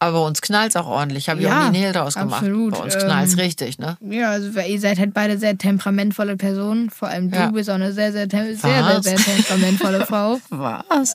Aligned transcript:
Aber 0.00 0.24
uns 0.24 0.40
knallt's 0.40 0.76
auch 0.76 0.86
ordentlich. 0.86 1.28
Habe 1.28 1.40
ich 1.40 1.46
Ja, 1.46 1.66
auch 1.66 1.70
nie 1.70 1.78
Nähe 1.78 1.92
draus 1.92 2.14
gemacht. 2.14 2.42
absolut. 2.42 2.72
Bei 2.74 2.78
uns 2.84 2.96
knallt's 2.98 3.32
Ähm, 3.34 3.38
richtig, 3.40 3.78
ne? 3.78 3.96
Ja, 4.00 4.30
also 4.30 4.58
ihr 4.60 4.80
seid 4.80 4.98
halt 4.98 5.14
beide 5.14 5.38
sehr 5.38 5.56
temperamentvolle 5.58 6.36
Personen. 6.36 6.90
Vor 6.90 7.08
allem 7.08 7.30
du 7.30 7.36
Ja. 7.38 7.50
bist 7.50 7.68
auch 7.70 7.74
eine 7.74 7.92
sehr, 7.92 8.12
sehr, 8.12 8.28
sehr, 8.30 8.56
sehr, 8.56 8.82
Was? 8.84 9.04
sehr 9.04 9.16
temperamentvolle 9.16 10.06
Frau. 10.06 10.38
Was? 10.50 11.14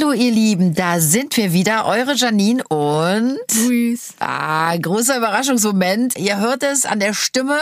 Hallo 0.00 0.12
ihr 0.12 0.30
Lieben, 0.30 0.76
da 0.76 1.00
sind 1.00 1.36
wir 1.36 1.52
wieder, 1.52 1.84
eure 1.86 2.14
Janine 2.14 2.62
und 2.68 3.36
Luis. 3.64 4.14
Ah, 4.20 4.76
großer 4.76 5.16
Überraschungsmoment. 5.16 6.16
Ihr 6.16 6.36
hört 6.36 6.62
es 6.62 6.86
an 6.86 7.00
der 7.00 7.14
Stimme, 7.14 7.58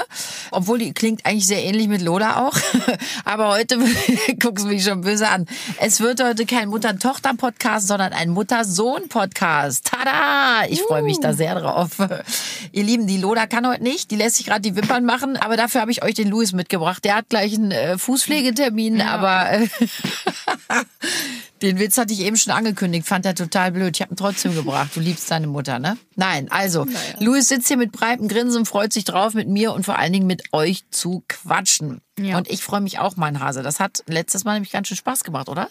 obwohl 0.51 0.79
die 0.79 0.93
klingt 0.93 1.25
eigentlich 1.25 1.47
sehr 1.47 1.65
ähnlich 1.65 1.89
mit 1.89 2.03
Lola 2.03 2.47
auch. 2.47 2.55
Aber 3.25 3.49
heute 3.49 3.79
guckst 4.39 4.67
du 4.67 4.69
mich 4.69 4.85
schon 4.85 5.01
böse 5.01 5.29
an. 5.29 5.47
Es 5.81 6.01
wird 6.01 6.23
heute 6.23 6.45
kein 6.45 6.69
Mutter-Tochter-Podcast, 6.69 7.89
sondern 7.89 8.13
ein 8.13 8.29
Mutter-Sohn-Podcast. 8.29 9.87
Tada! 9.87 10.67
Ich 10.69 10.83
freue 10.83 11.03
mich 11.03 11.19
da 11.21 11.33
sehr 11.33 11.59
drauf. 11.59 11.93
Ihr 12.71 12.85
Lieben, 12.85 13.07
die 13.07 13.17
Lola 13.17 13.47
kann 13.47 13.67
heute 13.67 13.83
nicht. 13.83 14.11
Die 14.11 14.17
lässt 14.17 14.37
sich 14.37 14.45
gerade 14.45 14.61
die 14.61 14.77
Wimpern 14.77 15.07
machen. 15.07 15.39
Aber 15.39 15.57
dafür 15.57 15.81
habe 15.81 15.91
ich 15.91 16.05
euch 16.05 16.15
den 16.15 16.29
Louis 16.29 16.53
mitgebracht. 16.53 17.03
Der 17.03 17.17
hat 17.17 17.31
gleich 17.31 17.55
einen 17.55 17.71
äh, 17.71 17.97
Fußpflegetermin, 17.97 19.01
aber 19.01 19.53
äh, 19.53 19.69
den 21.63 21.79
Witz 21.79 21.97
hatte 21.99 22.13
ich 22.13 22.21
eben 22.21 22.37
schon 22.37 22.53
angekündigt, 22.53 23.07
fand 23.07 23.25
er 23.27 23.35
total 23.35 23.73
blöd. 23.73 23.97
Ich 23.97 24.03
habe 24.03 24.13
ihn 24.15 24.17
trotzdem 24.17 24.55
gebracht. 24.55 24.91
Du 24.95 25.01
liebst 25.01 25.31
deine 25.31 25.47
Mutter, 25.47 25.79
ne? 25.79 25.97
Nein, 26.15 26.51
also, 26.51 26.87
Louis 27.21 27.49
sitzt 27.49 27.69
hier 27.69 27.77
mit 27.77 27.93
breitem 27.93 28.29
Grinsen, 28.29 28.67
freut 28.67 28.93
sich 28.93 29.05
drauf, 29.05 29.35
mit 29.35 29.49
mir 29.49 29.73
und 29.73 29.85
vor 29.85 29.99
allen 29.99 30.13
Dingen 30.13 30.27
mit 30.27 30.53
euch 30.53 30.85
zu 30.91 31.25
quatschen. 31.29 32.01
Ja. 32.19 32.37
Und 32.39 32.49
ich 32.51 32.63
freue 32.63 32.81
mich 32.81 32.99
auch, 32.99 33.17
mein 33.17 33.41
Hase. 33.41 33.63
Das 33.63 33.81
hat 33.81 34.03
letztes 34.07 34.45
Mal 34.45 34.55
nämlich 34.55 34.73
ganz 34.73 34.89
schön 34.89 34.97
Spaß 34.97 35.25
gemacht, 35.25 35.49
oder? 35.49 35.69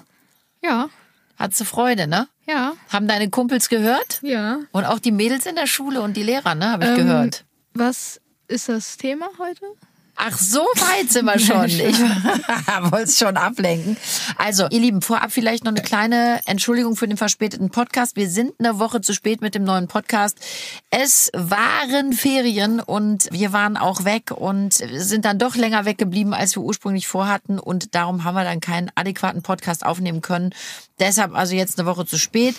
Ja, 0.63 0.89
Hattest 1.38 1.59
du 1.59 1.66
Freude, 1.66 2.08
ne? 2.08 2.30
ja, 2.47 2.73
Haben 2.89 3.08
deine 3.09 3.30
Kumpels 3.30 3.67
gehört? 3.67 4.19
ja. 4.23 4.59
Und 4.72 4.86
auch 4.86 5.00
die 5.00 5.11
Mädels 5.11 5.45
in 5.45 5.56
der 5.56 5.67
Schule 5.67 6.02
und 6.02 6.16
die 6.16 6.23
Lehrer, 6.23 6.56
ne? 6.56 6.72
Habe 6.72 6.86
ich 6.86 6.91
Ähm, 6.91 6.95
gehört. 6.97 7.44
Was 7.73 8.22
ist 8.47 8.69
das 8.69 8.95
Thema 8.95 9.28
heute? 9.38 9.66
Ach, 10.17 10.38
so 10.38 10.59
weit 10.59 11.11
sind 11.11 11.25
wir 11.25 11.39
schon. 11.39 11.66
Ich 11.75 11.99
wollte 12.91 13.03
es 13.03 13.17
schon 13.17 13.38
ablenken. 13.38 13.97
Also, 14.38 14.67
ihr 14.69 14.80
Lieben, 14.80 15.02
vorab 15.02 15.31
vielleicht 15.31 15.63
noch 15.63 15.72
eine 15.72 15.81
kleine 15.81 16.39
Entschuldigung 16.45 16.95
für 16.95 17.07
den 17.07 17.17
verspäteten 17.17 17.69
Podcast. 17.69 18.16
Wir 18.16 18.30
sind 18.30 18.53
eine 18.59 18.80
Woche 18.80 19.02
zu 19.02 19.13
spät 19.13 19.41
mit 19.41 19.55
dem 19.55 19.63
neuen 19.63 19.88
Podcast. 19.88 20.38
Es 20.89 21.31
waren 21.33 22.13
Ferien 22.13 22.80
und 22.80 23.27
wir 23.31 23.52
waren 23.52 23.77
auch 23.77 24.05
weg 24.05 24.31
und 24.31 24.73
sind 24.73 25.25
dann 25.25 25.38
doch 25.39 25.55
länger 25.55 25.85
weggeblieben, 25.85 26.33
als 26.33 26.55
wir 26.55 26.63
ursprünglich 26.63 27.07
vorhatten. 27.07 27.59
Und 27.59 27.94
darum 27.95 28.23
haben 28.23 28.35
wir 28.35 28.44
dann 28.44 28.61
keinen 28.61 28.91
adäquaten 28.95 29.41
Podcast 29.41 29.85
aufnehmen 29.85 30.22
können. 30.22 30.53
Deshalb 30.99 31.35
also 31.35 31.55
jetzt 31.55 31.77
eine 31.77 31.88
Woche 31.88 32.05
zu 32.05 32.17
spät. 32.17 32.55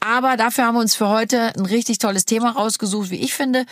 Aber 0.00 0.36
dafür 0.36 0.64
haben 0.64 0.74
wir 0.74 0.80
uns 0.80 0.94
für 0.94 1.08
heute 1.08 1.54
ein 1.56 1.64
richtig 1.64 1.98
tolles 1.98 2.26
Thema 2.26 2.50
rausgesucht, 2.50 3.10
wie 3.10 3.20
ich 3.20 3.34
finde. 3.34 3.64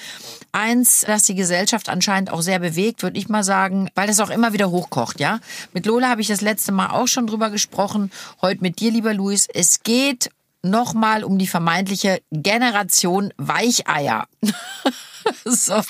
Eins, 0.53 1.05
das 1.07 1.25
die 1.25 1.35
Gesellschaft 1.35 1.89
anscheinend 1.89 2.31
auch 2.31 2.41
sehr 2.41 2.59
bewegt, 2.59 3.03
würde 3.03 3.19
ich 3.19 3.29
mal 3.29 3.45
sagen, 3.45 3.91
weil 3.95 4.07
das 4.07 4.21
auch 4.21 4.31
immer 4.31 4.53
wieder 4.53 4.71
hochkocht, 4.71 5.21
ja. 5.21 5.41
Mit 5.73 5.87
Lola 5.87 6.09
habe 6.09 6.23
ich 6.23 6.29
das 6.29 6.41
letzte 6.41 6.73
Mal 6.73 6.89
auch 6.89 7.09
schon 7.09 7.27
drüber 7.27 7.51
gesprochen. 7.51 8.11
Heute 8.41 8.63
mit 8.63 8.81
dir, 8.81 8.91
lieber 8.91 9.13
Luis. 9.13 9.49
Es 9.53 9.83
geht 9.83 10.31
nochmal 10.63 11.23
um 11.23 11.39
die 11.39 11.47
vermeintliche 11.47 12.21
Generation 12.31 13.33
Weicheier. 13.37 14.27
So. 15.45 15.81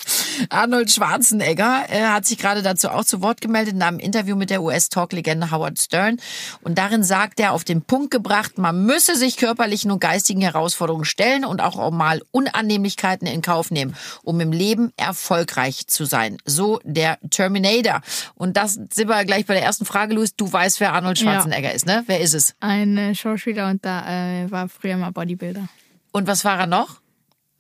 Arnold 0.51 0.91
Schwarzenegger 0.91 1.85
äh, 1.89 2.03
hat 2.03 2.27
sich 2.27 2.39
gerade 2.39 2.63
dazu 2.63 2.89
auch 2.91 3.05
zu 3.05 3.23
Wort 3.23 3.41
gemeldet 3.41 3.75
in 3.75 3.83
einem 3.83 3.99
Interview 3.99 4.37
mit 4.37 4.51
der 4.51 4.63
US-Talk-Legende 4.63 5.51
Howard 5.51 5.79
Stern. 5.79 6.19
Und 6.63 6.79
darin 6.79 7.03
sagt 7.03 7.41
er 7.41 7.53
auf 7.53 7.65
den 7.65 7.83
Punkt 7.83 8.11
gebracht, 8.11 8.59
man 8.59 8.85
müsse 8.85 9.17
sich 9.17 9.37
körperlichen 9.37 9.91
und 9.91 10.01
geistigen 10.01 10.41
Herausforderungen 10.41 11.05
stellen 11.05 11.45
und 11.45 11.61
auch 11.61 11.91
mal 11.91 12.23
Unannehmlichkeiten 12.33 13.27
in 13.27 13.43
Kauf 13.43 13.71
nehmen, 13.71 13.97
um 14.23 14.41
im 14.41 14.53
Leben 14.53 14.93
erfolgreich 14.97 15.87
zu 15.87 16.05
sein. 16.05 16.39
So 16.45 16.81
der 16.85 17.19
Terminator. 17.31 18.01
Und 18.35 18.57
das 18.57 18.75
sind 18.75 19.09
wir 19.09 19.25
gleich 19.25 19.47
bei 19.47 19.55
der 19.55 19.63
ersten 19.63 19.85
Frage, 19.85 20.15
Luis. 20.15 20.35
Du 20.37 20.53
weißt, 20.53 20.81
wer 20.81 20.93
Arnold 20.93 21.19
Ja. 21.19 21.33
Schwarzenegger 21.33 21.73
ist, 21.73 21.87
ne? 21.87 22.05
Wer 22.07 22.21
ist 22.21 22.35
es? 22.35 22.55
Ein 22.61 22.97
äh, 22.99 23.15
Schauspieler 23.15 23.69
und 23.69 23.85
da 23.85 24.43
äh, 24.45 24.51
war 24.51 24.69
früher 24.69 24.97
mal 24.97 25.11
Bodybuilder. 25.13 25.69
Und 26.13 26.27
was 26.27 26.45
war 26.45 26.59
er 26.59 26.67
noch? 26.67 27.01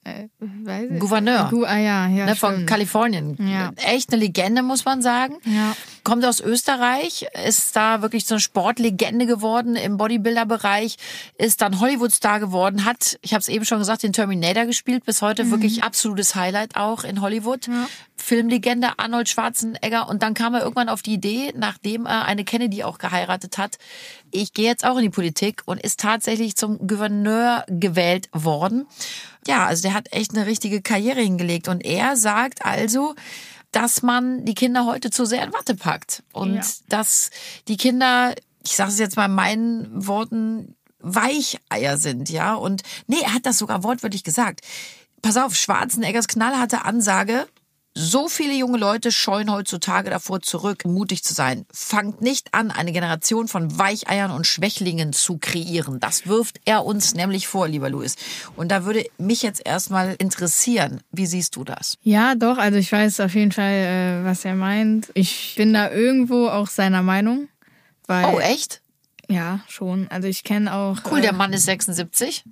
Äh. 0.06 0.28
Gouverneur. 0.98 1.48
Gu 1.50 1.64
ah 1.64 1.76
ja, 1.76 2.06
ja, 2.06 2.26
ne, 2.26 2.36
von. 2.36 2.64
Kalifornien. 2.66 3.36
Ja. 3.40 3.72
Echt 3.76 4.12
eine 4.12 4.20
Legende, 4.20 4.62
muss 4.62 4.84
man 4.84 5.02
sagen. 5.02 5.36
Ja. 5.44 5.74
Kommt 6.04 6.24
aus 6.24 6.40
Österreich, 6.40 7.26
ist 7.46 7.74
da 7.74 8.02
wirklich 8.02 8.26
so 8.26 8.34
eine 8.34 8.40
Sportlegende 8.40 9.26
geworden 9.26 9.74
im 9.74 9.96
Bodybuilder-Bereich, 9.96 10.96
ist 11.36 11.60
dann 11.60 11.80
Hollywood-Star 11.80 12.38
geworden, 12.38 12.84
hat, 12.84 13.18
ich 13.22 13.32
habe 13.34 13.40
es 13.40 13.48
eben 13.48 13.64
schon 13.64 13.80
gesagt, 13.80 14.04
den 14.04 14.12
Terminator 14.12 14.66
gespielt, 14.66 15.04
bis 15.04 15.22
heute 15.22 15.44
Mhm. 15.44 15.50
wirklich 15.50 15.82
absolutes 15.82 16.36
Highlight 16.36 16.76
auch 16.76 17.02
in 17.02 17.20
Hollywood. 17.20 17.68
Filmlegende 18.16 18.98
Arnold 18.98 19.28
Schwarzenegger 19.28 20.08
und 20.08 20.22
dann 20.22 20.34
kam 20.34 20.54
er 20.54 20.62
irgendwann 20.62 20.88
auf 20.88 21.02
die 21.02 21.14
Idee, 21.14 21.52
nachdem 21.56 22.06
er 22.06 22.24
eine 22.24 22.44
Kennedy 22.44 22.82
auch 22.84 22.98
geheiratet 22.98 23.58
hat, 23.58 23.76
ich 24.30 24.52
gehe 24.52 24.66
jetzt 24.66 24.84
auch 24.84 24.96
in 24.96 25.02
die 25.02 25.10
Politik 25.10 25.62
und 25.66 25.80
ist 25.80 26.00
tatsächlich 26.00 26.56
zum 26.56 26.86
Gouverneur 26.86 27.64
gewählt 27.68 28.28
worden. 28.32 28.86
Ja, 29.46 29.66
also 29.66 29.82
der 29.82 29.94
hat 29.94 30.12
echt 30.12 30.34
eine 30.34 30.46
richtige 30.46 30.82
Karriere 30.82 31.20
hingelegt 31.20 31.68
und 31.68 31.84
er 31.84 32.16
sagt 32.16 32.64
also, 32.64 33.14
dass 33.72 34.02
man 34.02 34.44
die 34.44 34.54
Kinder 34.54 34.86
heute 34.86 35.10
zu 35.10 35.24
sehr 35.26 35.44
in 35.44 35.52
Watte 35.52 35.74
packt 35.74 36.22
und 36.32 36.54
Ja. 36.54 36.62
dass 36.88 37.30
die 37.68 37.76
Kinder, 37.76 38.34
ich 38.64 38.76
sage 38.76 38.90
es 38.90 38.98
jetzt 38.98 39.16
mal 39.16 39.26
in 39.26 39.34
meinen 39.34 40.06
Worten, 40.06 40.74
Weicheier 41.00 41.98
sind, 41.98 42.30
ja. 42.30 42.54
Und 42.54 42.82
nee, 43.06 43.20
er 43.22 43.34
hat 43.34 43.46
das 43.46 43.58
sogar 43.58 43.84
wortwörtlich 43.84 44.24
gesagt. 44.24 44.60
Pass 45.22 45.36
auf, 45.36 45.54
Schwarzeneggers 45.54 46.26
knallharte 46.26 46.84
Ansage. 46.84 47.46
So 47.98 48.28
viele 48.28 48.52
junge 48.52 48.76
Leute 48.76 49.10
scheuen 49.10 49.50
heutzutage 49.50 50.10
davor 50.10 50.42
zurück, 50.42 50.84
mutig 50.84 51.24
zu 51.24 51.32
sein. 51.32 51.64
Fangt 51.72 52.20
nicht 52.20 52.52
an, 52.52 52.70
eine 52.70 52.92
Generation 52.92 53.48
von 53.48 53.78
Weicheiern 53.78 54.32
und 54.32 54.46
Schwächlingen 54.46 55.14
zu 55.14 55.38
kreieren. 55.38 55.98
Das 55.98 56.26
wirft 56.26 56.60
er 56.66 56.84
uns 56.84 57.14
nämlich 57.14 57.46
vor, 57.46 57.68
lieber 57.68 57.88
Luis. 57.88 58.16
Und 58.54 58.70
da 58.70 58.84
würde 58.84 59.06
mich 59.16 59.40
jetzt 59.40 59.62
erstmal 59.64 60.14
interessieren, 60.18 61.00
wie 61.10 61.24
siehst 61.24 61.56
du 61.56 61.64
das? 61.64 61.96
Ja, 62.02 62.34
doch, 62.34 62.58
also 62.58 62.76
ich 62.76 62.92
weiß 62.92 63.20
auf 63.20 63.34
jeden 63.34 63.52
Fall, 63.52 63.72
äh, 63.72 64.24
was 64.26 64.44
er 64.44 64.56
meint. 64.56 65.10
Ich 65.14 65.54
bin 65.56 65.72
da 65.72 65.90
irgendwo 65.90 66.48
auch 66.48 66.66
seiner 66.66 67.02
Meinung. 67.02 67.48
Oh, 68.08 68.38
echt? 68.38 68.82
Ja, 69.26 69.60
schon. 69.68 70.06
Also 70.10 70.28
ich 70.28 70.44
kenne 70.44 70.74
auch. 70.74 70.98
Cool, 71.10 71.22
der 71.22 71.30
äh, 71.30 71.34
Mann 71.36 71.54
ist 71.54 71.64
76. 71.64 72.44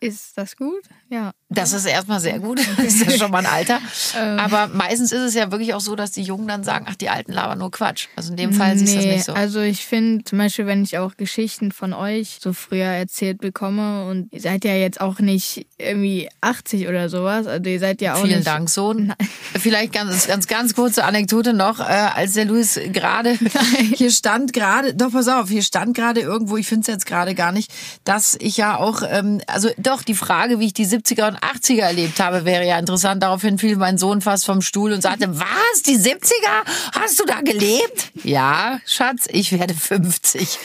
Ist 0.00 0.36
das 0.36 0.56
gut? 0.56 0.82
Ja. 1.08 1.30
Das 1.54 1.72
ist 1.72 1.84
erstmal 1.84 2.20
sehr 2.20 2.38
gut. 2.38 2.60
Das 2.82 2.94
ist 2.94 3.10
ja 3.10 3.18
schon 3.18 3.30
mal 3.30 3.38
ein 3.38 3.46
Alter. 3.46 3.80
Ähm. 4.18 4.38
Aber 4.38 4.66
meistens 4.68 5.12
ist 5.12 5.20
es 5.20 5.34
ja 5.34 5.50
wirklich 5.52 5.74
auch 5.74 5.80
so, 5.80 5.94
dass 5.94 6.10
die 6.10 6.22
Jungen 6.22 6.48
dann 6.48 6.64
sagen, 6.64 6.86
ach, 6.88 6.96
die 6.96 7.08
Alten 7.08 7.32
labern 7.32 7.58
nur 7.58 7.70
Quatsch. 7.70 8.08
Also 8.16 8.30
in 8.30 8.36
dem 8.36 8.52
Fall 8.52 8.76
siehst 8.76 8.94
du 8.94 8.96
das 8.96 9.06
nicht 9.06 9.24
so. 9.24 9.32
Also 9.32 9.60
ich 9.60 9.84
finde 9.84 10.24
zum 10.24 10.38
Beispiel, 10.38 10.66
wenn 10.66 10.82
ich 10.82 10.98
auch 10.98 11.16
Geschichten 11.16 11.70
von 11.70 11.92
euch 11.92 12.38
so 12.40 12.52
früher 12.52 12.86
erzählt 12.86 13.38
bekomme 13.38 14.06
und 14.06 14.32
ihr 14.32 14.40
seid 14.40 14.64
ja 14.64 14.74
jetzt 14.74 15.00
auch 15.00 15.20
nicht 15.20 15.66
irgendwie 15.78 16.28
80 16.40 16.88
oder 16.88 17.08
sowas, 17.08 17.46
also 17.46 17.68
ihr 17.68 17.78
seid 17.78 18.00
ja 18.00 18.14
auch 18.14 18.22
Vielen 18.22 18.38
nicht. 18.38 18.46
Dank, 18.46 18.68
Sohn. 18.68 19.12
Vielleicht 19.54 19.92
ganz, 19.92 20.26
ganz, 20.26 20.46
ganz 20.46 20.74
kurze 20.74 21.04
Anekdote 21.04 21.52
noch, 21.52 21.80
äh, 21.80 21.82
als 21.82 22.32
der 22.32 22.46
Luis 22.46 22.80
gerade 22.92 23.38
hier 23.94 24.10
stand, 24.10 24.52
gerade, 24.52 24.94
doch 24.94 25.12
pass 25.12 25.28
auf, 25.28 25.48
hier 25.48 25.62
stand 25.62 25.94
gerade 25.96 26.20
irgendwo, 26.20 26.56
ich 26.56 26.66
finde 26.66 26.82
es 26.82 26.86
jetzt 26.88 27.06
gerade 27.06 27.34
gar 27.34 27.52
nicht, 27.52 27.72
dass 28.04 28.36
ich 28.40 28.56
ja 28.56 28.76
auch, 28.76 29.02
ähm, 29.08 29.40
also 29.46 29.70
doch 29.76 30.02
die 30.02 30.14
Frage, 30.14 30.58
wie 30.58 30.66
ich 30.66 30.74
die 30.74 30.86
70er 30.86 31.28
und 31.28 31.41
80er 31.42 31.82
erlebt 31.82 32.20
habe, 32.20 32.44
wäre 32.44 32.66
ja 32.66 32.78
interessant. 32.78 33.22
Daraufhin 33.22 33.58
fiel 33.58 33.76
mein 33.76 33.98
Sohn 33.98 34.20
fast 34.20 34.46
vom 34.46 34.62
Stuhl 34.62 34.92
und 34.92 35.02
sagte, 35.02 35.28
was, 35.38 35.82
die 35.82 35.96
70er? 35.96 36.64
Hast 36.94 37.20
du 37.20 37.24
da 37.24 37.40
gelebt? 37.40 38.12
Ja, 38.24 38.80
Schatz, 38.86 39.28
ich 39.30 39.52
werde 39.52 39.74
50 39.74 40.58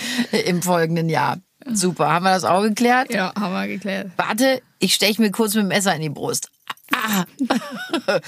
im 0.45 0.61
folgenden 0.61 1.09
Jahr. 1.09 1.37
Super, 1.65 2.09
haben 2.09 2.23
wir 2.23 2.31
das 2.31 2.45
auch 2.45 2.61
geklärt? 2.61 3.13
Ja, 3.13 3.33
haben 3.35 3.53
wir 3.53 3.67
geklärt. 3.67 4.11
Warte, 4.15 4.61
ich 4.79 4.93
steche 4.93 5.21
mir 5.21 5.31
kurz 5.31 5.53
mit 5.55 5.63
dem 5.63 5.67
Messer 5.69 5.93
in 5.95 6.01
die 6.01 6.09
Brust. 6.09 6.49
Ah. 6.93 7.25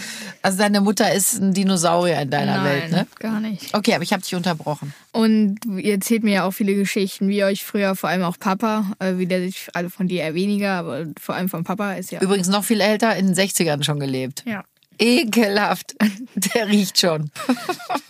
Also 0.41 0.57
deine 0.57 0.81
Mutter 0.81 1.13
ist 1.13 1.39
ein 1.39 1.53
Dinosaurier 1.53 2.21
in 2.21 2.29
deiner 2.29 2.57
Nein, 2.57 2.65
Welt, 2.65 2.91
ne? 2.91 3.07
gar 3.19 3.39
nicht. 3.39 3.73
Okay, 3.73 3.93
aber 3.93 4.03
ich 4.03 4.13
habe 4.13 4.21
dich 4.21 4.35
unterbrochen. 4.35 4.93
Und 5.11 5.59
ihr 5.65 5.93
erzählt 5.93 6.23
mir 6.23 6.33
ja 6.33 6.43
auch 6.45 6.51
viele 6.51 6.75
Geschichten, 6.75 7.27
wie 7.27 7.43
euch 7.43 7.63
früher, 7.63 7.95
vor 7.95 8.09
allem 8.09 8.23
auch 8.23 8.37
Papa, 8.39 8.91
äh, 8.99 9.17
wie 9.17 9.25
der 9.25 9.41
sich, 9.41 9.67
alle 9.73 9.89
von 9.89 10.07
dir 10.07 10.21
eher 10.23 10.33
weniger, 10.33 10.73
aber 10.73 11.05
vor 11.19 11.35
allem 11.35 11.49
von 11.49 11.63
Papa 11.63 11.93
ist 11.93 12.11
ja. 12.11 12.21
Übrigens 12.21 12.47
noch 12.47 12.63
viel 12.63 12.81
älter, 12.81 13.15
in 13.15 13.27
den 13.27 13.35
60ern 13.35 13.83
schon 13.83 13.99
gelebt. 13.99 14.43
Ja. 14.45 14.63
Ekelhaft. 14.99 15.95
Der 16.53 16.67
riecht 16.67 16.99
schon. 16.99 17.31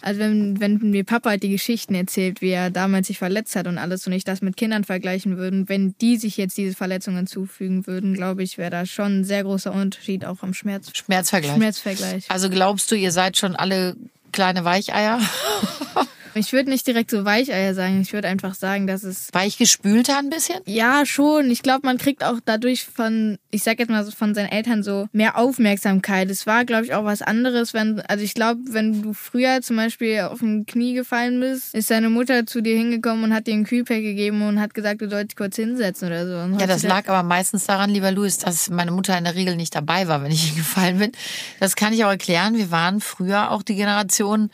Also 0.01 0.19
wenn, 0.19 0.59
wenn 0.59 0.77
mir 0.89 1.03
Papa 1.03 1.29
halt 1.29 1.43
die 1.43 1.49
Geschichten 1.49 1.95
erzählt, 1.95 2.41
wie 2.41 2.49
er 2.49 2.69
damals 2.69 3.07
sich 3.07 3.19
verletzt 3.19 3.55
hat 3.55 3.67
und 3.67 3.77
alles 3.77 4.05
und 4.07 4.13
ich 4.13 4.23
das 4.23 4.41
mit 4.41 4.57
Kindern 4.57 4.83
vergleichen 4.83 5.37
würden, 5.37 5.69
wenn 5.69 5.95
die 6.01 6.17
sich 6.17 6.37
jetzt 6.37 6.57
diese 6.57 6.75
Verletzungen 6.75 7.27
zufügen 7.27 7.87
würden, 7.87 8.13
glaube 8.13 8.43
ich, 8.43 8.57
wäre 8.57 8.71
da 8.71 8.85
schon 8.85 9.21
ein 9.21 9.23
sehr 9.23 9.43
großer 9.43 9.71
Unterschied 9.71 10.25
auch 10.25 10.41
am 10.41 10.53
Schmerz. 10.53 10.89
Schmerzvergleich. 10.93 11.55
Schmerzvergleich. 11.55 12.25
Also 12.29 12.49
glaubst 12.49 12.91
du, 12.91 12.95
ihr 12.95 13.11
seid 13.11 13.37
schon 13.37 13.55
alle 13.55 13.95
kleine 14.31 14.65
Weicheier? 14.65 15.19
Ich 16.33 16.53
würde 16.53 16.69
nicht 16.69 16.85
direkt 16.85 17.11
so 17.11 17.25
Weicheier 17.25 17.73
sagen. 17.73 18.01
Ich 18.01 18.13
würde 18.13 18.27
einfach 18.27 18.53
sagen, 18.53 18.87
dass 18.87 19.03
es. 19.03 19.29
Weich 19.33 19.57
gespülter 19.57 20.17
ein 20.19 20.29
bisschen? 20.29 20.59
Ja, 20.65 21.05
schon. 21.05 21.49
Ich 21.49 21.61
glaube, 21.63 21.85
man 21.85 21.97
kriegt 21.97 22.23
auch 22.23 22.39
dadurch 22.43 22.85
von, 22.85 23.37
ich 23.51 23.63
sag 23.63 23.79
jetzt 23.79 23.89
mal 23.89 24.03
so 24.03 24.11
von 24.11 24.33
seinen 24.33 24.49
Eltern 24.49 24.83
so 24.83 25.07
mehr 25.11 25.37
Aufmerksamkeit. 25.37 26.29
Es 26.29 26.45
war, 26.45 26.65
glaube 26.65 26.85
ich, 26.85 26.93
auch 26.93 27.03
was 27.03 27.21
anderes, 27.21 27.73
wenn, 27.73 28.01
also 28.01 28.23
ich 28.23 28.33
glaube, 28.33 28.61
wenn 28.69 29.01
du 29.01 29.13
früher 29.13 29.61
zum 29.61 29.75
Beispiel 29.75 30.21
auf 30.21 30.39
dem 30.39 30.65
Knie 30.65 30.93
gefallen 30.93 31.39
bist, 31.39 31.73
ist 31.73 31.89
deine 31.89 32.09
Mutter 32.09 32.45
zu 32.45 32.61
dir 32.61 32.75
hingekommen 32.75 33.23
und 33.23 33.33
hat 33.33 33.47
dir 33.47 33.53
einen 33.53 33.65
Kühlpack 33.65 34.01
gegeben 34.01 34.41
und 34.41 34.59
hat 34.59 34.73
gesagt, 34.73 35.01
du 35.01 35.09
sollst 35.09 35.31
dich 35.31 35.35
kurz 35.35 35.55
hinsetzen 35.55 36.07
oder 36.07 36.27
so. 36.27 36.37
Und 36.37 36.59
ja, 36.59 36.67
das 36.67 36.83
lag 36.83 37.07
aber 37.07 37.23
meistens 37.23 37.65
daran, 37.65 37.89
lieber 37.89 38.11
Louis, 38.11 38.37
dass 38.37 38.69
meine 38.69 38.91
Mutter 38.91 39.17
in 39.17 39.23
der 39.23 39.35
Regel 39.35 39.55
nicht 39.55 39.75
dabei 39.75 40.07
war, 40.07 40.23
wenn 40.23 40.31
ich 40.31 40.43
hingefallen 40.49 40.99
bin. 40.99 41.11
Das 41.59 41.75
kann 41.75 41.93
ich 41.93 42.03
auch 42.05 42.09
erklären. 42.09 42.57
Wir 42.57 42.71
waren 42.71 43.01
früher 43.01 43.51
auch 43.51 43.63
die 43.63 43.75
Generation, 43.75 44.49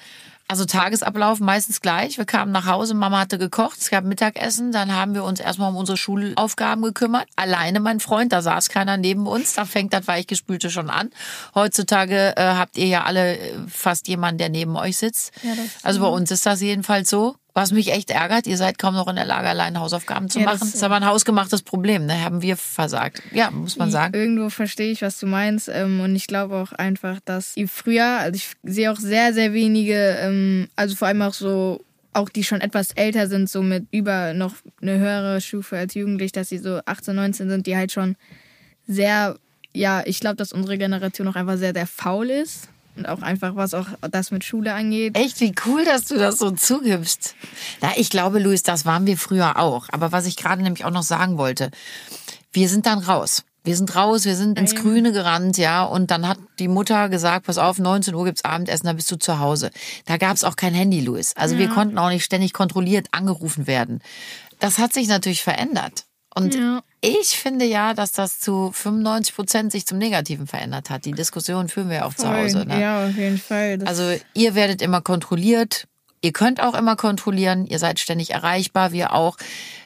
also 0.48 0.66
Tagesablauf 0.66 1.40
meistens 1.40 1.82
gleich. 1.82 2.18
Wir 2.18 2.26
kamen 2.26 2.52
nach 2.52 2.68
Hause, 2.68 2.94
Mama 2.94 3.20
hatte 3.20 3.38
gekocht, 3.38 3.80
es 3.80 3.90
gab 3.90 4.04
Mittagessen, 4.04 4.72
dann 4.72 4.94
haben 4.94 5.14
wir 5.14 5.24
uns 5.24 5.40
erstmal 5.40 5.70
um 5.70 5.78
unsere 5.78 5.98
Schulaufgaben 5.98 6.84
gekümmert. 6.84 7.28
Alleine 7.36 7.80
mein 7.80 8.00
Freund, 8.00 8.32
da 8.32 8.42
saß 8.42 8.70
keiner 8.70 8.98
neben 8.98 9.28
uns, 9.28 9.54
da 9.54 9.66
fängt 9.66 9.94
das 9.94 10.08
Weichgespülte 10.08 10.70
schon 10.70 10.90
an. 10.90 11.10
Heutzutage 11.56 12.36
äh, 12.38 12.42
habt 12.42 12.78
ihr 12.78 12.88
ja 12.88 13.04
alle 13.04 13.38
äh, 13.38 13.54
fast 13.68 14.08
jemanden, 14.08 14.38
der 14.38 14.50
neben 14.50 14.76
euch 14.76 14.98
sitzt. 14.98 15.32
Ja, 15.42 15.54
also 15.84 16.02
bei 16.02 16.08
uns 16.08 16.30
ist 16.32 16.46
das 16.46 16.62
jedenfalls 16.62 17.10
so. 17.10 17.36
Was 17.58 17.72
mich 17.72 17.94
echt 17.94 18.12
ärgert, 18.12 18.48
ihr 18.48 18.58
seid 18.58 18.78
kaum 18.78 18.96
noch 18.96 19.08
in 19.08 19.16
der 19.16 19.24
Lage, 19.24 19.48
allein 19.48 19.80
Hausaufgaben 19.80 20.30
zu 20.30 20.40
ja, 20.40 20.46
machen. 20.46 20.60
Das, 20.60 20.72
das 20.72 20.76
ist 20.76 20.84
aber 20.84 20.96
ein 20.96 21.06
hausgemachtes 21.06 21.62
Problem, 21.62 22.06
ne? 22.06 22.22
Haben 22.22 22.42
wir 22.42 22.58
versagt. 22.58 23.24
Ja, 23.32 23.50
muss 23.50 23.78
man 23.78 23.90
sagen. 23.90 24.14
Irgendwo 24.14 24.50
verstehe 24.50 24.92
ich, 24.92 25.02
was 25.02 25.18
du 25.20 25.26
meinst. 25.26 25.70
Ähm, 25.70 26.02
und 26.02 26.18
ich 26.18 26.28
glaube 26.28 26.58
auch 26.58 26.74
einfach, 26.74 27.22
dass 27.24 27.56
ihr 27.56 27.70
früher, 27.70 28.20
also 28.20 28.36
ich 28.36 28.52
sehe 28.64 28.92
auch 28.92 28.98
sehr, 28.98 29.34
sehr 29.34 29.54
wenige, 29.54 30.18
ähm, 30.20 30.68
also 30.76 30.98
vor 30.98 31.08
allem 31.08 31.22
auch 31.22 31.34
so 31.34 31.80
auch 32.12 32.28
die 32.28 32.44
schon 32.44 32.60
etwas 32.60 32.92
älter 32.92 33.28
sind, 33.28 33.50
so 33.50 33.62
mit 33.62 33.88
über 33.92 34.34
noch 34.34 34.56
eine 34.82 35.00
höhere 35.00 35.40
Stufe 35.40 35.78
als 35.78 35.94
Jugendlich, 35.94 36.34
dass 36.34 36.50
sie 36.50 36.58
so 36.58 36.82
18, 36.86 37.16
19 37.16 37.50
sind, 37.50 37.68
die 37.68 37.78
halt 37.78 37.94
schon 37.94 38.18
sehr, 38.86 39.38
ja, 39.74 40.04
ich 40.06 40.20
glaube, 40.20 40.36
dass 40.36 40.52
unsere 40.52 40.78
Generation 40.78 41.28
auch 41.30 41.36
einfach 41.36 41.58
sehr, 41.58 41.74
sehr 41.74 41.88
faul 41.88 42.30
ist. 42.30 42.68
Und 42.96 43.08
auch 43.08 43.22
einfach, 43.22 43.56
was 43.56 43.74
auch 43.74 43.88
das 44.10 44.32
mit 44.32 44.44
Schule 44.44 44.74
angeht. 44.74 45.18
Echt, 45.18 45.42
wie 45.42 45.54
cool, 45.66 45.84
dass 45.84 46.06
du 46.06 46.18
das 46.18 46.38
so 46.38 46.52
zugibst. 46.52 47.36
Na, 47.82 47.92
ich 47.98 48.10
glaube, 48.10 48.40
Luis, 48.40 48.64
das 48.64 48.86
waren 48.86 49.06
wir 49.06 49.18
früher 49.18 49.60
auch. 49.60 49.88
Aber 49.92 50.12
was 50.12 50.26
ich 50.26 50.38
gerade 50.38 50.62
nämlich 50.64 50.86
auch 50.86 50.92
noch 50.92 51.04
sagen 51.04 51.38
wollte, 51.38 51.72
wir 52.54 52.70
sind 52.70 52.86
dann 52.86 53.00
raus. 53.00 53.44
Wir 53.66 53.76
sind 53.76 53.96
raus, 53.96 54.26
wir 54.26 54.36
sind 54.36 54.60
ins 54.60 54.76
Grüne 54.76 55.12
gerannt, 55.12 55.58
ja, 55.58 55.84
und 55.84 56.12
dann 56.12 56.28
hat 56.28 56.38
die 56.60 56.68
Mutter 56.68 57.10
gesagt, 57.10 57.48
pass 57.48 57.58
auf, 57.58 57.80
19 57.80 58.14
Uhr 58.14 58.24
gibt's 58.24 58.46
Abendessen, 58.46 58.86
da 58.86 58.94
bist 58.94 59.12
du 59.12 59.16
zu 59.16 59.40
Hause. 59.40 59.72
Da 60.06 60.18
gab's 60.18 60.44
auch 60.44 60.56
kein 60.56 60.76
Handy, 60.76 61.02
Luis. 61.02 61.36
Also 61.36 61.56
ja. 61.56 61.62
wir 61.62 61.70
konnten 61.70 61.98
auch 61.98 62.10
nicht 62.10 62.24
ständig 62.24 62.54
kontrolliert 62.54 63.08
angerufen 63.10 63.66
werden. 63.66 64.04
Das 64.60 64.78
hat 64.78 64.94
sich 64.94 65.08
natürlich 65.08 65.42
verändert. 65.42 66.06
Und 66.38 66.54
ja. 66.54 66.84
ich 67.00 67.40
finde 67.40 67.66
ja, 67.66 67.94
dass 67.94 68.12
das 68.12 68.42
zu 68.42 68.72
95 68.74 69.36
Prozent 69.36 69.72
sich 69.72 69.86
zum 69.86 69.98
Negativen 69.98 70.48
verändert 70.48 70.90
hat. 70.90 71.06
Die 71.06 71.14
Diskussion 71.14 71.70
führen 71.70 71.90
wir 71.90 72.06
auch 72.06 72.14
Voll. 72.14 72.26
zu 72.26 72.32
Hause. 72.32 72.66
Ne? 72.66 72.82
Ja, 72.82 73.08
auf 73.08 73.16
jeden 73.16 73.38
Fall. 73.38 73.78
Das 73.78 73.88
also 73.88 74.22
ihr 74.34 74.54
werdet 74.54 74.82
immer 74.82 75.02
kontrolliert. 75.02 75.88
Ihr 76.22 76.34
könnt 76.34 76.62
auch 76.62 76.74
immer 76.74 76.98
kontrollieren. 76.98 77.66
Ihr 77.66 77.80
seid 77.80 78.00
ständig 78.00 78.32
erreichbar, 78.32 78.92
wir 78.92 79.14
auch. 79.14 79.38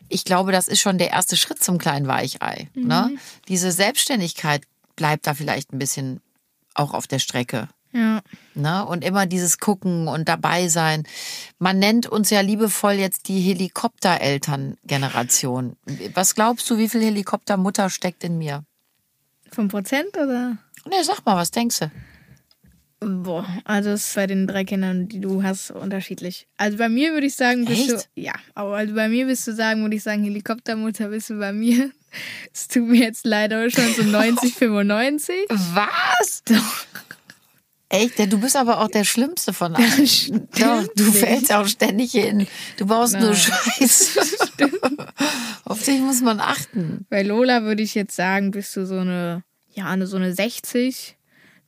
Ich 0.07 0.25
glaube, 0.25 0.51
das 0.51 0.67
ist 0.67 0.79
schon 0.81 0.97
der 0.97 1.11
erste 1.11 1.37
Schritt 1.37 1.61
zum 1.61 1.77
kleinen 1.77 2.07
Weichei. 2.07 2.69
Ne? 2.73 2.81
Mhm. 2.81 2.87
Ne? 2.87 3.11
Diese 3.47 3.71
Selbstständigkeit 3.71 4.63
bleibt 4.95 5.27
da 5.27 5.35
vielleicht 5.35 5.71
ein 5.71 5.79
bisschen 5.79 6.19
auch 6.73 6.93
auf 6.93 7.05
der 7.05 7.19
Strecke. 7.19 7.69
Ja. 7.91 8.21
Ne? 8.53 8.85
Und 8.85 9.03
immer 9.03 9.25
dieses 9.25 9.57
Gucken 9.57 10.07
und 10.07 10.29
dabei 10.29 10.67
sein. 10.67 11.03
Man 11.57 11.79
nennt 11.79 12.05
uns 12.07 12.29
ja 12.29 12.41
liebevoll 12.41 12.93
jetzt 12.93 13.27
die 13.27 13.39
Helikoptereltern-Generation. 13.39 15.75
Was 16.13 16.35
glaubst 16.35 16.69
du, 16.69 16.77
wie 16.77 16.87
viel 16.89 17.01
Helikoptermutter 17.01 17.89
steckt 17.89 18.23
in 18.23 18.37
mir? 18.37 18.63
Fünf 19.51 19.71
Prozent 19.71 20.15
oder? 20.15 20.57
Ne, 20.85 21.03
sag 21.03 21.25
mal, 21.25 21.35
was 21.35 21.49
denkst 21.51 21.79
du? 21.79 21.91
Boah, 23.01 23.47
also 23.63 23.91
es 23.91 24.09
ist 24.09 24.15
bei 24.15 24.27
den 24.27 24.45
drei 24.45 24.65
Kindern, 24.65 25.07
die 25.07 25.21
du 25.21 25.41
hast, 25.41 25.71
unterschiedlich. 25.71 26.47
Also 26.57 26.77
bei 26.77 26.89
mir 26.89 27.13
würde 27.13 27.27
ich 27.27 27.35
sagen, 27.35 27.63
bist 27.63 27.89
Echt? 27.89 27.91
du. 27.91 28.01
Ja, 28.21 28.33
aber 28.55 28.75
also 28.75 28.93
bei 28.93 29.07
mir 29.07 29.25
bist 29.25 29.47
du 29.47 29.53
sagen, 29.53 29.81
würde 29.83 29.95
ich 29.95 30.03
sagen, 30.03 30.21
Helikoptermutter 30.23 31.07
bist 31.07 31.29
du 31.29 31.39
bei 31.39 31.53
mir. 31.53 31.91
Es 32.53 32.67
tut 32.67 32.87
mir 32.87 33.03
jetzt 33.03 33.25
leider 33.25 33.69
schon 33.69 33.93
so 33.93 34.03
90, 34.11 34.53
95. 34.53 35.35
Was? 35.49 36.43
Doch. 36.45 36.85
Echt? 37.89 38.19
Du 38.31 38.39
bist 38.39 38.55
aber 38.55 38.81
auch 38.81 38.87
der 38.87 39.03
Schlimmste 39.03 39.51
von 39.51 39.75
allen. 39.75 40.47
Doch, 40.59 40.87
du 40.95 41.11
fällst 41.11 41.51
auch 41.51 41.67
ständig 41.67 42.11
hin. 42.11 42.47
Du 42.77 42.85
baust 42.85 43.13
Nein. 43.13 43.23
nur 43.23 43.35
Scheiß. 43.35 44.17
Auf 45.65 45.83
dich 45.83 45.99
muss 45.99 46.21
man 46.21 46.39
achten. 46.39 47.07
Bei 47.09 47.23
Lola 47.23 47.63
würde 47.63 47.81
ich 47.81 47.95
jetzt 47.95 48.15
sagen, 48.15 48.51
bist 48.51 48.75
du 48.75 48.85
so 48.85 48.99
eine, 48.99 49.43
ja, 49.73 49.85
eine, 49.85 50.05
so 50.05 50.17
eine 50.17 50.33
60 50.33 51.17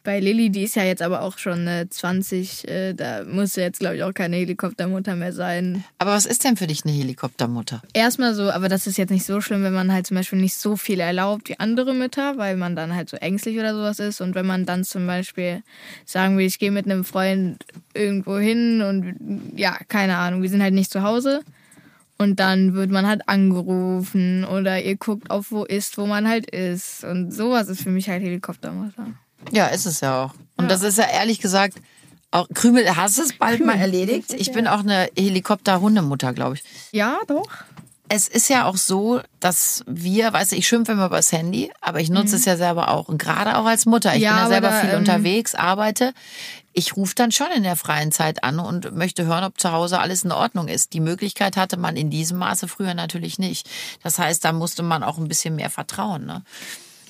bei 0.03 0.19
Lilly, 0.19 0.49
die 0.49 0.63
ist 0.63 0.75
ja 0.75 0.83
jetzt 0.83 1.01
aber 1.01 1.21
auch 1.21 1.37
schon 1.37 1.67
äh, 1.67 1.87
20, 1.89 2.67
äh, 2.67 2.93
da 2.93 3.23
muss 3.23 3.55
jetzt, 3.55 3.79
glaube 3.79 3.97
ich, 3.97 4.03
auch 4.03 4.13
keine 4.13 4.37
Helikoptermutter 4.37 5.15
mehr 5.15 5.33
sein. 5.33 5.83
Aber 5.99 6.11
was 6.11 6.25
ist 6.25 6.43
denn 6.43 6.57
für 6.57 6.67
dich 6.67 6.85
eine 6.85 6.93
Helikoptermutter? 6.93 7.81
Erstmal 7.93 8.33
so, 8.33 8.49
aber 8.51 8.69
das 8.69 8.87
ist 8.87 8.97
jetzt 8.97 9.11
nicht 9.11 9.25
so 9.25 9.41
schlimm, 9.41 9.63
wenn 9.63 9.73
man 9.73 9.91
halt 9.91 10.07
zum 10.07 10.17
Beispiel 10.17 10.39
nicht 10.39 10.55
so 10.55 10.75
viel 10.75 10.99
erlaubt 10.99 11.49
wie 11.49 11.59
andere 11.59 11.93
Mütter, 11.93 12.37
weil 12.37 12.57
man 12.57 12.75
dann 12.75 12.95
halt 12.95 13.09
so 13.09 13.17
ängstlich 13.17 13.59
oder 13.59 13.73
sowas 13.73 13.99
ist. 13.99 14.21
Und 14.21 14.33
wenn 14.33 14.45
man 14.45 14.65
dann 14.65 14.83
zum 14.83 15.05
Beispiel 15.05 15.61
sagen 16.05 16.37
will, 16.37 16.45
ich 16.45 16.59
gehe 16.59 16.71
mit 16.71 16.85
einem 16.85 17.03
Freund 17.03 17.63
irgendwo 17.93 18.37
hin 18.37 18.81
und 18.81 19.53
ja, 19.55 19.77
keine 19.87 20.17
Ahnung, 20.17 20.41
wir 20.41 20.49
sind 20.49 20.63
halt 20.63 20.73
nicht 20.73 20.91
zu 20.91 21.03
Hause. 21.03 21.41
Und 22.17 22.39
dann 22.39 22.75
wird 22.75 22.91
man 22.91 23.07
halt 23.07 23.27
angerufen 23.27 24.45
oder 24.45 24.79
ihr 24.79 24.95
guckt 24.95 25.31
auf 25.31 25.51
wo 25.51 25.63
ist, 25.63 25.97
wo 25.97 26.05
man 26.05 26.27
halt 26.27 26.49
ist. 26.51 27.03
Und 27.03 27.31
sowas 27.31 27.67
ist 27.67 27.81
für 27.81 27.89
mich 27.89 28.09
halt 28.09 28.21
Helikoptermutter. 28.21 29.07
Ja, 29.51 29.67
ist 29.67 29.85
es 29.85 30.01
ja 30.01 30.23
auch. 30.23 30.33
Und 30.57 30.65
ja. 30.65 30.69
das 30.69 30.83
ist 30.83 30.97
ja 30.97 31.05
ehrlich 31.05 31.39
gesagt 31.39 31.77
auch 32.31 32.47
Krümel, 32.53 32.95
hast 32.95 33.17
du 33.17 33.23
es 33.23 33.33
bald 33.37 33.63
mal 33.63 33.77
erledigt? 33.77 34.33
Ich 34.33 34.53
bin 34.53 34.67
auch 34.67 34.79
eine 34.79 35.09
Helikopter-Hundemutter, 35.17 36.33
glaube 36.33 36.55
ich. 36.55 36.63
Ja, 36.91 37.19
doch. 37.27 37.49
Es 38.07 38.27
ist 38.27 38.49
ja 38.49 38.65
auch 38.65 38.77
so, 38.77 39.21
dass 39.39 39.83
wir, 39.85 40.33
weißt 40.33 40.51
du, 40.51 40.55
ich 40.57 40.67
schimpfe 40.67 40.93
immer 40.93 41.05
über 41.05 41.17
das 41.17 41.31
Handy, 41.31 41.71
aber 41.79 41.99
ich 41.99 42.09
nutze 42.09 42.29
mhm. 42.29 42.35
es 42.35 42.45
ja 42.45 42.57
selber 42.57 42.89
auch. 42.89 43.07
Und 43.07 43.17
gerade 43.17 43.57
auch 43.57 43.65
als 43.65 43.85
Mutter. 43.85 44.15
Ich 44.15 44.21
ja, 44.21 44.31
bin 44.31 44.43
ja 44.43 44.47
selber 44.47 44.69
da, 44.69 44.79
viel 44.81 44.89
ähm, 44.91 44.99
unterwegs, 44.99 45.55
arbeite. 45.55 46.13
Ich 46.73 46.95
rufe 46.95 47.15
dann 47.15 47.31
schon 47.31 47.47
in 47.53 47.63
der 47.63 47.75
freien 47.75 48.13
Zeit 48.13 48.43
an 48.45 48.59
und 48.59 48.95
möchte 48.95 49.25
hören, 49.25 49.43
ob 49.43 49.59
zu 49.59 49.71
Hause 49.73 49.99
alles 49.99 50.23
in 50.23 50.31
Ordnung 50.31 50.69
ist. 50.69 50.93
Die 50.93 51.01
Möglichkeit 51.01 51.57
hatte 51.57 51.77
man 51.77 51.97
in 51.97 52.09
diesem 52.09 52.37
Maße 52.37 52.69
früher 52.69 52.93
natürlich 52.93 53.39
nicht. 53.39 53.69
Das 54.03 54.19
heißt, 54.19 54.43
da 54.43 54.53
musste 54.53 54.83
man 54.83 55.03
auch 55.03 55.17
ein 55.17 55.27
bisschen 55.27 55.55
mehr 55.55 55.69
vertrauen. 55.69 56.25
Ne? 56.25 56.43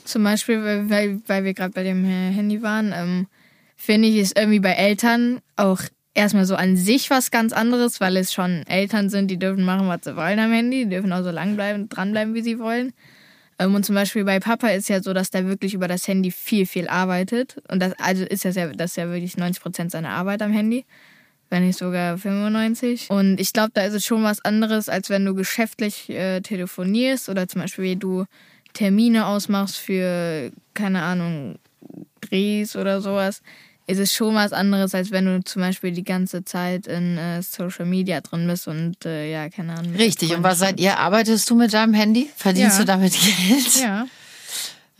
Zum 0.06 0.24
Beispiel, 0.24 0.64
weil, 0.90 1.22
weil 1.28 1.44
wir 1.44 1.54
gerade 1.54 1.74
bei 1.74 1.84
dem 1.84 2.04
Handy 2.04 2.62
waren, 2.62 2.94
ähm, 2.96 3.28
finde 3.76 4.08
ich 4.08 4.18
es 4.18 4.32
irgendwie 4.36 4.60
bei 4.60 4.74
Eltern 4.74 5.42
auch 5.56 5.82
erstmal 6.14 6.46
so 6.46 6.56
an 6.56 6.78
sich 6.78 7.10
was 7.10 7.32
ganz 7.32 7.54
anderes, 7.54 8.00
weil 8.02 8.18
es 8.18 8.34
schon 8.34 8.64
Eltern 8.68 9.10
sind, 9.10 9.30
die 9.30 9.38
dürfen 9.38 9.64
machen, 9.64 9.88
was 9.88 10.04
sie 10.04 10.16
wollen 10.16 10.40
am 10.40 10.52
Handy, 10.52 10.84
die 10.86 10.90
dürfen 10.90 11.14
auch 11.14 11.24
so 11.24 11.32
lang 11.32 11.56
bleiben, 11.56 11.90
dranbleiben, 11.90 12.34
wie 12.34 12.42
sie 12.42 12.60
wollen. 12.60 12.94
Ähm, 13.60 13.76
und 13.76 13.86
zum 13.86 13.96
Beispiel 13.96 14.24
bei 14.24 14.40
Papa 14.40 14.70
ist 14.70 14.90
ja 14.90 15.02
so, 15.02 15.14
dass 15.14 15.30
der 15.30 15.48
wirklich 15.48 15.74
über 15.74 15.88
das 15.88 16.08
Handy 16.08 16.32
viel, 16.32 16.66
viel 16.66 16.88
arbeitet. 16.88 17.62
Und 17.70 17.82
das, 17.82 17.94
also 18.00 18.24
ist 18.24 18.44
ja, 18.44 18.68
das 18.68 18.92
ist 18.92 18.98
ja 18.98 19.10
wirklich 19.10 19.38
90 19.38 19.62
Prozent 19.62 19.92
seiner 19.92 20.10
Arbeit 20.10 20.42
am 20.42 20.52
Handy. 20.52 20.86
Wenn 21.50 21.66
nicht 21.66 21.78
sogar 21.78 22.18
95. 22.18 23.10
Und 23.10 23.40
ich 23.40 23.52
glaube, 23.52 23.72
da 23.74 23.84
ist 23.84 23.94
es 23.94 24.06
schon 24.06 24.24
was 24.24 24.44
anderes, 24.44 24.88
als 24.88 25.10
wenn 25.10 25.26
du 25.26 25.36
geschäftlich 25.36 26.10
äh, 26.10 26.40
telefonierst 26.40 27.28
oder 27.28 27.48
zum 27.48 27.62
Beispiel 27.62 27.98
du 27.98 28.26
Termine 28.74 29.26
ausmachst 29.26 29.78
für, 29.78 30.52
keine 30.74 31.02
Ahnung, 31.02 31.60
Drehs 32.22 32.76
oder 32.76 33.02
sowas, 33.02 33.42
ist 33.88 34.00
es 34.00 34.14
schon 34.14 34.36
was 34.36 34.54
anderes, 34.54 34.96
als 34.96 35.12
wenn 35.12 35.26
du 35.26 35.44
zum 35.44 35.62
Beispiel 35.62 35.92
die 35.92 36.04
ganze 36.04 36.46
Zeit 36.46 36.88
in 36.88 37.18
äh, 37.18 37.42
Social 37.42 37.86
Media 37.86 38.22
drin 38.22 38.48
bist 38.48 38.68
und 38.68 39.06
äh, 39.06 39.32
ja, 39.32 39.50
keine 39.50 39.76
Ahnung. 39.78 39.96
Richtig, 39.96 40.34
und 40.36 40.44
was 40.44 40.60
seid 40.60 40.80
ihr? 40.80 40.98
Arbeitest 40.98 41.50
du 41.50 41.56
mit 41.56 41.74
deinem 41.74 41.94
Handy? 41.94 42.30
Verdienst 42.36 42.78
ja. 42.78 42.84
du 42.84 42.86
damit 42.86 43.14
Geld? 43.48 43.82
Ja. 43.82 44.06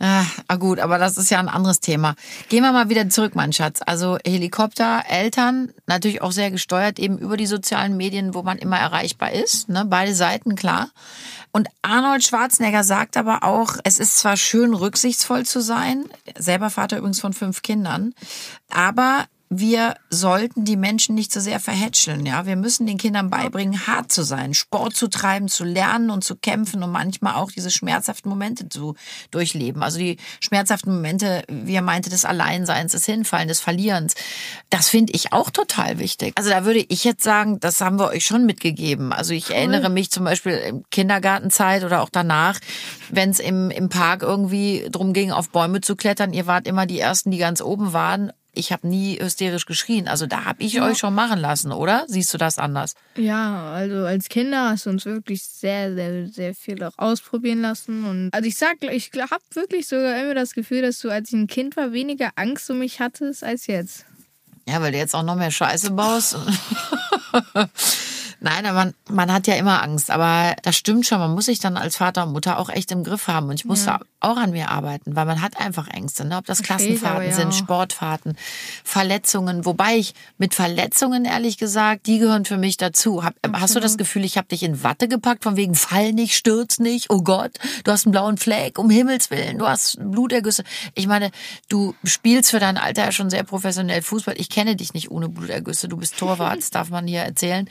Ah, 0.04 0.26
ah, 0.48 0.56
gut, 0.56 0.80
aber 0.80 0.98
das 0.98 1.16
ist 1.16 1.30
ja 1.30 1.38
ein 1.38 1.48
anderes 1.48 1.78
Thema. 1.78 2.16
Gehen 2.48 2.64
wir 2.64 2.72
mal 2.72 2.88
wieder 2.88 3.08
zurück, 3.08 3.36
mein 3.36 3.52
Schatz. 3.52 3.78
Also 3.86 4.18
Helikopter, 4.26 5.04
Eltern, 5.08 5.72
natürlich 5.86 6.22
auch 6.22 6.32
sehr 6.32 6.50
gesteuert 6.50 6.98
eben 6.98 7.18
über 7.18 7.36
die 7.36 7.46
sozialen 7.46 7.96
Medien, 7.96 8.34
wo 8.34 8.42
man 8.42 8.58
immer 8.58 8.78
erreichbar 8.78 9.30
ist. 9.30 9.68
Ne? 9.68 9.84
Beide 9.86 10.12
Seiten, 10.16 10.56
klar. 10.56 10.90
Und 11.52 11.68
Arnold 11.82 12.24
Schwarzenegger 12.24 12.82
sagt 12.82 13.16
aber 13.16 13.44
auch, 13.44 13.76
es 13.84 14.00
ist 14.00 14.18
zwar 14.18 14.36
schön, 14.36 14.74
rücksichtsvoll 14.74 15.46
zu 15.46 15.60
sein, 15.60 16.06
selber 16.36 16.70
Vater 16.70 16.98
übrigens 16.98 17.20
von 17.20 17.32
fünf 17.32 17.62
Kindern, 17.62 18.12
aber 18.70 19.26
wir 19.54 19.96
sollten 20.08 20.64
die 20.64 20.78
Menschen 20.78 21.14
nicht 21.14 21.30
so 21.30 21.38
sehr 21.38 21.60
verhätscheln. 21.60 22.24
Ja, 22.24 22.46
wir 22.46 22.56
müssen 22.56 22.86
den 22.86 22.96
Kindern 22.96 23.28
beibringen, 23.28 23.86
hart 23.86 24.10
zu 24.10 24.22
sein, 24.22 24.54
Sport 24.54 24.96
zu 24.96 25.08
treiben, 25.08 25.48
zu 25.48 25.64
lernen 25.64 26.08
und 26.08 26.24
zu 26.24 26.36
kämpfen 26.36 26.82
und 26.82 26.90
manchmal 26.90 27.34
auch 27.34 27.50
diese 27.50 27.70
schmerzhaften 27.70 28.30
Momente 28.30 28.70
zu 28.70 28.94
durchleben. 29.30 29.82
Also 29.82 29.98
die 29.98 30.16
schmerzhaften 30.40 30.94
Momente, 30.94 31.42
wie 31.48 31.74
er 31.74 31.82
meinte, 31.82 32.08
des 32.08 32.24
Alleinseins, 32.24 32.92
des 32.92 33.04
Hinfallen, 33.04 33.46
des 33.46 33.60
Verlierens. 33.60 34.14
Das 34.70 34.88
finde 34.88 35.12
ich 35.12 35.34
auch 35.34 35.50
total 35.50 35.98
wichtig. 35.98 36.32
Also 36.36 36.48
da 36.48 36.64
würde 36.64 36.86
ich 36.88 37.04
jetzt 37.04 37.22
sagen, 37.22 37.60
das 37.60 37.82
haben 37.82 37.98
wir 37.98 38.08
euch 38.08 38.24
schon 38.24 38.46
mitgegeben. 38.46 39.12
Also 39.12 39.34
ich 39.34 39.50
cool. 39.50 39.56
erinnere 39.56 39.90
mich 39.90 40.10
zum 40.10 40.24
Beispiel 40.24 40.52
in 40.52 40.84
Kindergartenzeit 40.90 41.84
oder 41.84 42.00
auch 42.00 42.10
danach, 42.10 42.58
wenn 43.10 43.28
es 43.28 43.38
im, 43.38 43.70
im 43.70 43.90
Park 43.90 44.22
irgendwie 44.22 44.88
drum 44.90 45.12
ging, 45.12 45.30
auf 45.30 45.50
Bäume 45.50 45.82
zu 45.82 45.94
klettern. 45.94 46.32
Ihr 46.32 46.46
wart 46.46 46.66
immer 46.66 46.86
die 46.86 47.00
Ersten, 47.00 47.30
die 47.30 47.38
ganz 47.38 47.60
oben 47.60 47.92
waren 47.92 48.32
ich 48.54 48.72
habe 48.72 48.86
nie 48.86 49.18
hysterisch 49.20 49.66
geschrien. 49.66 50.08
Also 50.08 50.26
da 50.26 50.44
habe 50.44 50.62
ich 50.62 50.74
ja. 50.74 50.84
euch 50.86 50.98
schon 50.98 51.14
machen 51.14 51.40
lassen, 51.40 51.72
oder? 51.72 52.04
Siehst 52.06 52.32
du 52.34 52.38
das 52.38 52.58
anders? 52.58 52.94
Ja, 53.16 53.72
also 53.72 54.04
als 54.04 54.28
Kinder 54.28 54.70
hast 54.70 54.86
du 54.86 54.90
uns 54.90 55.04
wirklich 55.06 55.42
sehr, 55.42 55.94
sehr, 55.94 56.28
sehr 56.28 56.54
viel 56.54 56.82
auch 56.84 56.96
ausprobieren 56.98 57.62
lassen. 57.62 58.04
Und 58.04 58.30
also 58.32 58.46
ich 58.46 58.56
sag, 58.56 58.82
ich 58.82 59.10
habe 59.14 59.42
wirklich 59.54 59.88
sogar 59.88 60.22
immer 60.22 60.34
das 60.34 60.52
Gefühl, 60.52 60.82
dass 60.82 60.98
du, 60.98 61.10
als 61.10 61.28
ich 61.28 61.34
ein 61.34 61.46
Kind 61.46 61.76
war, 61.76 61.92
weniger 61.92 62.30
Angst 62.36 62.70
um 62.70 62.78
mich 62.78 63.00
hattest 63.00 63.42
als 63.42 63.66
jetzt. 63.66 64.04
Ja, 64.68 64.80
weil 64.80 64.92
du 64.92 64.98
jetzt 64.98 65.14
auch 65.14 65.24
noch 65.24 65.36
mehr 65.36 65.50
Scheiße 65.50 65.90
baust. 65.92 66.36
Nein, 68.42 68.64
man, 68.74 68.92
man 69.08 69.32
hat 69.32 69.46
ja 69.46 69.54
immer 69.54 69.84
Angst, 69.84 70.10
aber 70.10 70.56
das 70.62 70.76
stimmt 70.76 71.06
schon. 71.06 71.20
Man 71.20 71.32
muss 71.32 71.46
sich 71.46 71.60
dann 71.60 71.76
als 71.76 71.96
Vater 71.96 72.24
und 72.26 72.32
Mutter 72.32 72.58
auch 72.58 72.70
echt 72.70 72.90
im 72.90 73.04
Griff 73.04 73.28
haben. 73.28 73.48
Und 73.48 73.54
ich 73.54 73.64
musste 73.64 73.90
ja. 73.90 74.00
auch 74.18 74.36
an 74.36 74.50
mir 74.50 74.68
arbeiten, 74.68 75.14
weil 75.14 75.26
man 75.26 75.40
hat 75.40 75.60
einfach 75.60 75.86
Ängste. 75.86 76.24
Ne? 76.24 76.38
Ob 76.38 76.46
das 76.46 76.60
Klassenfahrten 76.62 77.28
ja. 77.28 77.36
sind, 77.36 77.54
Sportfahrten, 77.54 78.36
Verletzungen. 78.82 79.64
Wobei 79.64 79.96
ich 79.96 80.14
mit 80.38 80.56
Verletzungen, 80.56 81.24
ehrlich 81.24 81.56
gesagt, 81.56 82.08
die 82.08 82.18
gehören 82.18 82.44
für 82.44 82.56
mich 82.56 82.76
dazu. 82.76 83.22
Hab, 83.22 83.34
hast 83.52 83.76
du 83.76 83.80
das 83.80 83.96
Gefühl, 83.96 84.24
ich 84.24 84.36
habe 84.36 84.48
dich 84.48 84.64
in 84.64 84.82
Watte 84.82 85.06
gepackt, 85.06 85.44
von 85.44 85.56
wegen 85.56 85.76
Fall 85.76 86.12
nicht, 86.12 86.34
stürz 86.34 86.80
nicht, 86.80 87.10
oh 87.10 87.22
Gott, 87.22 87.52
du 87.84 87.92
hast 87.92 88.06
einen 88.06 88.12
blauen 88.12 88.38
Fleck, 88.38 88.76
um 88.76 88.90
Himmels 88.90 89.30
Willen, 89.30 89.58
du 89.58 89.68
hast 89.68 89.98
Blutergüsse. 90.00 90.64
Ich 90.94 91.06
meine, 91.06 91.30
du 91.68 91.94
spielst 92.02 92.50
für 92.50 92.58
dein 92.58 92.76
Alter 92.76 93.04
ja 93.04 93.12
schon 93.12 93.30
sehr 93.30 93.44
professionell 93.44 94.02
Fußball. 94.02 94.34
Ich 94.36 94.50
kenne 94.50 94.74
dich 94.74 94.94
nicht 94.94 95.12
ohne 95.12 95.28
Blutergüsse. 95.28 95.86
Du 95.86 95.96
bist 95.96 96.18
Torwart, 96.18 96.58
das 96.58 96.70
darf 96.70 96.90
man 96.90 97.06
hier 97.06 97.20
erzählen 97.20 97.68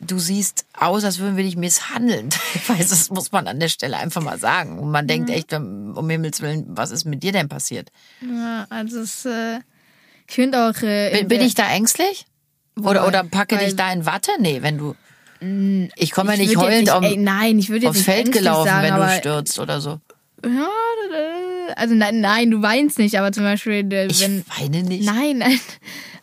du 0.00 0.18
siehst 0.18 0.66
aus, 0.74 1.04
als 1.04 1.18
würden 1.18 1.36
wir 1.36 1.44
dich 1.44 1.56
misshandeln. 1.56 2.30
Weiß, 2.66 2.88
das 2.88 3.10
muss 3.10 3.32
man 3.32 3.46
an 3.46 3.60
der 3.60 3.68
Stelle 3.68 3.96
einfach 3.96 4.22
mal 4.22 4.38
sagen. 4.38 4.78
Und 4.78 4.90
man 4.90 5.04
mhm. 5.04 5.08
denkt 5.08 5.30
echt, 5.30 5.52
um 5.52 6.08
Himmels 6.08 6.40
Willen, 6.40 6.64
was 6.68 6.90
ist 6.90 7.04
mit 7.04 7.22
dir 7.22 7.32
denn 7.32 7.48
passiert? 7.48 7.90
Ja, 8.20 8.66
also 8.70 9.00
es, 9.00 9.24
äh, 9.24 9.58
ich 10.26 10.34
finde 10.34 10.68
auch... 10.68 10.82
Äh, 10.82 11.18
bin, 11.18 11.28
bin 11.28 11.40
ich 11.40 11.54
da 11.54 11.68
ängstlich? 11.68 12.26
Oder, 12.80 13.06
oder 13.06 13.24
packe 13.24 13.58
dich 13.58 13.74
da 13.76 13.92
in 13.92 14.06
Watte? 14.06 14.30
Nee, 14.38 14.62
wenn 14.62 14.78
du... 14.78 14.94
Ich 15.94 16.10
komme 16.10 16.32
ja 16.32 16.38
nicht 16.38 16.56
heulend 16.56 16.86
nicht, 16.86 16.94
um, 16.94 17.04
ey, 17.04 17.16
nein, 17.16 17.60
ich 17.60 17.68
würde 17.68 17.88
aufs 17.88 18.02
Feld 18.02 18.32
gelaufen, 18.32 18.66
sagen, 18.66 18.92
wenn 18.92 19.00
du 19.00 19.16
stürzt 19.18 19.60
oder 19.60 19.80
so. 19.80 20.00
Ja, 20.44 20.68
also 21.76 21.94
nein, 21.94 22.20
nein, 22.20 22.50
du 22.50 22.62
weinst 22.62 22.98
nicht, 22.98 23.18
aber 23.18 23.32
zum 23.32 23.44
Beispiel, 23.44 23.88
wenn. 23.90 24.10
Ich 24.10 24.22
weine 24.58 24.82
nicht. 24.82 25.04
Nein, 25.04 25.38
nein. 25.38 25.60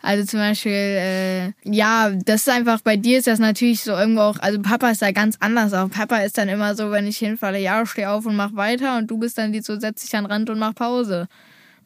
Also 0.02 0.24
zum 0.24 0.38
Beispiel, 0.38 0.72
äh, 0.72 1.52
ja, 1.64 2.10
das 2.10 2.42
ist 2.42 2.48
einfach, 2.48 2.80
bei 2.80 2.96
dir 2.96 3.18
ist 3.18 3.26
das 3.26 3.40
natürlich 3.40 3.82
so 3.82 3.90
irgendwo 3.92 4.20
auch, 4.20 4.38
also 4.38 4.60
Papa 4.62 4.90
ist 4.90 5.02
da 5.02 5.10
ganz 5.10 5.36
anders 5.40 5.72
auch. 5.72 5.90
Papa 5.90 6.18
ist 6.18 6.38
dann 6.38 6.48
immer 6.48 6.76
so, 6.76 6.92
wenn 6.92 7.08
ich 7.08 7.18
hinfalle, 7.18 7.58
ja, 7.58 7.84
steh 7.86 8.06
auf 8.06 8.24
und 8.24 8.36
mach 8.36 8.54
weiter 8.54 8.98
und 8.98 9.10
du 9.10 9.18
bist 9.18 9.36
dann 9.36 9.52
die 9.52 9.62
so, 9.62 9.80
setz 9.80 10.02
dich 10.02 10.14
an 10.14 10.24
den 10.24 10.30
Rand 10.30 10.50
und 10.50 10.60
mach 10.60 10.76
Pause. 10.76 11.26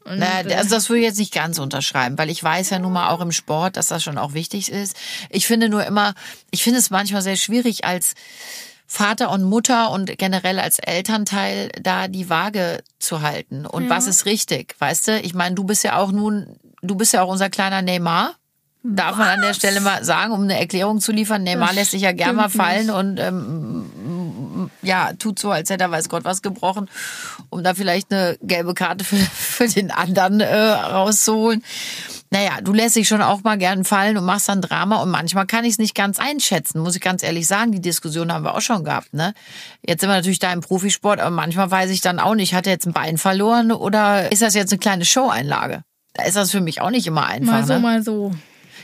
Und, 0.04 0.18
naja, 0.18 0.48
äh, 0.48 0.54
also 0.54 0.74
das 0.74 0.88
würde 0.88 1.00
ich 1.00 1.06
jetzt 1.06 1.18
nicht 1.18 1.32
ganz 1.32 1.58
unterschreiben, 1.58 2.18
weil 2.18 2.30
ich 2.30 2.42
weiß 2.42 2.70
ja 2.70 2.78
nun 2.78 2.92
mal 2.92 3.08
auch 3.08 3.20
im 3.20 3.32
Sport, 3.32 3.76
dass 3.76 3.88
das 3.88 4.02
schon 4.02 4.18
auch 4.18 4.34
wichtig 4.34 4.70
ist. 4.70 4.96
Ich 5.30 5.46
finde 5.46 5.68
nur 5.68 5.86
immer, 5.86 6.14
ich 6.50 6.62
finde 6.62 6.78
es 6.78 6.90
manchmal 6.90 7.22
sehr 7.22 7.36
schwierig 7.36 7.84
als 7.84 8.14
Vater 8.92 9.30
und 9.30 9.44
Mutter 9.44 9.92
und 9.92 10.18
generell 10.18 10.58
als 10.58 10.80
Elternteil 10.80 11.70
da 11.80 12.08
die 12.08 12.28
Waage 12.28 12.82
zu 12.98 13.22
halten. 13.22 13.64
Und 13.64 13.84
ja. 13.84 13.90
was 13.90 14.08
ist 14.08 14.26
richtig? 14.26 14.74
Weißt 14.80 15.06
du, 15.06 15.20
ich 15.20 15.32
meine, 15.32 15.54
du 15.54 15.62
bist 15.62 15.84
ja 15.84 15.96
auch 15.96 16.10
nun 16.10 16.58
du 16.82 16.96
bist 16.96 17.12
ja 17.12 17.22
auch 17.22 17.28
unser 17.28 17.50
kleiner 17.50 17.82
Neymar. 17.82 18.34
Darf 18.82 19.12
Was? 19.12 19.18
man 19.18 19.28
an 19.28 19.42
der 19.42 19.54
Stelle 19.54 19.80
mal 19.80 20.02
sagen, 20.04 20.32
um 20.32 20.42
eine 20.42 20.58
Erklärung 20.58 21.00
zu 21.00 21.12
liefern. 21.12 21.44
Neymar 21.44 21.68
das 21.68 21.76
lässt 21.76 21.90
sich 21.92 22.02
ja 22.02 22.10
gern 22.10 22.34
mal 22.34 22.48
fallen 22.48 22.86
nicht. 22.86 22.94
und 22.96 23.18
ähm, 23.18 24.70
ja, 24.82 25.12
tut 25.12 25.38
so, 25.38 25.52
als 25.52 25.70
hätte 25.70 25.84
er 25.84 25.90
weiß 25.92 26.08
Gott 26.08 26.24
was 26.24 26.42
gebrochen, 26.42 26.90
um 27.48 27.62
da 27.62 27.74
vielleicht 27.74 28.12
eine 28.12 28.38
gelbe 28.42 28.74
Karte 28.74 29.04
für, 29.04 29.16
für 29.16 29.68
den 29.68 29.92
anderen 29.92 30.40
äh, 30.40 30.56
rauszuholen. 30.56 31.62
Naja, 32.32 32.60
du 32.62 32.72
lässt 32.72 32.94
dich 32.94 33.08
schon 33.08 33.22
auch 33.22 33.42
mal 33.42 33.58
gern 33.58 33.84
fallen 33.84 34.16
und 34.16 34.24
machst 34.24 34.48
dann 34.48 34.62
Drama 34.62 35.02
und 35.02 35.10
manchmal 35.10 35.46
kann 35.46 35.64
ich 35.64 35.72
es 35.72 35.78
nicht 35.78 35.96
ganz 35.96 36.20
einschätzen, 36.20 36.80
muss 36.80 36.94
ich 36.94 37.00
ganz 37.00 37.24
ehrlich 37.24 37.48
sagen. 37.48 37.72
Die 37.72 37.80
Diskussion 37.80 38.32
haben 38.32 38.44
wir 38.44 38.54
auch 38.54 38.60
schon 38.60 38.84
gehabt. 38.84 39.12
Ne? 39.12 39.34
Jetzt 39.84 40.00
sind 40.00 40.10
wir 40.10 40.14
natürlich 40.14 40.38
da 40.38 40.52
im 40.52 40.60
Profisport, 40.60 41.18
aber 41.18 41.30
manchmal 41.30 41.70
weiß 41.70 41.90
ich 41.90 42.02
dann 42.02 42.20
auch 42.20 42.36
nicht, 42.36 42.54
hat 42.54 42.68
er 42.68 42.74
jetzt 42.74 42.86
ein 42.86 42.92
Bein 42.92 43.18
verloren 43.18 43.72
oder 43.72 44.30
ist 44.30 44.42
das 44.42 44.54
jetzt 44.54 44.72
eine 44.72 44.78
kleine 44.78 45.04
Show-Einlage? 45.04 45.82
Da 46.14 46.24
ist 46.24 46.36
das 46.36 46.52
für 46.52 46.60
mich 46.60 46.80
auch 46.80 46.90
nicht 46.90 47.08
immer 47.08 47.26
einfach. 47.26 47.52
Mal 47.52 47.66
so, 47.66 47.72
ne? 47.74 47.80
mal 47.80 48.02
so. 48.02 48.32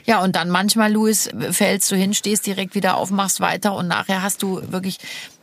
Ja, 0.06 0.22
und 0.22 0.36
dann 0.36 0.50
manchmal, 0.50 0.92
Luis, 0.92 1.30
fällst 1.50 1.90
du 1.90 1.96
hin, 1.96 2.14
stehst 2.14 2.46
direkt 2.46 2.74
wieder 2.74 2.96
auf, 2.96 3.10
machst 3.10 3.40
weiter 3.40 3.74
und 3.74 3.88
nachher 3.88 4.22
hast 4.22 4.42
du 4.42 4.60
wirklich, 4.70 4.98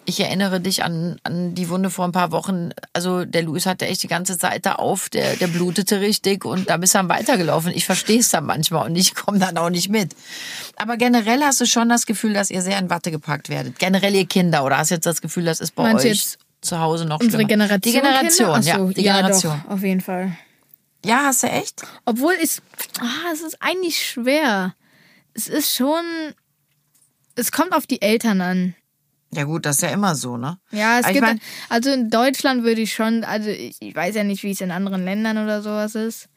ich 0.05 0.19
erinnere 0.19 0.59
dich 0.59 0.83
an, 0.83 1.17
an 1.23 1.55
die 1.55 1.69
Wunde 1.69 1.89
vor 1.89 2.05
ein 2.05 2.11
paar 2.11 2.31
Wochen. 2.31 2.71
Also 2.93 3.25
der 3.25 3.43
Luis 3.43 3.65
hatte 3.65 3.85
echt 3.85 4.03
die 4.03 4.07
ganze 4.07 4.35
Seite 4.35 4.79
auf, 4.79 5.09
der, 5.09 5.35
der 5.35 5.47
blutete 5.47 6.01
richtig 6.01 6.45
und 6.45 6.69
da 6.69 6.77
bist 6.77 6.93
du 6.93 6.99
dann 6.99 7.09
weitergelaufen. 7.09 7.71
Ich 7.73 7.85
verstehe 7.85 8.19
es 8.19 8.29
dann 8.29 8.45
manchmal 8.45 8.85
und 8.85 8.95
ich 8.95 9.15
komme 9.15 9.39
dann 9.39 9.57
auch 9.57 9.69
nicht 9.69 9.89
mit. 9.89 10.15
Aber 10.75 10.97
generell 10.97 11.41
hast 11.41 11.61
du 11.61 11.65
schon 11.65 11.89
das 11.89 12.05
Gefühl, 12.05 12.33
dass 12.33 12.49
ihr 12.49 12.61
sehr 12.61 12.77
in 12.79 12.89
Watte 12.89 13.11
gepackt 13.11 13.49
werdet. 13.49 13.79
Generell 13.79 14.13
ihr 14.15 14.25
Kinder 14.25 14.63
oder 14.63 14.77
hast 14.77 14.91
du 14.91 14.95
jetzt 14.95 15.05
das 15.05 15.21
Gefühl, 15.21 15.45
das 15.45 15.59
ist 15.59 15.75
bei 15.75 15.83
Meinst 15.83 16.05
euch 16.05 16.37
zu 16.61 16.79
Hause 16.79 17.05
noch 17.05 17.19
unsere 17.19 17.43
schlimmer? 17.43 17.47
Generation? 17.47 17.81
Die 17.81 17.91
Generation, 17.91 18.61
Kinder? 18.61 18.77
ja. 18.77 18.85
Die 18.85 19.03
Generation. 19.03 19.51
Ja, 19.53 19.63
doch, 19.67 19.73
auf 19.73 19.83
jeden 19.83 20.01
Fall. 20.01 20.37
Ja, 21.05 21.23
hast 21.25 21.43
du 21.43 21.47
echt? 21.47 21.83
Obwohl 22.05 22.33
es, 22.41 22.61
ah, 22.99 23.31
es 23.33 23.41
ist 23.41 23.61
eigentlich 23.61 24.05
schwer. 24.05 24.73
Es 25.33 25.47
ist 25.47 25.75
schon, 25.75 26.01
es 27.35 27.51
kommt 27.51 27.73
auf 27.73 27.87
die 27.87 28.01
Eltern 28.01 28.41
an. 28.41 28.75
Ja 29.35 29.43
gut, 29.43 29.65
das 29.65 29.77
ist 29.77 29.81
ja 29.81 29.89
immer 29.89 30.15
so, 30.15 30.37
ne? 30.37 30.57
Ja, 30.71 30.99
es 30.99 31.05
Aber 31.05 31.13
gibt, 31.13 31.25
mein, 31.25 31.41
also 31.69 31.91
in 31.91 32.09
Deutschland 32.09 32.63
würde 32.63 32.81
ich 32.81 32.93
schon, 32.93 33.23
also 33.23 33.49
ich, 33.49 33.75
ich, 33.79 33.95
weiß 33.95 34.15
ja 34.15 34.23
nicht, 34.23 34.43
wie 34.43 34.51
es 34.51 34.61
in 34.61 34.71
anderen 34.71 35.05
Ländern 35.05 35.37
oder 35.37 35.61
sowas 35.61 35.95
ist. 35.95 36.29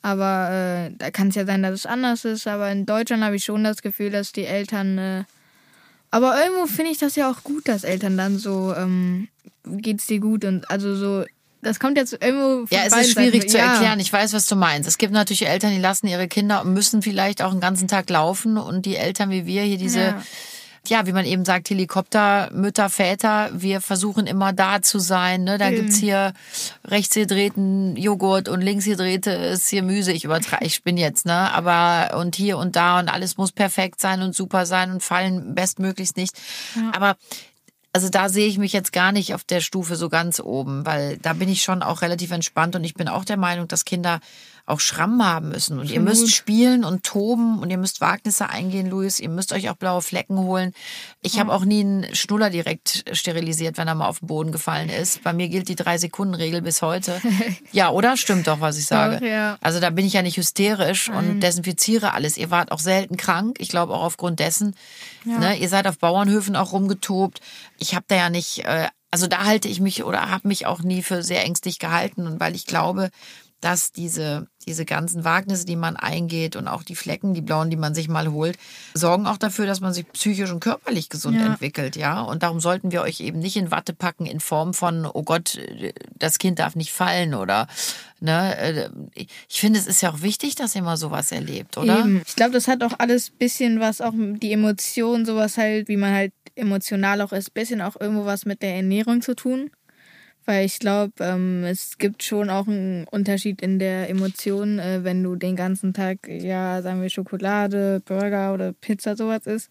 Aber 0.00 0.50
äh, 0.50 0.90
da 0.96 1.10
kann 1.10 1.28
es 1.28 1.34
ja 1.34 1.44
sein, 1.44 1.62
dass 1.62 1.74
es 1.74 1.86
anders 1.86 2.24
ist. 2.24 2.46
Aber 2.46 2.70
in 2.70 2.86
Deutschland 2.86 3.22
habe 3.22 3.36
ich 3.36 3.44
schon 3.44 3.64
das 3.64 3.82
Gefühl, 3.82 4.10
dass 4.10 4.32
die 4.32 4.44
Eltern. 4.44 4.98
Äh, 4.98 5.24
aber 6.10 6.40
irgendwo 6.42 6.66
finde 6.66 6.92
ich 6.92 6.98
das 6.98 7.16
ja 7.16 7.30
auch 7.30 7.42
gut, 7.42 7.68
dass 7.68 7.84
Eltern 7.84 8.16
dann 8.16 8.38
so, 8.38 8.74
ähm, 8.74 9.28
geht's 9.64 10.06
dir 10.06 10.20
gut 10.20 10.44
und 10.44 10.70
also 10.70 10.96
so 10.96 11.24
das 11.60 11.80
kommt 11.80 11.96
jetzt 11.96 12.12
irgendwo. 12.12 12.66
Ja, 12.70 12.82
es 12.84 12.96
ist 12.96 13.12
schwierig 13.12 13.42
Seiten. 13.42 13.48
zu 13.48 13.58
ja. 13.58 13.72
erklären. 13.72 14.00
Ich 14.00 14.12
weiß, 14.12 14.32
was 14.32 14.46
du 14.46 14.54
meinst. 14.54 14.88
Es 14.88 14.98
gibt 14.98 15.12
natürlich 15.12 15.46
Eltern, 15.46 15.72
die 15.72 15.80
lassen 15.80 16.06
ihre 16.06 16.28
Kinder 16.28 16.62
und 16.62 16.72
müssen 16.72 17.02
vielleicht 17.02 17.42
auch 17.42 17.50
einen 17.50 17.60
ganzen 17.60 17.88
Tag 17.88 18.08
laufen 18.10 18.56
und 18.58 18.86
die 18.86 18.96
Eltern 18.96 19.30
wie 19.30 19.46
wir 19.46 19.62
hier 19.62 19.78
diese. 19.78 20.00
Ja. 20.00 20.22
Ja, 20.88 21.06
wie 21.06 21.12
man 21.12 21.24
eben 21.24 21.44
sagt, 21.44 21.70
Helikopter, 21.70 22.50
Mütter, 22.52 22.88
Väter, 22.88 23.50
wir 23.52 23.80
versuchen 23.80 24.26
immer 24.26 24.52
da 24.52 24.82
zu 24.82 24.98
sein. 24.98 25.44
Ne? 25.44 25.58
Da 25.58 25.70
mhm. 25.70 25.74
gibt's 25.76 25.96
hier 25.96 26.32
rechts 26.84 27.14
gedrehten 27.14 27.96
Joghurt 27.96 28.48
und 28.48 28.60
links 28.60 28.84
gedrehte 28.84 29.30
ist 29.30 29.68
hier 29.68 29.82
Müse. 29.82 30.12
Ich 30.12 30.24
übertreibe, 30.24 30.64
ich 30.64 30.82
bin 30.82 30.96
jetzt, 30.96 31.26
ne? 31.26 31.52
Aber 31.52 32.18
und 32.18 32.36
hier 32.36 32.58
und 32.58 32.76
da 32.76 32.98
und 32.98 33.08
alles 33.08 33.36
muss 33.36 33.52
perfekt 33.52 34.00
sein 34.00 34.22
und 34.22 34.34
super 34.34 34.66
sein 34.66 34.90
und 34.90 35.02
fallen 35.02 35.54
bestmöglichst 35.54 36.16
nicht. 36.16 36.36
Ja. 36.74 36.92
Aber 36.94 37.16
also 37.92 38.08
da 38.10 38.28
sehe 38.28 38.46
ich 38.46 38.58
mich 38.58 38.72
jetzt 38.72 38.92
gar 38.92 39.12
nicht 39.12 39.34
auf 39.34 39.44
der 39.44 39.60
Stufe 39.60 39.96
so 39.96 40.08
ganz 40.08 40.40
oben, 40.40 40.86
weil 40.86 41.16
da 41.18 41.32
bin 41.32 41.48
ich 41.48 41.62
schon 41.62 41.82
auch 41.82 42.02
relativ 42.02 42.30
entspannt 42.30 42.76
und 42.76 42.84
ich 42.84 42.94
bin 42.94 43.08
auch 43.08 43.24
der 43.24 43.36
Meinung, 43.36 43.66
dass 43.66 43.84
Kinder 43.84 44.20
auch 44.68 44.80
Schramm 44.80 45.24
haben 45.24 45.48
müssen. 45.48 45.78
Und 45.78 45.90
ihr 45.90 46.00
müsst 46.00 46.34
spielen 46.34 46.84
und 46.84 47.02
toben 47.02 47.58
und 47.58 47.70
ihr 47.70 47.78
müsst 47.78 48.00
Wagnisse 48.00 48.48
eingehen, 48.48 48.90
Luis. 48.90 49.20
Ihr 49.20 49.28
müsst 49.28 49.52
euch 49.52 49.70
auch 49.70 49.76
blaue 49.76 50.02
Flecken 50.02 50.38
holen. 50.38 50.72
Ich 51.22 51.34
ja. 51.34 51.40
habe 51.40 51.52
auch 51.52 51.64
nie 51.64 51.80
einen 51.80 52.14
Schnuller 52.14 52.50
direkt 52.50 53.04
sterilisiert, 53.12 53.78
wenn 53.78 53.88
er 53.88 53.94
mal 53.94 54.08
auf 54.08 54.20
den 54.20 54.28
Boden 54.28 54.52
gefallen 54.52 54.88
ist. 54.88 55.22
Bei 55.22 55.32
mir 55.32 55.48
gilt 55.48 55.68
die 55.68 55.76
Drei-Sekunden-Regel 55.76 56.62
bis 56.62 56.82
heute. 56.82 57.20
ja, 57.72 57.90
oder? 57.90 58.16
Stimmt 58.16 58.46
doch, 58.46 58.60
was 58.60 58.78
ich 58.78 58.86
sage. 58.86 59.16
Doch, 59.16 59.26
ja. 59.26 59.58
Also 59.60 59.80
da 59.80 59.90
bin 59.90 60.06
ich 60.06 60.12
ja 60.12 60.22
nicht 60.22 60.36
hysterisch 60.36 61.08
Nein. 61.08 61.16
und 61.16 61.40
desinfiziere 61.40 62.12
alles. 62.12 62.36
Ihr 62.36 62.50
wart 62.50 62.70
auch 62.70 62.80
selten 62.80 63.16
krank. 63.16 63.56
Ich 63.60 63.68
glaube 63.68 63.94
auch 63.94 64.02
aufgrund 64.02 64.38
dessen. 64.40 64.74
Ja. 65.24 65.38
Ne? 65.38 65.56
Ihr 65.56 65.68
seid 65.68 65.86
auf 65.86 65.98
Bauernhöfen 65.98 66.56
auch 66.56 66.72
rumgetobt. 66.72 67.40
Ich 67.78 67.94
habe 67.94 68.04
da 68.08 68.16
ja 68.16 68.30
nicht 68.30 68.64
äh, 68.64 68.88
also 69.10 69.26
da 69.26 69.44
halte 69.44 69.68
ich 69.68 69.80
mich 69.80 70.04
oder 70.04 70.30
habe 70.30 70.48
mich 70.48 70.66
auch 70.66 70.82
nie 70.82 71.02
für 71.02 71.22
sehr 71.22 71.44
ängstlich 71.44 71.78
gehalten 71.78 72.26
und 72.26 72.40
weil 72.40 72.54
ich 72.54 72.66
glaube, 72.66 73.10
dass 73.60 73.90
diese, 73.90 74.46
diese 74.66 74.84
ganzen 74.84 75.24
Wagnisse, 75.24 75.66
die 75.66 75.74
man 75.74 75.96
eingeht 75.96 76.54
und 76.54 76.68
auch 76.68 76.84
die 76.84 76.94
Flecken, 76.94 77.34
die 77.34 77.40
blauen, 77.40 77.70
die 77.70 77.76
man 77.76 77.94
sich 77.94 78.08
mal 78.08 78.30
holt, 78.30 78.56
sorgen 78.94 79.26
auch 79.26 79.36
dafür, 79.36 79.66
dass 79.66 79.80
man 79.80 79.92
sich 79.92 80.06
psychisch 80.12 80.50
und 80.50 80.60
körperlich 80.60 81.08
gesund 81.08 81.36
ja. 81.36 81.46
entwickelt, 81.46 81.96
ja. 81.96 82.20
Und 82.20 82.44
darum 82.44 82.60
sollten 82.60 82.92
wir 82.92 83.02
euch 83.02 83.20
eben 83.20 83.40
nicht 83.40 83.56
in 83.56 83.72
Watte 83.72 83.94
packen 83.94 84.26
in 84.26 84.38
Form 84.38 84.74
von, 84.74 85.06
oh 85.06 85.24
Gott, 85.24 85.58
das 86.14 86.38
Kind 86.38 86.60
darf 86.60 86.76
nicht 86.76 86.92
fallen 86.92 87.34
oder, 87.34 87.66
ne. 88.20 88.56
Äh, 88.58 88.90
ich 89.16 89.60
finde, 89.60 89.80
es 89.80 89.86
ist 89.86 90.02
ja 90.02 90.12
auch 90.12 90.22
wichtig, 90.22 90.54
dass 90.54 90.76
ihr 90.76 90.82
mal 90.82 90.96
sowas 90.96 91.32
erlebt, 91.32 91.78
oder? 91.78 92.00
Eben. 92.00 92.22
Ich 92.26 92.36
glaube, 92.36 92.52
das 92.52 92.68
hat 92.68 92.84
auch 92.84 92.94
alles 92.98 93.30
bisschen 93.30 93.80
was, 93.80 94.00
auch 94.00 94.14
die 94.14 94.52
Emotionen, 94.52 95.26
sowas 95.26 95.56
halt, 95.56 95.88
wie 95.88 95.96
man 95.96 96.12
halt 96.14 96.32
emotional 96.54 97.20
auch 97.22 97.32
ist, 97.32 97.54
bisschen 97.54 97.80
auch 97.80 97.98
irgendwo 97.98 98.24
was 98.24 98.44
mit 98.44 98.62
der 98.62 98.74
Ernährung 98.74 99.22
zu 99.22 99.34
tun. 99.34 99.70
Weil 100.48 100.64
ich 100.64 100.78
glaube, 100.78 101.12
ähm, 101.20 101.62
es 101.64 101.98
gibt 101.98 102.22
schon 102.22 102.48
auch 102.48 102.66
einen 102.66 103.06
Unterschied 103.08 103.60
in 103.60 103.78
der 103.78 104.08
Emotion, 104.08 104.78
äh, 104.78 105.04
wenn 105.04 105.22
du 105.22 105.36
den 105.36 105.56
ganzen 105.56 105.92
Tag, 105.92 106.26
ja, 106.26 106.80
sagen 106.80 107.02
wir 107.02 107.10
Schokolade, 107.10 108.00
Burger 108.06 108.54
oder 108.54 108.72
Pizza 108.72 109.14
sowas 109.14 109.44
isst. 109.44 109.68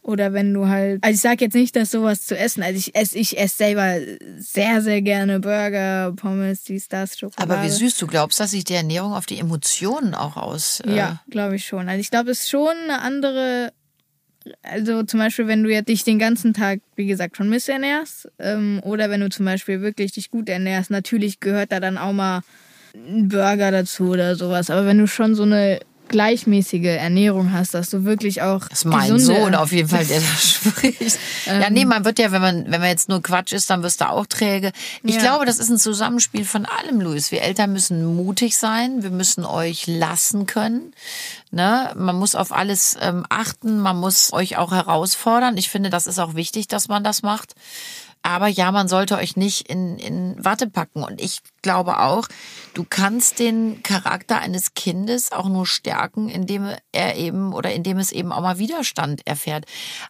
Oder 0.00 0.32
wenn 0.32 0.54
du 0.54 0.68
halt, 0.68 1.02
also 1.02 1.12
ich 1.12 1.20
sag 1.20 1.40
jetzt 1.40 1.54
nicht, 1.54 1.74
dass 1.74 1.90
sowas 1.90 2.24
zu 2.24 2.38
essen, 2.38 2.62
also 2.62 2.78
ich 2.78 2.94
esse, 2.94 3.18
ich 3.18 3.36
esse 3.36 3.56
selber 3.56 3.96
sehr, 4.36 4.80
sehr 4.80 5.02
gerne 5.02 5.40
Burger, 5.40 6.12
Pommes, 6.14 6.62
dies, 6.62 6.86
das, 6.86 7.18
Schokolade. 7.18 7.54
Aber 7.54 7.64
wie 7.64 7.70
süß, 7.70 7.98
du 7.98 8.06
glaubst, 8.06 8.38
dass 8.38 8.52
sich 8.52 8.62
die 8.62 8.74
Ernährung 8.74 9.14
auf 9.14 9.26
die 9.26 9.40
Emotionen 9.40 10.14
auch 10.14 10.36
aus... 10.36 10.78
Äh 10.86 10.94
ja, 10.94 11.20
glaube 11.30 11.56
ich 11.56 11.66
schon. 11.66 11.88
Also 11.88 12.00
ich 12.00 12.12
glaube, 12.12 12.30
es 12.30 12.42
ist 12.42 12.50
schon 12.50 12.76
eine 12.84 13.00
andere 13.00 13.72
also 14.62 15.02
zum 15.02 15.20
Beispiel, 15.20 15.46
wenn 15.46 15.62
du 15.62 15.70
jetzt 15.70 15.88
dich 15.88 16.04
den 16.04 16.18
ganzen 16.18 16.54
Tag, 16.54 16.80
wie 16.96 17.06
gesagt, 17.06 17.36
schon 17.36 17.48
missernährst, 17.48 18.28
ähm, 18.38 18.80
oder 18.84 19.10
wenn 19.10 19.20
du 19.20 19.28
zum 19.28 19.46
Beispiel 19.46 19.80
wirklich 19.80 20.12
dich 20.12 20.30
gut 20.30 20.48
ernährst, 20.48 20.90
natürlich 20.90 21.40
gehört 21.40 21.72
da 21.72 21.80
dann 21.80 21.98
auch 21.98 22.12
mal 22.12 22.42
ein 22.94 23.28
Burger 23.28 23.70
dazu 23.70 24.10
oder 24.10 24.36
sowas. 24.36 24.70
Aber 24.70 24.86
wenn 24.86 24.98
du 24.98 25.06
schon 25.06 25.34
so 25.34 25.44
eine 25.44 25.80
gleichmäßige 26.08 26.98
Ernährung 26.98 27.52
hast, 27.52 27.74
dass 27.74 27.90
du 27.90 28.04
wirklich 28.04 28.42
auch. 28.42 28.68
Das 28.68 28.80
ist 28.80 28.84
mein 28.84 29.18
Sohn 29.18 29.54
auf 29.54 29.72
jeden 29.72 29.88
Fall, 29.88 30.04
der 30.04 30.20
da 30.20 30.26
spricht. 30.38 31.18
ja, 31.46 31.70
nee, 31.70 31.84
man 31.84 32.04
wird 32.04 32.18
ja, 32.18 32.32
wenn 32.32 32.42
man, 32.42 32.64
wenn 32.70 32.80
man 32.80 32.90
jetzt 32.90 33.08
nur 33.08 33.22
Quatsch 33.22 33.52
ist, 33.52 33.70
dann 33.70 33.82
wirst 33.82 34.00
du 34.00 34.08
auch 34.08 34.26
träge. 34.26 34.72
Ich 35.02 35.16
ja. 35.16 35.20
glaube, 35.20 35.46
das 35.46 35.58
ist 35.58 35.70
ein 35.70 35.78
Zusammenspiel 35.78 36.44
von 36.44 36.66
allem, 36.66 37.00
Luis. 37.00 37.32
Wir 37.32 37.42
Eltern 37.42 37.72
müssen 37.72 38.04
mutig 38.04 38.56
sein, 38.56 39.02
wir 39.02 39.10
müssen 39.10 39.44
euch 39.44 39.86
lassen 39.86 40.46
können. 40.46 40.92
Ne? 41.50 41.92
Man 41.96 42.16
muss 42.16 42.34
auf 42.34 42.52
alles 42.52 42.96
ähm, 43.00 43.24
achten, 43.28 43.78
man 43.78 43.98
muss 43.98 44.32
euch 44.32 44.56
auch 44.56 44.72
herausfordern. 44.72 45.56
Ich 45.56 45.70
finde, 45.70 45.90
das 45.90 46.06
ist 46.06 46.18
auch 46.18 46.34
wichtig, 46.34 46.68
dass 46.68 46.88
man 46.88 47.04
das 47.04 47.22
macht. 47.22 47.54
Aber 48.22 48.46
ja, 48.46 48.70
man 48.70 48.88
sollte 48.88 49.16
euch 49.16 49.36
nicht 49.36 49.68
in, 49.68 49.98
in 49.98 50.44
Watte 50.44 50.68
packen. 50.68 51.02
Und 51.02 51.20
ich 51.20 51.40
glaube 51.60 51.98
auch, 51.98 52.28
du 52.74 52.84
kannst 52.88 53.38
den 53.38 53.82
Charakter 53.82 54.38
eines 54.38 54.74
Kindes 54.74 55.32
auch 55.32 55.48
nur 55.48 55.66
stärken, 55.66 56.28
indem 56.28 56.68
er 56.92 57.16
eben 57.16 57.52
oder 57.52 57.72
indem 57.72 57.98
es 57.98 58.12
eben 58.12 58.32
auch 58.32 58.42
mal 58.42 58.58
Widerstand 58.58 59.26
erfährt. 59.26 59.64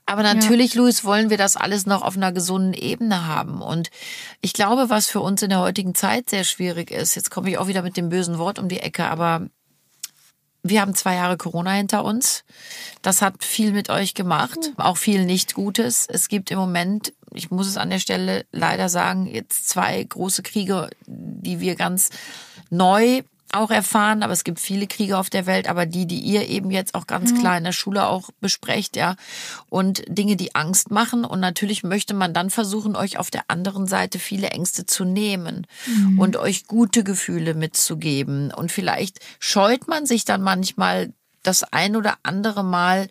Aber 0.04 0.22
natürlich, 0.22 0.74
ja. 0.74 0.82
Luis, 0.82 1.04
wollen 1.04 1.30
wir 1.30 1.38
das 1.38 1.56
alles 1.56 1.86
noch 1.86 2.02
auf 2.02 2.16
einer 2.16 2.32
gesunden 2.32 2.74
Ebene 2.74 3.26
haben. 3.26 3.62
Und 3.62 3.90
ich 4.40 4.52
glaube, 4.52 4.90
was 4.90 5.06
für 5.06 5.20
uns 5.20 5.42
in 5.42 5.50
der 5.50 5.60
heutigen 5.60 5.94
Zeit 5.94 6.28
sehr 6.28 6.44
schwierig 6.44 6.90
ist, 6.90 7.14
jetzt 7.14 7.30
komme 7.30 7.50
ich 7.50 7.58
auch 7.58 7.66
wieder 7.66 7.82
mit 7.82 7.96
dem 7.96 8.10
bösen 8.10 8.38
Wort 8.38 8.58
um 8.58 8.68
die 8.68 8.80
Ecke, 8.80 9.06
aber 9.06 9.46
wir 10.62 10.80
haben 10.80 10.94
zwei 10.94 11.16
Jahre 11.16 11.36
Corona 11.36 11.72
hinter 11.72 12.04
uns. 12.04 12.44
Das 13.02 13.20
hat 13.20 13.42
viel 13.42 13.72
mit 13.72 13.90
euch 13.90 14.14
gemacht, 14.14 14.58
auch 14.76 14.96
viel 14.96 15.24
nicht 15.24 15.54
Gutes. 15.54 16.06
Es 16.08 16.28
gibt 16.28 16.50
im 16.50 16.58
Moment, 16.58 17.12
ich 17.34 17.50
muss 17.50 17.66
es 17.66 17.76
an 17.76 17.90
der 17.90 17.98
Stelle 17.98 18.44
leider 18.52 18.88
sagen, 18.88 19.26
jetzt 19.26 19.68
zwei 19.68 20.02
große 20.02 20.42
Kriege, 20.42 20.90
die 21.06 21.60
wir 21.60 21.74
ganz 21.74 22.10
neu 22.70 23.22
auch 23.52 23.70
erfahren, 23.70 24.22
aber 24.22 24.32
es 24.32 24.44
gibt 24.44 24.60
viele 24.60 24.86
Kriege 24.86 25.18
auf 25.18 25.28
der 25.28 25.46
Welt, 25.46 25.68
aber 25.68 25.84
die, 25.86 26.06
die 26.06 26.18
ihr 26.18 26.48
eben 26.48 26.70
jetzt 26.70 26.94
auch 26.94 27.06
ganz 27.06 27.32
mhm. 27.32 27.40
klar 27.40 27.58
in 27.58 27.64
der 27.64 27.72
Schule 27.72 28.06
auch 28.06 28.30
besprecht, 28.40 28.96
ja, 28.96 29.16
und 29.68 30.02
Dinge, 30.08 30.36
die 30.36 30.54
Angst 30.54 30.90
machen. 30.90 31.24
Und 31.24 31.40
natürlich 31.40 31.82
möchte 31.82 32.14
man 32.14 32.32
dann 32.32 32.50
versuchen, 32.50 32.96
euch 32.96 33.18
auf 33.18 33.30
der 33.30 33.44
anderen 33.48 33.86
Seite 33.86 34.18
viele 34.18 34.48
Ängste 34.48 34.86
zu 34.86 35.04
nehmen 35.04 35.66
mhm. 35.86 36.18
und 36.18 36.36
euch 36.36 36.66
gute 36.66 37.04
Gefühle 37.04 37.54
mitzugeben. 37.54 38.52
Und 38.52 38.72
vielleicht 38.72 39.20
scheut 39.38 39.86
man 39.86 40.06
sich 40.06 40.24
dann 40.24 40.42
manchmal 40.42 41.12
das 41.42 41.62
ein 41.62 41.96
oder 41.96 42.14
andere 42.22 42.64
Mal 42.64 43.08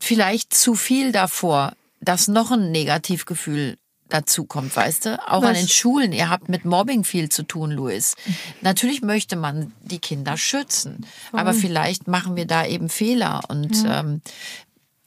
vielleicht 0.00 0.54
zu 0.54 0.74
viel 0.74 1.12
davor, 1.12 1.72
dass 2.00 2.28
noch 2.28 2.50
ein 2.50 2.70
Negativgefühl 2.70 3.76
dazu 4.08 4.44
kommt, 4.44 4.74
weißt 4.74 5.06
du? 5.06 5.28
Auch 5.28 5.42
Was? 5.42 5.48
an 5.50 5.54
den 5.54 5.68
Schulen. 5.68 6.12
Ihr 6.12 6.30
habt 6.30 6.48
mit 6.48 6.64
Mobbing 6.64 7.04
viel 7.04 7.28
zu 7.28 7.42
tun, 7.42 7.70
Luis. 7.70 8.16
Natürlich 8.62 9.02
möchte 9.02 9.36
man 9.36 9.72
die 9.82 9.98
Kinder 9.98 10.36
schützen, 10.36 11.06
aber 11.32 11.52
vielleicht 11.52 12.08
machen 12.08 12.36
wir 12.36 12.46
da 12.46 12.64
eben 12.66 12.88
Fehler. 12.88 13.42
Und 13.48 13.84
ja. 13.84 14.00
ähm, 14.00 14.22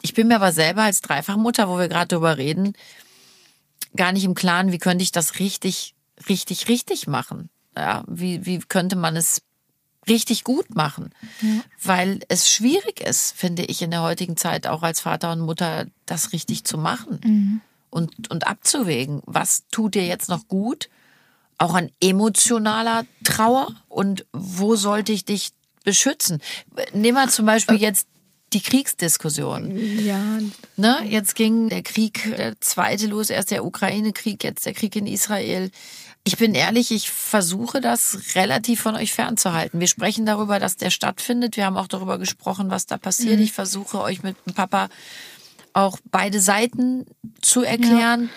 ich 0.01 0.13
bin 0.13 0.27
mir 0.27 0.36
aber 0.36 0.51
selber 0.51 0.84
als 0.84 1.01
Dreifachmutter, 1.01 1.67
wo 1.67 1.77
wir 1.77 1.88
gerade 1.88 2.15
drüber 2.15 2.38
reden, 2.38 2.73
gar 3.95 4.12
nicht 4.12 4.23
im 4.23 4.36
Klaren, 4.36 4.71
wie 4.71 4.77
könnte 4.77 5.04
ich 5.04 5.12
das 5.12 5.39
richtig, 5.39 5.95
richtig, 6.30 6.67
richtig 6.67 7.08
machen? 7.08 7.49
Ja, 7.75 8.04
wie, 8.08 8.45
wie 8.45 8.60
könnte 8.60 8.95
man 8.95 9.15
es 9.15 9.41
richtig 10.08 10.44
gut 10.44 10.76
machen, 10.76 11.12
ja. 11.42 11.62
weil 11.84 12.20
es 12.28 12.50
schwierig 12.50 13.02
ist, 13.02 13.34
finde 13.38 13.64
ich, 13.64 13.82
in 13.82 13.92
der 13.92 14.02
heutigen 14.02 14.36
Zeit 14.36 14.68
auch 14.68 14.82
als 14.84 15.02
Vater 15.02 15.32
und 15.32 15.42
Mutter 15.42 15.86
das 16.06 16.34
richtig 16.34 16.64
zu 16.64 16.78
machen. 16.78 17.20
Mhm 17.24 17.62
und, 17.92 18.32
und 18.32 18.48
abzuwägen, 18.48 19.22
was 19.26 19.66
tut 19.70 19.94
dir 19.94 20.06
jetzt 20.06 20.30
noch 20.30 20.48
gut, 20.48 20.90
auch 21.60 21.76
an 21.76 21.92
emotionaler 22.02 23.06
Trauer 23.24 23.76
und 23.88 24.26
wo 24.34 24.76
sollte 24.76 25.12
ich 25.12 25.26
dich 25.26 25.52
beschützen? 25.84 26.42
Nehmen 26.94 27.18
wir 27.18 27.30
zum 27.30 27.46
Beispiel 27.46 27.76
äh. 27.76 27.82
jetzt 27.82 28.08
die 28.54 28.62
Kriegsdiskussion. 28.62 29.78
Ja. 30.00 30.40
Ne? 30.76 31.06
Jetzt 31.08 31.36
ging 31.36 31.70
der 31.70 31.84
Krieg, 31.84 32.36
der 32.36 32.60
zweite 32.60 33.08
los, 33.08 33.30
erst 33.30 33.52
der 33.52 33.64
Ukraine-Krieg, 33.64 34.44
jetzt 34.44 34.66
der 34.66 34.74
Krieg 34.74 34.96
in 34.96 35.08
Israel. 35.08 35.70
Ich 36.23 36.38
bin 36.38 36.53
ehrlich, 36.53 36.91
ich 36.91 37.10
versuche 37.10 37.81
das 37.81 38.36
relativ 38.36 38.81
von 38.81 38.95
euch 38.95 39.12
fernzuhalten. 39.12 39.79
Wir 39.79 39.88
sprechen 39.88 40.25
darüber, 40.25 40.60
dass 40.60 40.77
der 40.77 40.91
stattfindet. 40.91 41.57
Wir 41.57 41.65
haben 41.65 41.77
auch 41.77 41.88
darüber 41.88 42.19
gesprochen, 42.19 42.69
was 42.69 42.86
da 42.86 42.97
passiert. 42.97 43.38
Mhm. 43.38 43.43
Ich 43.43 43.53
versuche 43.53 43.99
euch 44.01 44.21
mit 44.21 44.38
dem 44.45 44.53
Papa 44.53 44.89
auch 45.73 45.97
beide 46.12 46.39
Seiten 46.39 47.05
zu 47.41 47.63
erklären. 47.63 48.23
Ja. 48.23 48.29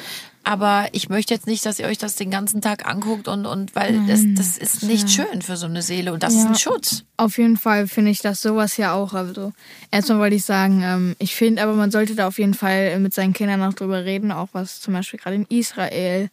Aber 0.47 0.89
ich 0.93 1.09
möchte 1.09 1.33
jetzt 1.33 1.47
nicht, 1.47 1.65
dass 1.65 1.79
ihr 1.79 1.87
euch 1.87 1.97
das 1.97 2.17
den 2.17 2.31
ganzen 2.31 2.61
Tag 2.61 2.87
anguckt 2.87 3.29
und, 3.29 3.47
und 3.47 3.75
weil 3.75 4.07
das, 4.07 4.21
das 4.35 4.59
ist 4.59 4.83
nicht 4.83 5.09
ja. 5.17 5.25
schön 5.25 5.41
für 5.41 5.57
so 5.57 5.65
eine 5.65 5.81
Seele 5.81 6.13
und 6.13 6.23
das 6.23 6.35
ja. 6.35 6.41
ist 6.41 6.47
ein 6.47 6.55
Schutz. 6.55 7.05
Auf 7.17 7.39
jeden 7.39 7.57
Fall 7.57 7.89
finde 7.89 8.11
ich 8.11 8.21
das 8.21 8.43
sowas 8.43 8.77
ja 8.77 8.93
auch. 8.93 9.15
Also 9.15 9.53
erstmal 9.91 10.19
wollte 10.19 10.37
ich 10.37 10.45
sagen, 10.45 10.83
ähm, 10.83 11.17
ich 11.19 11.35
finde 11.35 11.63
aber 11.63 11.73
man 11.73 11.91
sollte 11.91 12.15
da 12.15 12.29
auf 12.29 12.39
jeden 12.39 12.53
Fall 12.53 12.99
mit 12.99 13.15
seinen 13.15 13.33
Kindern 13.33 13.63
auch 13.63 13.73
drüber 13.73 14.05
reden, 14.05 14.33
auch 14.33 14.49
was 14.53 14.81
zum 14.81 14.93
Beispiel 14.93 15.19
gerade 15.19 15.37
in 15.37 15.47
Israel 15.47 16.29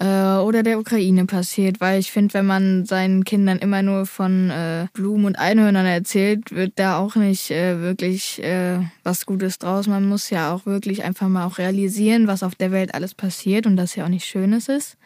äh, 0.00 0.38
oder 0.38 0.62
der 0.62 0.78
Ukraine 0.78 1.26
passiert, 1.26 1.80
weil 1.80 2.00
ich 2.00 2.10
finde, 2.10 2.34
wenn 2.34 2.46
man 2.46 2.86
seinen 2.86 3.24
Kindern 3.24 3.58
immer 3.58 3.82
nur 3.82 4.06
von 4.06 4.50
äh, 4.50 4.86
Blumen 4.94 5.26
und 5.26 5.38
Einhörnern 5.38 5.86
erzählt, 5.86 6.52
wird 6.52 6.72
da 6.76 6.98
auch 6.98 7.16
nicht 7.16 7.50
äh, 7.50 7.80
wirklich 7.80 8.42
äh, 8.42 8.78
was 9.04 9.26
Gutes 9.26 9.58
draus. 9.58 9.86
Man 9.86 10.08
muss 10.08 10.30
ja 10.30 10.54
auch 10.54 10.64
wirklich 10.64 11.04
einfach 11.04 11.28
mal 11.28 11.46
auch 11.46 11.58
realisieren, 11.58 12.26
was 12.26 12.42
auf 12.42 12.54
der 12.54 12.72
Welt 12.72 12.94
alles 12.94 13.14
passiert 13.14 13.66
und 13.66 13.76
dass 13.76 13.94
ja 13.94 14.04
auch 14.04 14.08
nicht 14.08 14.24
Schönes 14.24 14.68
ist. 14.68 14.96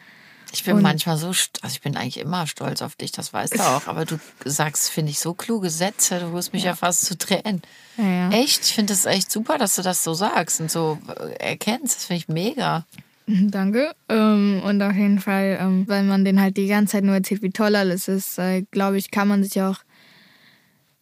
Ich 0.53 0.63
bin 0.63 0.77
und 0.77 0.83
manchmal 0.83 1.17
so, 1.17 1.27
also 1.27 1.49
ich 1.67 1.81
bin 1.81 1.97
eigentlich 1.97 2.19
immer 2.19 2.47
stolz 2.47 2.81
auf 2.81 2.95
dich, 2.95 3.11
das 3.11 3.33
weißt 3.33 3.55
du 3.55 3.59
auch. 3.59 3.87
Aber 3.87 4.05
du 4.05 4.17
sagst, 4.45 4.89
finde 4.89 5.11
ich, 5.11 5.19
so 5.19 5.33
kluge 5.33 5.69
Sätze, 5.69 6.19
du 6.19 6.31
wirst 6.31 6.53
mich 6.53 6.63
ja, 6.63 6.69
ja 6.69 6.75
fast 6.75 7.03
zu 7.03 7.17
Tränen. 7.17 7.61
Ja, 7.97 8.05
ja. 8.05 8.29
Echt? 8.29 8.63
Ich 8.63 8.73
finde 8.73 8.93
es 8.93 9.05
echt 9.05 9.29
super, 9.29 9.57
dass 9.57 9.75
du 9.75 9.81
das 9.81 10.05
so 10.05 10.13
sagst 10.13 10.61
und 10.61 10.71
so 10.71 10.97
äh, 11.19 11.49
erkennst. 11.49 11.97
Das 11.97 12.05
finde 12.05 12.19
ich 12.19 12.27
mega. 12.29 12.85
Danke. 13.49 13.91
Ähm, 14.07 14.61
und 14.63 14.81
auf 14.81 14.95
jeden 14.95 15.19
Fall, 15.19 15.57
ähm, 15.59 15.87
weil 15.87 16.03
man 16.03 16.25
den 16.25 16.39
halt 16.39 16.57
die 16.57 16.67
ganze 16.67 16.93
Zeit 16.93 17.03
nur 17.03 17.15
erzählt, 17.15 17.41
wie 17.41 17.49
toll 17.49 17.75
alles 17.75 18.07
ist, 18.07 18.37
äh, 18.37 18.63
glaube 18.69 18.97
ich, 18.97 19.11
kann 19.11 19.27
man 19.27 19.43
sich 19.43 19.59
auch 19.61 19.79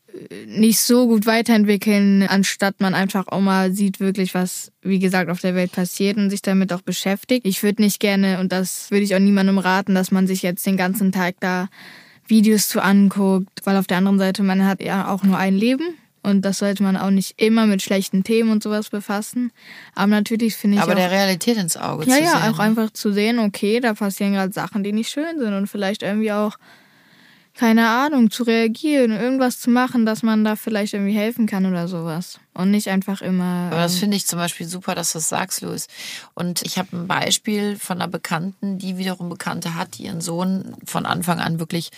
äh, 0.07 0.45
nicht 0.45 0.79
so 0.79 1.07
gut 1.07 1.25
weiterentwickeln, 1.25 2.23
anstatt 2.23 2.79
man 2.79 2.93
einfach 2.93 3.27
auch 3.27 3.41
mal 3.41 3.73
sieht 3.73 3.99
wirklich, 3.99 4.33
was, 4.33 4.71
wie 4.81 4.99
gesagt, 4.99 5.29
auf 5.29 5.41
der 5.41 5.55
Welt 5.55 5.73
passiert 5.73 6.17
und 6.17 6.29
sich 6.29 6.41
damit 6.41 6.71
auch 6.71 6.81
beschäftigt. 6.81 7.45
Ich 7.45 7.61
würde 7.61 7.81
nicht 7.81 7.99
gerne, 7.99 8.39
und 8.39 8.53
das 8.53 8.89
würde 8.89 9.03
ich 9.03 9.15
auch 9.15 9.19
niemandem 9.19 9.57
raten, 9.57 9.93
dass 9.93 10.11
man 10.11 10.25
sich 10.25 10.43
jetzt 10.43 10.65
den 10.65 10.77
ganzen 10.77 11.11
Tag 11.11 11.35
da 11.41 11.67
Videos 12.25 12.69
zu 12.69 12.81
anguckt, 12.81 13.65
weil 13.65 13.75
auf 13.75 13.87
der 13.87 13.97
anderen 13.97 14.17
Seite 14.17 14.43
man 14.43 14.65
hat 14.65 14.81
ja 14.81 15.09
auch 15.09 15.23
nur 15.23 15.37
ein 15.37 15.55
Leben 15.55 15.95
und 16.23 16.41
das 16.43 16.59
sollte 16.59 16.81
man 16.83 16.97
auch 16.97 17.09
nicht 17.09 17.39
immer 17.41 17.65
mit 17.65 17.81
schlechten 17.81 18.23
Themen 18.23 18.49
und 18.49 18.63
sowas 18.63 18.89
befassen. 18.89 19.51
Aber 19.93 20.07
natürlich 20.07 20.55
finde 20.55 20.77
ich. 20.77 20.83
Aber 20.83 20.93
auch, 20.93 20.97
der 20.97 21.11
Realität 21.11 21.57
ins 21.57 21.77
Auge 21.77 22.05
ja, 22.05 22.15
zu 22.15 22.23
ja, 22.23 22.29
sehen. 22.31 22.39
Ja, 22.43 22.51
auch 22.51 22.59
einfach 22.59 22.91
zu 22.91 23.11
sehen, 23.11 23.39
okay, 23.39 23.79
da 23.79 23.93
passieren 23.93 24.33
gerade 24.33 24.53
Sachen, 24.53 24.83
die 24.83 24.93
nicht 24.93 25.09
schön 25.09 25.37
sind 25.37 25.53
und 25.53 25.67
vielleicht 25.67 26.01
irgendwie 26.01 26.31
auch 26.31 26.57
keine 27.55 27.87
Ahnung, 27.87 28.31
zu 28.31 28.43
reagieren, 28.43 29.11
irgendwas 29.11 29.59
zu 29.59 29.69
machen, 29.69 30.05
dass 30.05 30.23
man 30.23 30.43
da 30.43 30.55
vielleicht 30.55 30.93
irgendwie 30.93 31.13
helfen 31.13 31.45
kann 31.45 31.65
oder 31.67 31.87
sowas. 31.87 32.39
Und 32.55 32.69
nicht 32.71 32.87
einfach 32.89 33.21
immer. 33.21 33.69
Aber 33.71 33.81
das 33.81 33.93
ähm, 33.95 33.99
finde 34.01 34.17
ich 34.17 34.27
zum 34.27 34.37
Beispiel 34.37 34.67
super, 34.67 34.93
dass 34.93 35.11
du 35.11 35.17
das 35.17 35.29
sagst, 35.29 35.61
Louis. 35.61 35.87
Und 36.35 36.61
ich 36.61 36.77
habe 36.77 36.95
ein 36.95 37.07
Beispiel 37.07 37.77
von 37.77 37.97
einer 37.99 38.07
Bekannten, 38.07 38.77
die 38.77 38.97
wiederum 38.97 39.29
Bekannte 39.29 39.73
hat, 39.75 39.97
die 39.97 40.03
ihren 40.05 40.21
Sohn 40.21 40.75
von 40.85 41.05
Anfang 41.07 41.39
an 41.39 41.59
wirklich 41.59 41.89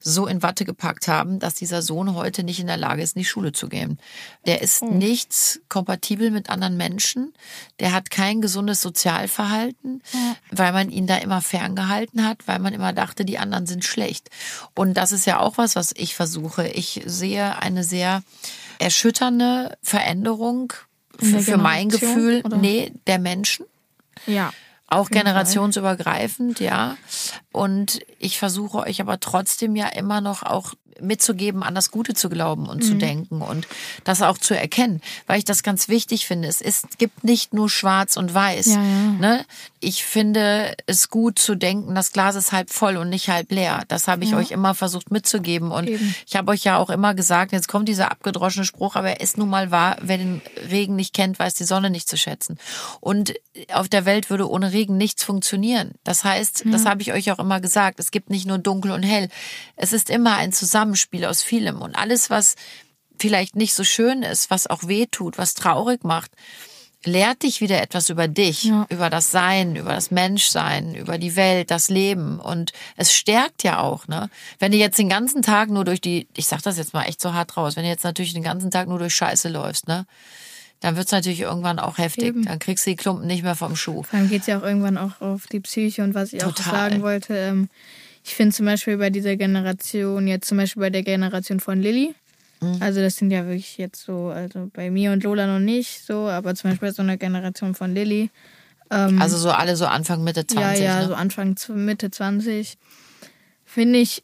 so 0.00 0.26
in 0.26 0.42
Watte 0.42 0.64
gepackt 0.64 1.08
haben, 1.08 1.38
dass 1.38 1.54
dieser 1.54 1.80
Sohn 1.80 2.14
heute 2.14 2.44
nicht 2.44 2.60
in 2.60 2.66
der 2.66 2.76
Lage 2.76 3.02
ist, 3.02 3.16
in 3.16 3.20
die 3.20 3.26
Schule 3.26 3.52
zu 3.52 3.68
gehen. 3.68 3.98
Der 4.44 4.60
ist 4.60 4.82
Hm. 4.82 4.98
nichts 4.98 5.60
kompatibel 5.68 6.30
mit 6.30 6.50
anderen 6.50 6.76
Menschen. 6.76 7.32
Der 7.80 7.92
hat 7.92 8.10
kein 8.10 8.40
gesundes 8.42 8.82
Sozialverhalten, 8.82 10.02
weil 10.50 10.72
man 10.72 10.90
ihn 10.90 11.06
da 11.06 11.16
immer 11.16 11.40
ferngehalten 11.40 12.26
hat, 12.26 12.46
weil 12.46 12.58
man 12.58 12.74
immer 12.74 12.92
dachte, 12.92 13.24
die 13.24 13.38
anderen 13.38 13.66
sind 13.66 13.84
schlecht. 13.84 14.28
Und 14.74 14.94
das 14.94 15.12
ist 15.12 15.26
ja 15.26 15.38
auch 15.38 15.58
was, 15.58 15.76
was 15.76 15.92
ich 15.96 16.14
versuche. 16.14 16.68
Ich 16.68 17.02
sehe 17.06 17.56
eine 17.58 17.84
sehr 17.84 18.22
erschütternde 18.82 19.76
Veränderung 19.82 20.72
für, 21.18 21.40
für 21.40 21.56
mein 21.56 21.88
Gefühl, 21.88 22.42
oder? 22.44 22.56
nee, 22.56 22.92
der 23.06 23.18
Menschen. 23.18 23.66
ja. 24.26 24.52
Auch 24.88 25.08
generationsübergreifend, 25.08 26.60
ja. 26.60 26.98
Und 27.50 28.00
ich 28.18 28.38
versuche 28.38 28.80
euch 28.80 29.00
aber 29.00 29.20
trotzdem 29.20 29.74
ja 29.74 29.86
immer 29.88 30.20
noch 30.20 30.42
auch 30.42 30.74
mitzugeben, 31.00 31.62
an 31.62 31.74
das 31.74 31.90
Gute 31.90 32.14
zu 32.14 32.28
glauben 32.28 32.66
und 32.68 32.78
Mhm. 32.82 32.86
zu 32.86 32.94
denken 32.94 33.40
und 33.42 33.66
das 34.04 34.22
auch 34.22 34.38
zu 34.38 34.56
erkennen, 34.56 35.00
weil 35.26 35.38
ich 35.38 35.44
das 35.44 35.62
ganz 35.62 35.88
wichtig 35.88 36.26
finde. 36.26 36.48
Es 36.48 36.60
ist, 36.60 36.98
gibt 36.98 37.24
nicht 37.24 37.54
nur 37.54 37.68
Schwarz 37.70 38.16
und 38.16 38.32
Weiß. 38.34 38.66
Ja, 38.66 38.74
ja. 38.74 38.80
Ne? 38.82 39.44
Ich 39.80 40.04
finde 40.04 40.74
es 40.86 41.08
gut 41.08 41.38
zu 41.38 41.54
denken, 41.56 41.94
das 41.94 42.12
Glas 42.12 42.36
ist 42.36 42.52
halb 42.52 42.70
voll 42.70 42.96
und 42.96 43.10
nicht 43.10 43.28
halb 43.28 43.50
leer. 43.50 43.82
Das 43.88 44.06
habe 44.08 44.24
ich 44.24 44.34
euch 44.34 44.50
immer 44.52 44.74
versucht 44.74 45.10
mitzugeben 45.10 45.70
und 45.72 45.88
Eben. 45.88 46.14
ich 46.26 46.36
habe 46.36 46.52
euch 46.52 46.64
ja 46.64 46.76
auch 46.78 46.90
immer 46.90 47.14
gesagt, 47.14 47.52
jetzt 47.52 47.66
kommt 47.68 47.88
dieser 47.88 48.10
abgedroschene 48.12 48.64
Spruch, 48.64 48.94
aber 48.96 49.10
er 49.10 49.20
ist 49.20 49.38
nun 49.38 49.48
mal 49.50 49.70
wahr, 49.70 49.96
wer 50.00 50.18
den 50.18 50.40
Regen 50.70 50.94
nicht 50.96 51.14
kennt, 51.14 51.38
weiß 51.38 51.54
die 51.54 51.64
Sonne 51.64 51.90
nicht 51.90 52.08
zu 52.08 52.16
schätzen. 52.16 52.58
Und 53.00 53.34
auf 53.72 53.88
der 53.88 54.04
Welt 54.04 54.30
würde 54.30 54.48
ohne 54.48 54.72
Regen 54.72 54.96
nichts 54.96 55.24
funktionieren. 55.24 55.92
Das 56.04 56.24
heißt, 56.24 56.64
das 56.66 56.84
habe 56.86 57.02
ich 57.02 57.12
euch 57.12 57.30
auch 57.32 57.38
immer 57.38 57.60
gesagt, 57.60 57.98
es 58.00 58.10
gibt 58.10 58.30
nicht 58.30 58.46
nur 58.46 58.58
dunkel 58.58 58.92
und 58.92 59.02
hell. 59.02 59.28
Es 59.76 59.92
ist 59.92 60.10
immer 60.10 60.36
ein 60.36 60.52
Zusammenspiel 60.82 61.24
aus 61.26 61.42
vielem. 61.42 61.80
Und 61.80 61.94
alles, 61.94 62.28
was 62.30 62.56
vielleicht 63.20 63.54
nicht 63.56 63.74
so 63.74 63.84
schön 63.84 64.22
ist, 64.22 64.50
was 64.50 64.66
auch 64.66 64.88
weh 64.88 65.06
tut, 65.06 65.38
was 65.38 65.54
traurig 65.54 66.02
macht, 66.02 66.32
lehrt 67.04 67.42
dich 67.42 67.60
wieder 67.60 67.80
etwas 67.82 68.08
über 68.10 68.26
dich, 68.28 68.64
Ja. 68.64 68.86
über 68.88 69.10
das 69.10 69.30
Sein, 69.30 69.76
über 69.76 69.92
das 69.92 70.10
Menschsein, 70.10 70.94
über 70.94 71.18
die 71.18 71.34
Welt, 71.36 71.70
das 71.70 71.88
Leben. 71.88 72.38
Und 72.40 72.72
es 72.96 73.12
stärkt 73.12 73.62
ja 73.64 73.78
auch, 73.80 74.06
ne? 74.08 74.28
Wenn 74.58 74.72
du 74.72 74.78
jetzt 74.78 74.98
den 74.98 75.08
ganzen 75.08 75.42
Tag 75.42 75.68
nur 75.68 75.84
durch 75.84 76.00
die, 76.00 76.26
ich 76.36 76.46
sag 76.46 76.62
das 76.62 76.78
jetzt 76.78 76.94
mal 76.94 77.04
echt 77.04 77.20
so 77.20 77.32
hart 77.32 77.56
raus, 77.56 77.76
wenn 77.76 77.82
du 77.84 77.88
jetzt 77.88 78.04
natürlich 78.04 78.34
den 78.34 78.42
ganzen 78.44 78.70
Tag 78.70 78.88
nur 78.88 78.98
durch 78.98 79.14
Scheiße 79.14 79.48
läufst, 79.48 79.88
ne? 79.88 80.06
Dann 80.80 80.96
wird's 80.96 81.12
natürlich 81.12 81.40
irgendwann 81.40 81.78
auch 81.78 81.98
heftig. 81.98 82.24
Eben. 82.24 82.44
Dann 82.44 82.58
kriegst 82.58 82.86
du 82.86 82.90
die 82.90 82.96
Klumpen 82.96 83.26
nicht 83.28 83.44
mehr 83.44 83.54
vom 83.54 83.76
Schuh. 83.76 84.02
Allem 84.10 84.28
geht 84.28 84.40
es 84.42 84.46
ja 84.48 84.58
auch 84.58 84.64
irgendwann 84.64 84.98
auch 84.98 85.20
auf 85.20 85.46
die 85.46 85.60
Psyche 85.60 86.02
und 86.02 86.14
was 86.14 86.32
ich 86.32 86.42
auch 86.44 86.52
Total. 86.52 86.72
sagen 86.90 87.02
wollte. 87.02 87.34
Ähm, 87.36 87.68
ich 88.24 88.34
finde 88.34 88.54
zum 88.54 88.66
Beispiel 88.66 88.96
bei 88.98 89.10
dieser 89.10 89.36
Generation, 89.36 90.26
jetzt 90.28 90.46
zum 90.48 90.58
Beispiel 90.58 90.80
bei 90.80 90.90
der 90.90 91.02
Generation 91.02 91.60
von 91.60 91.80
Lilly, 91.80 92.14
Mhm. 92.60 92.80
also 92.80 93.00
das 93.00 93.16
sind 93.16 93.32
ja 93.32 93.44
wirklich 93.44 93.76
jetzt 93.76 94.04
so, 94.04 94.28
also 94.28 94.70
bei 94.72 94.88
mir 94.90 95.10
und 95.10 95.24
Lola 95.24 95.48
noch 95.48 95.58
nicht 95.58 96.06
so, 96.06 96.28
aber 96.28 96.54
zum 96.54 96.70
Beispiel 96.70 96.88
bei 96.90 96.92
so 96.94 97.02
einer 97.02 97.16
Generation 97.16 97.74
von 97.74 97.92
Lilly, 97.92 98.30
Also 98.88 99.36
so 99.38 99.50
alle 99.50 99.74
so 99.74 99.86
Anfang, 99.86 100.22
Mitte 100.22 100.46
20. 100.46 100.60
ja, 100.80 100.94
ja, 100.94 101.00
ne? 101.00 101.08
so 101.08 101.14
Anfang, 101.14 101.56
Mitte 101.74 102.10
20, 102.12 102.76
finde 103.64 103.98
ich, 103.98 104.22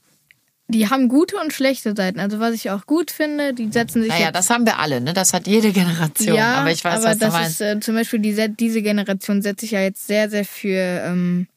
die 0.69 0.89
haben 0.91 1.09
gute 1.09 1.37
und 1.39 1.53
schlechte 1.53 1.97
Seiten. 1.97 2.21
Also 2.21 2.39
was 2.39 2.53
ich 2.55 2.71
auch 2.71 2.85
gut 2.87 3.11
finde, 3.11 3.55
die 3.55 3.73
setzen 3.73 4.03
sich 4.03 4.11
Naja, 4.11 4.31
das 4.31 4.51
haben 4.51 4.67
wir 4.67 4.79
alle, 4.79 5.01
ne? 5.01 5.15
Das 5.15 5.33
hat 5.33 5.47
jede 5.47 5.73
Generation. 5.73 6.37
ja, 6.37 6.57
aber 6.61 6.71
ich 6.71 6.85
weiß, 6.85 6.97
aber 6.99 7.05
was 7.07 7.19
du 7.19 7.25
das 7.25 7.33
meinst. 7.35 7.51
ist 7.53 7.61
äh, 7.63 7.81
zum 7.81 7.95
Beispiel 7.95 8.19
die, 8.21 8.55
diese 8.57 8.83
Generation 8.83 9.41
setzt 9.43 9.63
sich 9.63 9.71
ja 9.71 9.81
jetzt 9.81 10.07
sehr, 10.07 10.29
sehr 10.29 10.45
für 10.45 10.69
ähm, 11.07 11.49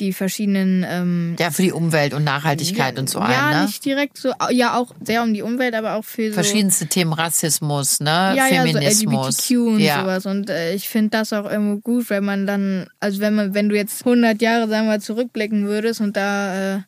die 0.00 0.12
verschiedenen 0.12 0.84
ähm, 0.88 1.36
ja, 1.38 1.50
für 1.50 1.62
die 1.62 1.72
Umwelt 1.72 2.14
und 2.14 2.24
Nachhaltigkeit 2.24 2.98
und 2.98 3.08
so 3.08 3.20
ja, 3.20 3.48
ein, 3.48 3.56
ne? 3.56 3.64
nicht 3.66 3.84
direkt 3.84 4.18
so, 4.18 4.32
ja 4.50 4.76
auch 4.76 4.92
sehr 5.00 5.22
um 5.22 5.32
die 5.32 5.42
Umwelt, 5.42 5.74
aber 5.74 5.94
auch 5.94 6.04
für 6.04 6.28
so 6.28 6.34
Verschiedenste 6.34 6.86
Themen, 6.86 7.12
Rassismus, 7.12 8.00
ne? 8.00 8.34
ja, 8.36 8.48
ja, 8.48 8.62
so 8.62 8.72
Feminismus. 8.72 9.38
LGBTQ 9.38 9.50
und 9.68 9.80
ja. 9.80 10.00
sowas. 10.00 10.26
Und 10.26 10.50
äh, 10.50 10.74
ich 10.74 10.88
finde 10.88 11.10
das 11.10 11.32
auch 11.32 11.48
irgendwo 11.48 11.80
gut, 11.80 12.10
wenn 12.10 12.24
man 12.24 12.46
dann, 12.46 12.86
also 13.00 13.20
wenn 13.20 13.34
man, 13.34 13.54
wenn 13.54 13.68
du 13.68 13.76
jetzt 13.76 14.04
100 14.04 14.40
Jahre, 14.42 14.68
sagen 14.68 14.88
wir, 14.88 15.00
zurückblicken 15.00 15.66
würdest 15.66 16.00
und 16.00 16.16
da 16.16 16.76
äh, 16.76 16.80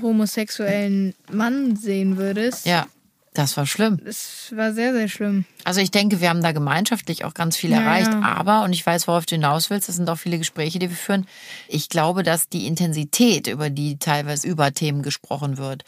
homosexuellen 0.00 1.14
Mann 1.30 1.76
sehen 1.76 2.16
würdest, 2.16 2.66
ja, 2.66 2.86
das 3.34 3.56
war 3.56 3.66
schlimm. 3.66 3.98
das 4.04 4.52
war 4.54 4.72
sehr, 4.74 4.92
sehr 4.92 5.08
schlimm. 5.08 5.44
Also 5.64 5.80
ich 5.80 5.90
denke, 5.90 6.20
wir 6.20 6.28
haben 6.28 6.42
da 6.42 6.52
gemeinschaftlich 6.52 7.24
auch 7.24 7.34
ganz 7.34 7.56
viel 7.56 7.70
Ja, 7.70 7.80
erreicht. 7.80 8.12
ja. 8.12 8.20
Aber, 8.22 8.62
und 8.62 8.72
ich 8.72 8.84
weiß, 8.84 9.08
worauf 9.08 9.24
du 9.26 9.34
hinaus 9.36 9.70
willst, 9.70 9.88
das 9.88 9.96
sind 9.96 10.08
auch 10.10 10.18
viele 10.18 10.38
Gespräche, 10.38 10.78
die 10.78 10.90
wir 10.90 10.96
führen. 10.96 11.26
Ich 11.68 11.88
glaube, 11.88 12.22
dass 12.22 12.48
die 12.48 12.66
Intensität, 12.66 13.46
über 13.46 13.70
die 13.70 13.98
teilweise 13.98 14.46
über 14.48 14.72
Themen 14.72 15.02
gesprochen 15.02 15.56
wird, 15.56 15.84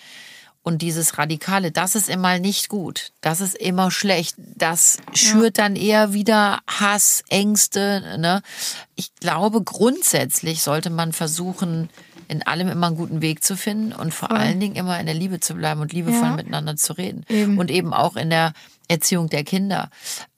und 0.66 0.80
dieses 0.80 1.18
Radikale, 1.18 1.70
das 1.72 1.94
ist 1.94 2.09
immer 2.09 2.38
nicht 2.38 2.70
gut. 2.70 3.12
Das 3.20 3.42
ist 3.42 3.54
immer 3.54 3.90
schlecht. 3.90 4.37
Das 4.38 4.96
schürt 5.12 5.59
dann 5.59 5.76
eher 5.76 6.14
wieder 6.14 6.61
Hass, 6.66 7.22
Ängste. 7.28 8.16
Ne? 8.18 8.40
Ich 8.94 9.14
glaube, 9.16 9.62
grundsätzlich 9.62 10.62
sollte 10.62 10.88
man 10.88 11.12
versuchen, 11.12 11.90
in 12.35 12.42
allem 12.47 12.68
immer 12.68 12.88
einen 12.88 12.97
guten 12.97 13.23
Weg 13.23 13.42
zu 13.44 13.57
finden 13.57 13.92
und 13.92 14.12
vor 14.12 14.31
allen 14.31 14.61
Dingen 14.61 14.77
immer 14.77 14.99
in 15.01 15.07
der 15.07 15.14
Liebe 15.14 15.40
zu 15.40 15.55
bleiben 15.55 15.81
und 15.81 15.92
liebevoll 15.92 16.29
Ja. 16.31 16.37
miteinander 16.37 16.77
zu 16.77 16.92
reden. 16.94 17.25
Eben. 17.29 17.59
Und 17.59 17.70
eben 17.70 17.92
auch 17.94 18.16
in 18.16 18.31
der 18.31 18.53
Erziehung 18.88 19.29
der 19.31 19.44
Kinder. 19.44 19.88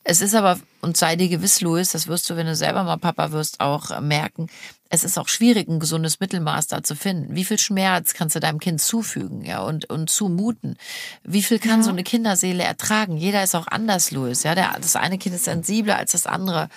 Es 0.05 0.21
ist 0.21 0.35
aber, 0.35 0.61
und 0.83 0.97
sei 0.97 1.17
dir 1.17 1.29
gewiss, 1.29 1.61
Louis, 1.61 1.91
das 1.91 2.07
wirst 2.07 2.31
du, 2.31 2.37
wenn 2.37 2.47
du 2.47 2.55
selber 2.55 2.85
mal 2.85 2.97
Papa 2.97 3.33
wirst, 3.33 3.59
auch 3.61 3.91
äh, 3.91 4.01
merken, 4.01 4.47
es 4.89 5.03
ist 5.03 5.19
auch 5.19 5.27
schwierig, 5.27 5.67
ein 5.69 5.81
gesundes 5.81 6.21
Mittelmaß 6.21 6.69
da 6.69 6.81
zu 6.85 6.95
finden. 6.95 7.35
Wie 7.35 7.45
viel 7.45 7.59
Schmerz 7.59 8.15
kannst 8.15 8.37
du 8.37 8.41
deinem 8.41 8.61
Kind 8.61 8.81
zufügen, 8.81 9.45
ja, 9.45 9.63
und, 9.63 9.91
und 9.91 10.09
zumuten? 10.09 10.77
Wie 11.25 11.43
viel 11.43 11.59
kann 11.59 11.83
so 11.83 11.91
eine 11.91 12.05
Kinderseele 12.05 12.63
ertragen? 12.63 13.17
Jeder 13.17 13.43
ist 13.43 13.57
auch 13.57 13.67
anders, 13.67 14.13
Louis, 14.13 14.45
ja. 14.45 14.55
Der, 14.55 14.77
das 14.81 14.95
eine 14.95 15.19
Kind 15.19 15.35
ist 15.35 15.47
sensibler 15.47 15.97
als 15.99 16.13
das 16.13 16.27
andere. 16.27 16.69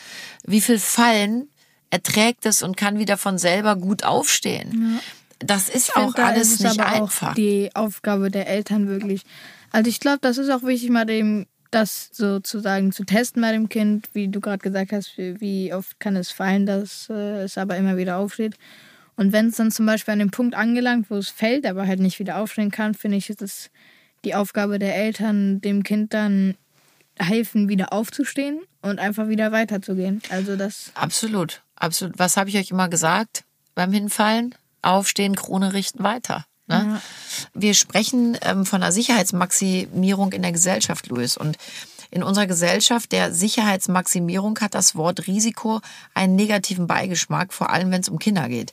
Wie 0.44 0.62
viel 0.62 0.80
Fallen 0.80 1.50
erträgt 1.90 2.46
es 2.46 2.64
und 2.64 2.78
kann 2.78 3.00
wieder 3.00 3.18
von 3.18 3.38
selber 3.38 3.76
gut 3.76 4.04
aufstehen? 4.04 5.00
Das 5.40 5.70
ist 5.70 5.90
Ich 5.90 5.96
auch 5.96 6.06
find, 6.06 6.18
da 6.18 6.28
alles 6.28 6.54
ist 6.54 6.64
nicht 6.64 6.80
aber 6.80 6.90
einfach. 6.90 7.32
Auch 7.32 7.36
die 7.36 7.70
Aufgabe 7.74 8.30
der 8.30 8.48
Eltern 8.48 8.88
wirklich. 8.88 9.24
Also 9.72 9.90
ich 9.90 10.00
glaube, 10.00 10.20
das 10.22 10.38
ist 10.38 10.50
auch 10.50 10.64
wichtig, 10.64 10.90
mal 10.90 11.06
dem 11.06 11.46
das 11.72 12.10
sozusagen 12.12 12.92
zu 12.92 13.04
testen 13.04 13.42
bei 13.42 13.52
dem 13.52 13.70
Kind, 13.70 14.10
wie 14.14 14.28
du 14.28 14.42
gerade 14.42 14.58
gesagt 14.58 14.92
hast, 14.92 15.18
wie, 15.18 15.40
wie 15.40 15.74
oft 15.74 16.00
kann 16.00 16.16
es 16.16 16.32
fallen, 16.32 16.66
dass 16.66 17.08
äh, 17.10 17.44
es 17.44 17.58
aber 17.58 17.78
immer 17.78 17.96
wieder 17.96 18.18
aufsteht. 18.18 18.56
Und 19.16 19.34
wenn 19.34 19.48
es 19.48 19.58
dann 19.58 19.72
zum 19.72 19.86
Beispiel 19.86 20.14
an 20.14 20.20
dem 20.20 20.32
Punkt 20.32 20.56
angelangt, 20.56 21.10
wo 21.10 21.18
es 21.18 21.30
fällt, 21.30 21.66
aber 21.66 21.86
halt 21.86 22.00
nicht 22.00 22.20
wieder 22.20 22.38
aufstehen 22.38 22.72
kann, 22.72 22.94
finde 22.96 23.18
ich, 23.18 23.30
ist 23.30 23.42
es 23.42 23.70
die 24.24 24.34
Aufgabe 24.34 24.80
der 24.80 24.96
Eltern, 24.96 25.62
dem 25.62 25.84
Kind 25.84 26.14
dann 26.14 26.56
helfen, 27.20 27.70
wieder 27.70 27.92
aufzustehen 27.94 28.62
und 28.82 29.00
einfach 29.00 29.28
wieder 29.28 29.52
weiterzugehen. 29.52 30.22
Also 30.30 30.56
das 30.56 30.92
Absolut, 30.96 31.62
absolut. 31.80 32.20
Was 32.20 32.38
habe 32.38 32.50
ich 32.50 32.58
euch 32.58 32.72
immer 32.72 32.90
gesagt 32.90 33.44
beim 33.76 33.92
Hinfallen? 33.92 34.56
Aufstehen, 34.82 35.36
Krone 35.36 35.74
richten, 35.74 36.04
weiter. 36.04 36.46
Ne? 36.68 37.02
Wir 37.54 37.74
sprechen 37.74 38.38
ähm, 38.44 38.66
von 38.66 38.82
einer 38.84 38.92
Sicherheitsmaximierung 38.92 40.32
in 40.34 40.44
der 40.44 40.52
Gesellschaft, 40.52 41.08
Louis. 41.08 41.36
Und 41.36 41.58
in 42.12 42.24
unserer 42.24 42.48
Gesellschaft 42.48 43.12
der 43.12 43.34
Sicherheitsmaximierung 43.34 44.60
hat 44.60 44.76
das 44.76 44.96
Wort 44.96 45.28
Risiko 45.28 45.82
einen 46.14 46.36
negativen 46.36 46.88
Beigeschmack, 46.88 47.54
vor 47.54 47.72
allem 47.72 47.92
wenn 47.92 48.02
es 48.02 48.10
um 48.10 48.20
Kinder 48.20 48.48
geht. 48.50 48.72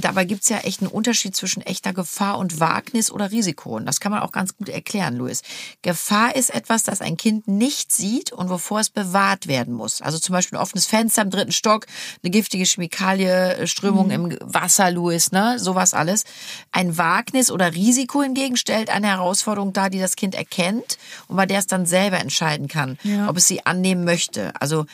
Dabei 0.00 0.24
gibt's 0.24 0.48
ja 0.48 0.58
echt 0.58 0.80
einen 0.80 0.90
Unterschied 0.90 1.34
zwischen 1.36 1.62
echter 1.62 1.92
Gefahr 1.92 2.38
und 2.38 2.60
Wagnis 2.60 3.10
oder 3.10 3.30
Risiko. 3.30 3.76
Und 3.76 3.86
das 3.86 4.00
kann 4.00 4.12
man 4.12 4.22
auch 4.22 4.32
ganz 4.32 4.56
gut 4.56 4.68
erklären, 4.68 5.16
Luis. 5.16 5.42
Gefahr 5.82 6.34
ist 6.36 6.54
etwas, 6.54 6.82
das 6.82 7.00
ein 7.00 7.16
Kind 7.16 7.48
nicht 7.48 7.92
sieht 7.92 8.32
und 8.32 8.48
wovor 8.50 8.80
es 8.80 8.90
bewahrt 8.90 9.46
werden 9.46 9.74
muss. 9.74 10.02
Also 10.02 10.18
zum 10.18 10.32
Beispiel 10.32 10.58
ein 10.58 10.62
offenes 10.62 10.86
Fenster 10.86 11.22
im 11.22 11.30
dritten 11.30 11.52
Stock, 11.52 11.86
eine 12.22 12.30
giftige 12.30 12.64
Chemikalie, 12.64 13.66
Strömung 13.66 14.10
im 14.10 14.36
Wasser, 14.40 14.90
Luis, 14.90 15.32
ne? 15.32 15.58
Sowas 15.58 15.94
alles. 15.94 16.24
Ein 16.72 16.96
Wagnis 16.98 17.50
oder 17.50 17.74
Risiko 17.74 18.22
hingegen 18.22 18.56
stellt 18.56 18.90
eine 18.90 19.08
Herausforderung 19.08 19.72
dar, 19.72 19.90
die 19.90 19.98
das 20.00 20.16
Kind 20.16 20.34
erkennt 20.34 20.98
und 21.28 21.36
bei 21.36 21.46
der 21.46 21.58
es 21.58 21.66
dann 21.66 21.86
selber 21.86 22.18
entscheiden 22.18 22.68
kann, 22.68 22.98
Ja. 23.02 23.28
ob 23.28 23.36
es 23.36 23.46
sie 23.48 23.64
annehmen 23.66 24.04
möchte. 24.04 24.52
Also 24.60 24.86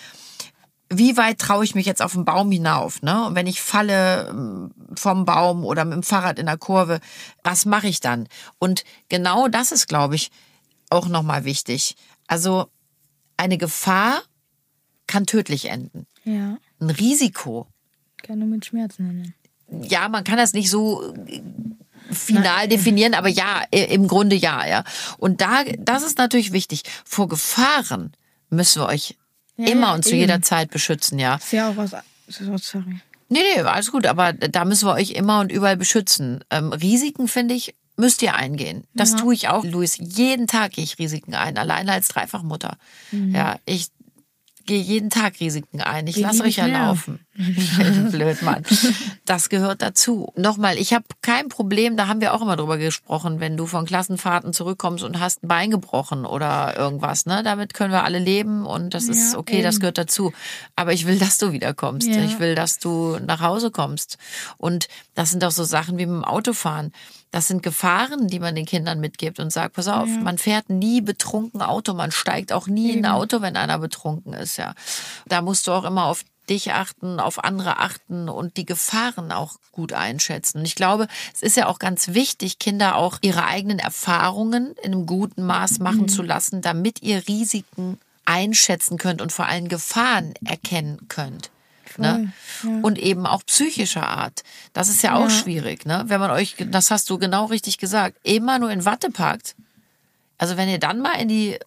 wie 0.95 1.17
weit 1.17 1.39
traue 1.39 1.65
ich 1.65 1.75
mich 1.75 1.87
jetzt 1.87 2.03
auf 2.03 2.13
den 2.13 2.27
Baum 2.27 2.51
hinauf? 2.53 3.01
Ne? 3.01 3.27
Und 3.27 3.35
wenn 3.35 3.47
ich 3.47 3.63
falle 3.63 4.29
ähm, 4.29 4.73
vom 4.97 5.25
Baum 5.25 5.65
oder 5.65 5.85
mit 5.85 5.95
dem 5.95 6.03
Fahrrad 6.03 6.39
in 6.39 6.47
der 6.47 6.59
Kurve, 6.59 7.01
was 7.43 7.65
mache 7.65 7.89
ich 7.89 8.01
dann? 8.01 8.29
Und 8.59 8.85
genau 9.09 9.49
das 9.49 9.73
ist, 9.73 9.89
glaube 9.89 10.15
ich, 10.15 10.31
auch 10.91 11.09
nochmal 11.09 11.45
wichtig. 11.45 11.97
Also 12.27 12.67
eine 13.37 13.59
Gefahr 13.59 14.23
kann 15.07 15.27
tödlich 15.27 15.69
enden. 15.69 16.07
ja, 16.25 16.57
Ein 16.81 16.91
Risiko, 16.91 17.67
kann 18.23 18.39
nur 18.39 18.49
mit 18.49 18.65
Schmerzen 18.65 19.07
nennen. 19.07 19.35
ja, 19.89 20.09
man 20.09 20.23
kann 20.25 20.37
das 20.37 20.53
nicht 20.53 20.71
so 20.71 21.15
final 22.11 22.69
definieren, 22.69 23.15
aber 23.15 23.29
ja, 23.29 23.63
im 23.71 24.07
Grunde 24.07 24.37
ja, 24.37 24.67
ja. 24.67 24.85
Und 25.19 25.41
da, 25.41 25.65
das 25.79 26.03
ist 26.03 26.19
natürlich 26.19 26.53
wichtig. 26.53 26.83
Vor 27.05 27.29
Gefahren 27.29 28.13
müssen 28.51 28.83
wir 28.83 28.87
euch 28.87 29.17
ja, 29.57 29.67
immer 29.69 29.95
und 29.95 30.05
zu 30.05 30.11
eben. 30.11 30.21
jeder 30.21 30.43
Zeit 30.43 30.71
beschützen, 30.71 31.19
ja. 31.19 31.37
Ist 31.37 31.53
ja 31.53 31.71
auch 31.71 31.77
was, 31.77 31.95
sorry. 32.29 33.01
Nee, 33.33 33.41
nee, 33.57 33.63
alles 33.63 33.91
gut, 33.91 34.07
aber 34.07 34.35
da 34.35 34.67
müssen 34.67 34.87
wir 34.87 34.93
euch 34.93 35.13
immer 35.13 35.41
und 35.41 35.51
überall 35.51 35.79
beschützen. 35.79 36.45
Ähm, 36.51 36.71
Risiken, 36.71 37.29
finde 37.29 37.55
ich, 37.55 37.75
müsst 37.97 38.21
ihr 38.21 38.35
eingehen. 38.35 38.85
Das 38.93 39.13
ja. 39.13 39.17
tue 39.17 39.33
ich 39.33 39.49
auch, 39.49 39.65
Luis. 39.65 39.97
Jeden 39.99 40.47
Tag 40.47 40.73
gehe 40.73 40.85
ich 40.85 40.99
Risiken 40.99 41.35
ein, 41.35 41.57
alleine 41.57 41.93
als 41.93 42.09
Dreifachmutter. 42.09 42.77
Mhm. 43.11 43.35
Ja, 43.35 43.57
ich 43.65 43.89
gehe 44.67 44.81
jeden 44.81 45.11
Tag 45.11 45.41
Risiken 45.41 45.81
ein. 45.81 46.07
Ich 46.07 46.17
lasse 46.17 46.43
euch 46.43 46.57
ja 46.57 46.67
laufen. 46.67 47.21
Blöd, 48.11 48.43
Mann. 48.43 48.63
Das 49.25 49.49
gehört 49.49 49.81
dazu. 49.81 50.33
Nochmal, 50.37 50.77
ich 50.77 50.93
habe 50.93 51.05
kein 51.23 51.49
Problem, 51.49 51.97
da 51.97 52.07
haben 52.07 52.21
wir 52.21 52.35
auch 52.35 52.43
immer 52.43 52.57
drüber 52.57 52.77
gesprochen, 52.77 53.41
wenn 53.41 53.57
du 53.57 53.67
von 53.67 53.87
Klassenfahrten 53.87 54.53
zurückkommst 54.53 55.03
und 55.03 55.19
hast 55.19 55.43
ein 55.43 55.49
Bein 55.49 55.71
gebrochen 55.71 56.27
oder 56.27 56.77
irgendwas. 56.77 57.27
Ne? 57.27 57.43
Damit 57.43 57.75
können 57.75 57.93
wir 57.93 58.05
alle 58.05 58.19
leben 58.19 58.67
und 58.67 58.95
das 58.95 59.05
ist 59.05 59.35
okay, 59.35 59.57
eben. 59.57 59.65
das 59.65 59.81
gehört 59.81 59.99
dazu. 59.99 60.33
Aber 60.77 60.93
ich 60.93 61.07
will, 61.07 61.19
dass 61.19 61.39
du 61.39 61.53
wiederkommst. 61.53 62.09
Ja. 62.09 62.23
Ich 62.23 62.39
will, 62.39 62.55
dass 62.55 62.79
du 62.79 63.19
nach 63.25 63.41
Hause 63.41 63.71
kommst. 63.71 64.19
Und 64.59 64.89
das 65.15 65.31
sind 65.31 65.43
auch 65.45 65.51
so 65.51 65.65
Sachen 65.65 65.99
wie 65.99 66.07
mit 66.07 66.17
dem 66.17 66.25
Autofahren. 66.25 66.93
Das 67.33 67.49
sind 67.49 67.63
Gefahren, 67.63 68.29
die 68.29 68.39
man 68.39 68.55
den 68.55 68.67
Kindern 68.67 69.01
mitgibt 69.01 69.41
und 69.41 69.51
sagt, 69.51 69.75
pass 69.75 69.89
auf, 69.89 70.07
ja. 70.07 70.19
man 70.19 70.39
fährt 70.39 70.69
nie 70.69 71.01
betrunken 71.01 71.63
Auto, 71.63 71.95
man 71.95 72.13
steigt 72.13 72.53
auch 72.53 72.69
nie 72.69 72.91
Eben. 72.91 72.99
in 72.99 73.07
ein 73.07 73.13
Auto, 73.13 73.41
wenn 73.41 73.57
einer 73.57 73.79
betrunken 73.79 74.35
ist, 74.35 74.59
ja. 74.59 74.75
Da 75.27 75.41
musst 75.41 75.67
du 75.67 75.73
auch 75.73 75.85
immer 75.85 76.05
auf 76.05 76.25
dich 76.51 76.73
achten, 76.73 77.21
auf 77.21 77.43
andere 77.43 77.79
achten 77.79 78.29
und 78.29 78.59
die 78.59 78.67
Gefahren 78.67 79.33
auch 79.33 79.57
gut 79.71 79.95
einschätzen. 79.95 80.59
Und 80.59 80.67
ich 80.67 80.75
glaube, 80.75 81.07
es 81.33 81.41
ist 81.41 81.57
ja 81.57 81.69
auch 81.69 81.79
ganz 81.79 82.09
wichtig, 82.09 82.59
Kinder 82.59 82.97
auch 82.97 83.19
ihre 83.23 83.47
eigenen 83.47 83.79
Erfahrungen 83.79 84.75
in 84.83 84.93
einem 84.93 85.07
guten 85.07 85.45
Maß 85.45 85.79
machen 85.79 86.03
mhm. 86.03 86.09
zu 86.09 86.23
lassen, 86.23 86.61
damit 86.61 87.03
ihr 87.03 87.27
Risiken 87.29 87.99
einschätzen 88.25 88.99
könnt 88.99 89.23
und 89.23 89.33
vor 89.33 89.47
allem 89.47 89.69
Gefahren 89.69 90.35
erkennen 90.45 91.09
könnt. 91.09 91.51
Ne? 91.99 92.33
Ja. 92.63 92.71
Und 92.83 92.99
eben 92.99 93.27
auch 93.27 93.45
psychischer 93.45 94.07
Art. 94.07 94.43
Das 94.73 94.89
ist 94.89 95.03
ja 95.03 95.15
auch 95.15 95.29
ja. 95.29 95.31
schwierig, 95.31 95.87
ne? 95.87 96.05
Wenn 96.07 96.21
man 96.21 96.31
euch, 96.31 96.57
das 96.59 96.91
hast 96.91 97.11
du 97.11 97.19
genau 97.19 97.47
richtig 97.47 97.79
gesagt, 97.79 98.17
immer 98.23 98.59
nur 98.59 98.71
in 98.71 98.85
Watte 98.85 99.11
packt. 99.11 99.55
Also 100.39 100.57
wenn 100.57 100.69
ihr 100.69 100.79
dann 100.79 101.01
mal 101.01 101.21
in 101.21 101.29
die 101.29 101.59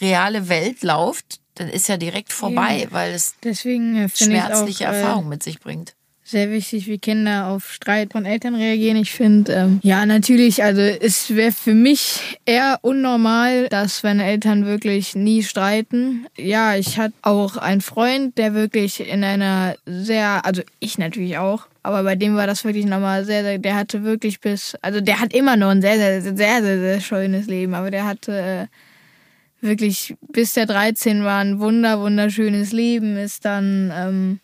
reale 0.00 0.48
Welt 0.48 0.82
lauft, 0.82 1.40
dann 1.54 1.68
ist 1.68 1.88
ja 1.88 1.96
direkt 1.96 2.32
vorbei, 2.32 2.84
ja. 2.84 2.92
weil 2.92 3.12
es 3.12 3.34
Deswegen 3.42 4.08
schmerzliche 4.14 4.88
auch, 4.88 4.92
äh, 4.92 5.00
Erfahrungen 5.00 5.28
mit 5.28 5.42
sich 5.42 5.60
bringt 5.60 5.94
sehr 6.32 6.50
wichtig, 6.50 6.88
wie 6.88 6.98
Kinder 6.98 7.46
auf 7.46 7.72
Streit 7.72 8.12
von 8.12 8.24
Eltern 8.24 8.56
reagieren. 8.56 8.96
Ich 8.96 9.12
finde, 9.12 9.52
ähm, 9.52 9.80
ja, 9.82 10.04
natürlich, 10.04 10.64
also 10.64 10.80
es 10.80 11.34
wäre 11.36 11.52
für 11.52 11.74
mich 11.74 12.38
eher 12.44 12.80
unnormal, 12.82 13.68
dass 13.68 14.02
wenn 14.02 14.18
Eltern 14.18 14.66
wirklich 14.66 15.14
nie 15.14 15.44
streiten. 15.44 16.26
Ja, 16.36 16.74
ich 16.74 16.98
hatte 16.98 17.14
auch 17.22 17.56
einen 17.56 17.80
Freund, 17.80 18.36
der 18.36 18.54
wirklich 18.54 19.08
in 19.08 19.22
einer 19.22 19.76
sehr, 19.86 20.44
also 20.44 20.62
ich 20.80 20.98
natürlich 20.98 21.38
auch, 21.38 21.68
aber 21.84 22.02
bei 22.02 22.16
dem 22.16 22.34
war 22.34 22.46
das 22.46 22.64
wirklich 22.64 22.86
nochmal 22.86 23.24
sehr, 23.24 23.42
sehr, 23.42 23.58
der 23.58 23.76
hatte 23.76 24.02
wirklich 24.02 24.40
bis, 24.40 24.76
also 24.82 25.00
der 25.00 25.20
hat 25.20 25.32
immer 25.32 25.56
noch 25.56 25.70
ein 25.70 25.82
sehr, 25.82 25.96
sehr, 25.96 26.22
sehr, 26.22 26.36
sehr, 26.36 26.62
sehr, 26.62 26.78
sehr 26.80 27.00
schönes 27.00 27.46
Leben, 27.46 27.74
aber 27.74 27.90
der 27.90 28.04
hatte 28.04 28.68
äh, 29.62 29.66
wirklich 29.66 30.16
bis 30.28 30.54
der 30.54 30.66
13 30.66 31.24
war 31.24 31.40
ein 31.40 31.60
wunder, 31.60 32.00
wunderschönes 32.00 32.72
Leben, 32.72 33.16
ist 33.16 33.44
dann, 33.44 33.92
ähm, 33.94 34.40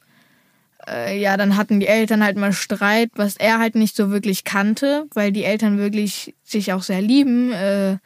äh, 0.91 1.21
ja, 1.21 1.37
dann 1.37 1.57
hatten 1.57 1.81
die 1.81 1.87
Eltern 1.87 2.23
halt 2.23 2.37
mal 2.37 2.53
Streit, 2.53 3.11
was 3.15 3.37
er 3.37 3.59
halt 3.59 3.75
nicht 3.75 3.97
so 3.97 4.11
wirklich 4.11 4.45
kannte, 4.45 5.07
weil 5.15 5.33
die 5.33 5.45
Eltern 5.45 5.79
wirklich 5.79 6.35
sich 6.45 6.73
auch 6.73 6.83
sehr 6.83 7.03
lieben 7.03 7.53
äh, 7.53 7.99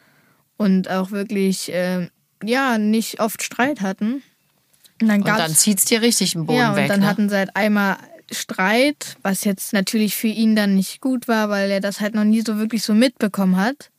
und 0.57 0.89
auch 0.89 1.11
wirklich, 1.11 1.71
äh, 1.73 2.07
ja, 2.43 2.77
nicht 2.77 3.19
oft 3.19 3.43
Streit 3.43 3.81
hatten. 3.81 4.23
Und 5.01 5.07
dann, 5.07 5.21
und 5.21 5.27
dann 5.27 5.53
zieht's 5.53 5.85
dir 5.85 6.01
richtig 6.01 6.35
im 6.35 6.45
Boden 6.45 6.59
ja, 6.59 6.75
weg. 6.75 6.83
Und 6.83 6.89
dann 6.89 6.99
ne? 7.01 7.07
hatten 7.07 7.29
sie 7.29 7.37
halt 7.37 7.55
einmal 7.55 7.97
Streit, 8.31 9.17
was 9.21 9.43
jetzt 9.43 9.73
natürlich 9.73 10.15
für 10.15 10.27
ihn 10.27 10.55
dann 10.55 10.75
nicht 10.75 11.01
gut 11.01 11.27
war, 11.27 11.49
weil 11.49 11.69
er 11.71 11.81
das 11.81 11.99
halt 11.99 12.15
noch 12.15 12.23
nie 12.23 12.41
so 12.41 12.57
wirklich 12.57 12.83
so 12.83 12.93
mitbekommen 12.93 13.57
hat. 13.57 13.89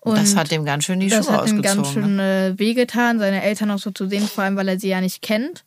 Und 0.00 0.18
das 0.18 0.36
hat 0.36 0.52
ihm 0.52 0.64
ganz 0.64 0.84
schön 0.84 1.00
die 1.00 1.08
Schuhe 1.08 1.20
ausgezogen. 1.20 1.62
Das 1.62 1.70
hat 1.72 1.78
ihm 1.78 1.82
ganz 1.82 1.92
schön 1.92 2.16
ne? 2.16 2.54
wehgetan, 2.58 3.18
seine 3.18 3.42
Eltern 3.42 3.70
auch 3.70 3.78
so 3.78 3.90
zu 3.90 4.06
sehen, 4.06 4.28
vor 4.28 4.44
allem 4.44 4.56
weil 4.56 4.68
er 4.68 4.78
sie 4.78 4.88
ja 4.88 5.00
nicht 5.00 5.22
kennt. 5.22 5.64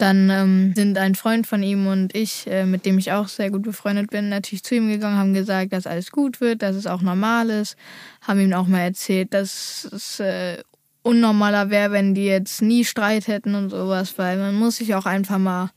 Dann 0.00 0.30
ähm, 0.30 0.72
sind 0.74 0.96
ein 0.96 1.14
Freund 1.14 1.46
von 1.46 1.62
ihm 1.62 1.86
und 1.86 2.14
ich, 2.16 2.46
äh, 2.46 2.64
mit 2.64 2.86
dem 2.86 2.96
ich 2.96 3.12
auch 3.12 3.28
sehr 3.28 3.50
gut 3.50 3.62
befreundet 3.62 4.10
bin, 4.10 4.30
natürlich 4.30 4.62
zu 4.62 4.74
ihm 4.74 4.88
gegangen, 4.88 5.18
haben 5.18 5.34
gesagt, 5.34 5.74
dass 5.74 5.86
alles 5.86 6.10
gut 6.10 6.40
wird, 6.40 6.62
dass 6.62 6.74
es 6.74 6.86
auch 6.86 7.02
normal 7.02 7.50
ist, 7.50 7.76
haben 8.22 8.40
ihm 8.40 8.54
auch 8.54 8.66
mal 8.66 8.80
erzählt, 8.80 9.34
dass 9.34 9.86
es 9.92 10.18
äh, 10.20 10.56
unnormaler 11.02 11.68
wäre, 11.68 11.92
wenn 11.92 12.14
die 12.14 12.24
jetzt 12.24 12.62
nie 12.62 12.86
Streit 12.86 13.26
hätten 13.26 13.54
und 13.54 13.68
sowas, 13.68 14.14
weil 14.16 14.38
man 14.38 14.54
muss 14.54 14.76
sich 14.76 14.94
auch 14.94 15.04
einfach 15.04 15.36
mal 15.36 15.70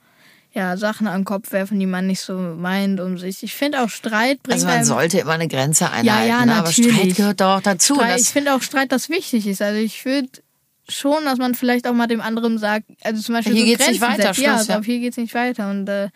ja, 0.54 0.78
Sachen 0.78 1.08
an 1.08 1.22
den 1.22 1.26
Kopf 1.26 1.52
werfen, 1.52 1.78
die 1.80 1.86
man 1.86 2.08
nicht 2.08 2.22
so 2.22 2.38
meint 2.38 3.02
um 3.02 3.18
sich. 3.18 3.44
Ich 3.44 3.54
finde 3.54 3.82
auch 3.82 3.90
Streit 3.90 4.42
bringt 4.44 4.54
Also 4.54 4.68
man 4.68 4.76
einem, 4.78 4.86
sollte 4.86 5.20
immer 5.20 5.34
eine 5.34 5.50
Grenze 5.50 5.90
einhalten, 5.90 6.08
ja, 6.08 6.24
ja, 6.24 6.46
ne? 6.46 6.56
aber 6.56 6.72
Streit 6.72 7.16
gehört 7.16 7.42
doch 7.42 7.58
auch 7.58 7.62
dazu. 7.62 7.96
Streit, 7.96 8.22
ich 8.22 8.28
finde 8.28 8.54
auch 8.54 8.62
Streit, 8.62 8.94
das 8.94 9.10
wichtig 9.10 9.48
ist. 9.48 9.62
Also 9.62 9.80
ich 9.80 10.06
würde 10.06 10.30
schon, 10.88 11.26
dass 11.26 11.38
man 11.38 11.56
vielleicht 11.56 11.88
auch 11.88 11.94
mal 11.94 12.08
dem 12.08 12.22
anderen 12.22 12.58
sagt, 12.58 12.86
also 13.02 13.22
zum 13.22 13.36
Beispiel 13.36 13.54
hier 13.54 13.62
so 13.62 13.68
geht's 13.68 13.86
Grenzen 13.86 13.92
nicht 13.94 14.02
weiter, 14.02 14.34
Schluss, 14.34 14.46
ja, 14.46 14.76
also 14.76 14.82
hier 14.84 15.00
geht's 15.00 15.18
nicht 15.18 15.34
weiter 15.34 15.70
und 15.70 15.88
äh, 15.88 16.10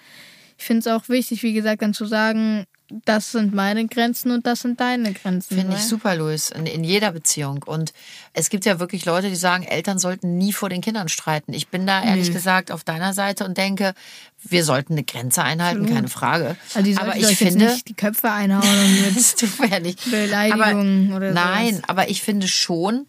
ich 0.57 0.65
finde 0.65 0.79
es 0.79 0.87
auch 0.87 1.07
wichtig, 1.09 1.43
wie 1.43 1.53
gesagt, 1.53 1.81
dann 1.81 1.93
zu 1.93 2.05
sagen, 2.05 2.65
das 3.05 3.33
sind 3.33 3.53
meine 3.53 3.85
Grenzen 3.87 4.31
und 4.31 4.47
das 4.47 4.61
sind 4.61 4.79
deine 4.79 5.11
Grenzen. 5.11 5.57
Finde 5.57 5.75
ich 5.75 5.83
super, 5.83 6.15
Luis, 6.15 6.51
in, 6.51 6.65
in, 6.65 6.83
jeder 6.83 7.11
Beziehung. 7.11 7.63
Und 7.65 7.93
es 8.33 8.49
gibt 8.49 8.65
ja 8.65 8.79
wirklich 8.79 9.05
Leute, 9.05 9.27
die 9.29 9.35
sagen, 9.35 9.63
Eltern 9.63 9.99
sollten 9.99 10.37
nie 10.37 10.53
vor 10.53 10.69
den 10.69 10.81
Kindern 10.81 11.09
streiten. 11.09 11.53
Ich 11.53 11.67
bin 11.67 11.85
da 11.85 12.01
ehrlich 12.03 12.29
nee. 12.29 12.33
gesagt 12.33 12.71
auf 12.71 12.85
deiner 12.85 13.13
Seite 13.13 13.45
und 13.45 13.57
denke, 13.57 13.93
wir 14.41 14.63
sollten 14.63 14.93
eine 14.93 15.03
Grenze 15.03 15.43
einhalten, 15.43 15.81
Absolut. 15.81 15.95
keine 15.95 16.07
Frage. 16.07 16.57
Also 16.75 17.01
aber 17.01 17.17
ich 17.17 17.35
finde 17.35 17.65
nicht 17.65 17.89
die 17.89 17.93
Köpfe 17.93 18.31
einhauen 18.31 18.63
und 18.63 19.59
mit 19.83 20.11
Beleidigungen 20.11 21.13
oder 21.13 21.33
Nein, 21.33 21.75
sowas. 21.75 21.89
aber 21.89 22.09
ich 22.09 22.21
finde 22.21 22.47
schon, 22.47 23.05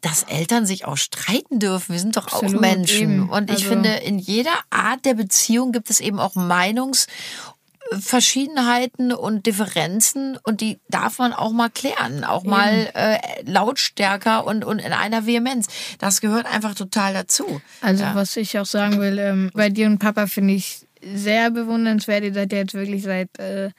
dass 0.00 0.22
Eltern 0.24 0.66
sich 0.66 0.84
auch 0.84 0.96
streiten 0.96 1.58
dürfen. 1.58 1.92
Wir 1.92 2.00
sind 2.00 2.16
doch 2.16 2.28
Absolut, 2.28 2.56
auch 2.56 2.60
Menschen. 2.60 3.00
Eben. 3.00 3.28
Und 3.28 3.50
ich 3.50 3.56
also. 3.56 3.70
finde, 3.70 3.88
in 3.90 4.18
jeder 4.18 4.54
Art 4.70 5.04
der 5.04 5.14
Beziehung 5.14 5.72
gibt 5.72 5.90
es 5.90 5.98
eben 6.00 6.20
auch 6.20 6.36
Meinungsverschiedenheiten 6.36 9.12
und 9.12 9.46
Differenzen 9.46 10.38
und 10.44 10.60
die 10.60 10.78
darf 10.88 11.18
man 11.18 11.32
auch 11.32 11.50
mal 11.50 11.70
klären, 11.70 12.22
auch 12.24 12.42
eben. 12.42 12.50
mal 12.50 12.90
äh, 12.94 13.18
lautstärker 13.44 14.46
und, 14.46 14.64
und 14.64 14.78
in 14.78 14.92
einer 14.92 15.26
Vehemenz. 15.26 15.66
Das 15.98 16.20
gehört 16.20 16.46
einfach 16.46 16.76
total 16.76 17.12
dazu. 17.12 17.60
Also 17.80 18.04
ja. 18.04 18.14
was 18.14 18.36
ich 18.36 18.56
auch 18.58 18.66
sagen 18.66 19.00
will, 19.00 19.18
ähm, 19.18 19.50
bei 19.52 19.68
dir 19.68 19.86
und 19.86 19.98
Papa 19.98 20.28
finde 20.28 20.54
ich 20.54 20.86
sehr 21.02 21.50
bewundernswert. 21.50 22.22
Ihr 22.22 22.34
seid 22.34 22.52
ja 22.52 22.58
jetzt 22.58 22.74
wirklich 22.74 23.02
seit 23.02 23.36
äh, 23.38 23.70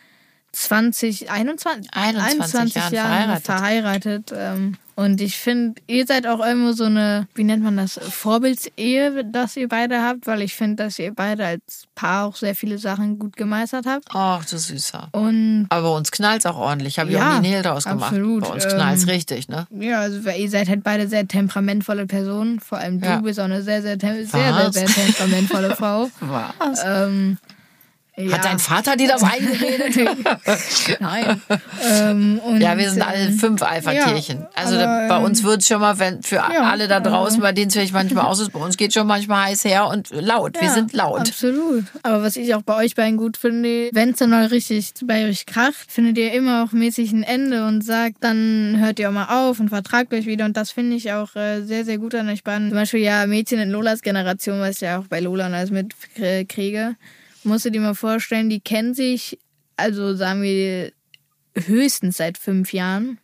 20, 0.51 1.29
21, 1.29 1.93
21, 1.93 2.41
21 2.41 2.75
Jahren, 2.75 2.93
Jahren 2.93 3.41
verheiratet. 3.41 4.29
verheiratet 4.29 4.31
ähm, 4.35 4.77
und 4.99 5.21
ich 5.21 5.37
finde, 5.37 5.81
ihr 5.87 6.05
seid 6.05 6.27
auch 6.27 6.45
irgendwo 6.45 6.73
so 6.73 6.83
eine, 6.83 7.25
wie 7.33 7.45
nennt 7.45 7.63
man 7.63 7.77
das, 7.77 7.97
Vorbildsehe, 8.03 9.23
das 9.23 9.55
ihr 9.55 9.69
beide 9.69 10.01
habt, 10.01 10.27
weil 10.27 10.41
ich 10.41 10.53
finde, 10.53 10.83
dass 10.83 10.99
ihr 10.99 11.13
beide 11.13 11.45
als 11.45 11.85
Paar 11.95 12.25
auch 12.25 12.35
sehr 12.35 12.53
viele 12.53 12.77
Sachen 12.77 13.17
gut 13.17 13.37
gemeistert 13.37 13.85
habt. 13.85 14.09
Ach, 14.09 14.43
du 14.43 14.57
Süßer. 14.57 15.07
Und 15.13 15.67
Aber 15.69 15.91
bei 15.91 15.95
uns 15.95 16.11
knallt 16.11 16.45
auch 16.45 16.57
ordentlich. 16.57 16.99
Habe 16.99 17.11
ich 17.11 17.15
ja, 17.15 17.29
auch 17.29 17.39
nie 17.39 17.47
Nähe 17.47 17.61
draus 17.61 17.85
gemacht. 17.85 18.11
Absolut. 18.11 18.43
Bei 18.43 18.49
uns 18.49 18.67
knallt 18.67 19.01
ähm, 19.01 19.09
richtig, 19.09 19.47
ne? 19.47 19.67
Ja, 19.71 20.01
also 20.01 20.29
ihr 20.31 20.49
seid 20.49 20.67
halt 20.67 20.83
beide 20.83 21.07
sehr 21.07 21.25
temperamentvolle 21.25 22.05
Personen. 22.05 22.59
Vor 22.59 22.79
allem 22.79 22.99
du 22.99 23.07
ja. 23.07 23.21
bist 23.21 23.39
auch 23.39 23.45
eine 23.45 23.61
sehr, 23.61 23.81
sehr, 23.81 23.97
sehr, 23.97 24.25
sehr, 24.25 24.73
sehr, 24.73 24.85
temperamentvolle 24.85 25.75
Frau. 25.77 26.09
Was? 26.19 26.83
Ähm, 26.85 27.37
ja. 28.19 28.33
Hat 28.33 28.45
dein 28.45 28.59
Vater 28.59 28.95
dir 28.97 29.07
das 29.07 29.23
eingeredet? 29.23 29.95
Nein. 30.99 31.41
Ähm, 31.89 32.41
ja, 32.59 32.77
wir 32.77 32.89
sind 32.89 33.01
alle 33.01 33.31
fünf 33.31 33.61
Alpha-Tierchen. 33.61 34.39
Ja, 34.39 34.49
also 34.55 34.77
aber, 34.77 35.07
bei 35.07 35.17
uns 35.19 35.43
wird 35.43 35.61
es 35.61 35.67
schon 35.67 35.79
mal, 35.79 35.99
wenn 35.99 36.21
für 36.21 36.35
ja, 36.35 36.69
alle 36.69 36.87
da 36.87 36.99
draußen, 36.99 37.39
bei 37.39 37.53
denen 37.53 37.67
es 37.67 37.73
vielleicht 37.73 37.93
manchmal 37.93 38.25
aus 38.25 38.39
ist, 38.39 38.51
bei 38.51 38.59
uns 38.59 38.75
geht 38.75 38.93
schon 38.93 39.07
manchmal 39.07 39.47
heiß 39.47 39.63
her 39.63 39.87
und 39.87 40.09
laut. 40.11 40.59
wir 40.59 40.69
sind 40.69 40.91
laut. 40.93 41.21
Absolut. 41.21 41.85
Aber 42.03 42.21
was 42.21 42.35
ich 42.35 42.53
auch 42.55 42.61
bei 42.61 42.75
euch 42.75 42.95
beiden 42.95 43.17
gut 43.17 43.37
finde, 43.37 43.89
wenn 43.93 44.09
es 44.09 44.17
dann 44.17 44.31
mal 44.31 44.45
richtig 44.47 44.93
bei 45.05 45.27
euch 45.29 45.45
kracht, 45.45 45.89
findet 45.89 46.17
ihr 46.17 46.33
immer 46.33 46.63
auch 46.63 46.73
mäßig 46.73 47.11
ein 47.13 47.23
Ende 47.23 47.65
und 47.65 47.83
sagt, 47.83 48.17
dann 48.19 48.75
hört 48.79 48.99
ihr 48.99 49.09
auch 49.09 49.13
mal 49.13 49.47
auf 49.47 49.59
und 49.59 49.69
vertragt 49.69 50.13
euch 50.13 50.25
wieder. 50.25 50.45
Und 50.45 50.57
das 50.57 50.71
finde 50.71 50.97
ich 50.97 51.13
auch 51.13 51.35
äh, 51.35 51.61
sehr, 51.61 51.85
sehr 51.85 51.97
gut 51.97 52.15
an 52.15 52.27
euch 52.27 52.43
beiden. 52.43 52.69
Zum 52.69 52.77
Beispiel 52.77 53.01
ja 53.01 53.25
Mädchen 53.27 53.59
in 53.59 53.69
Lolas 53.69 54.01
Generation, 54.01 54.59
was 54.59 54.75
ich 54.75 54.81
ja 54.81 54.99
auch 54.99 55.07
bei 55.07 55.21
Lola 55.21 55.47
und 55.47 55.53
alles 55.53 55.71
mitkriege 55.71 56.95
musst 57.49 57.65
du 57.65 57.71
dir 57.71 57.81
mal 57.81 57.95
vorstellen, 57.95 58.49
die 58.49 58.61
kennen 58.61 58.93
sich, 58.93 59.39
also 59.75 60.15
sagen 60.15 60.41
wir, 60.41 60.91
höchstens 61.55 62.17
seit 62.17 62.37
fünf 62.37 62.73
Jahren. 62.73 63.17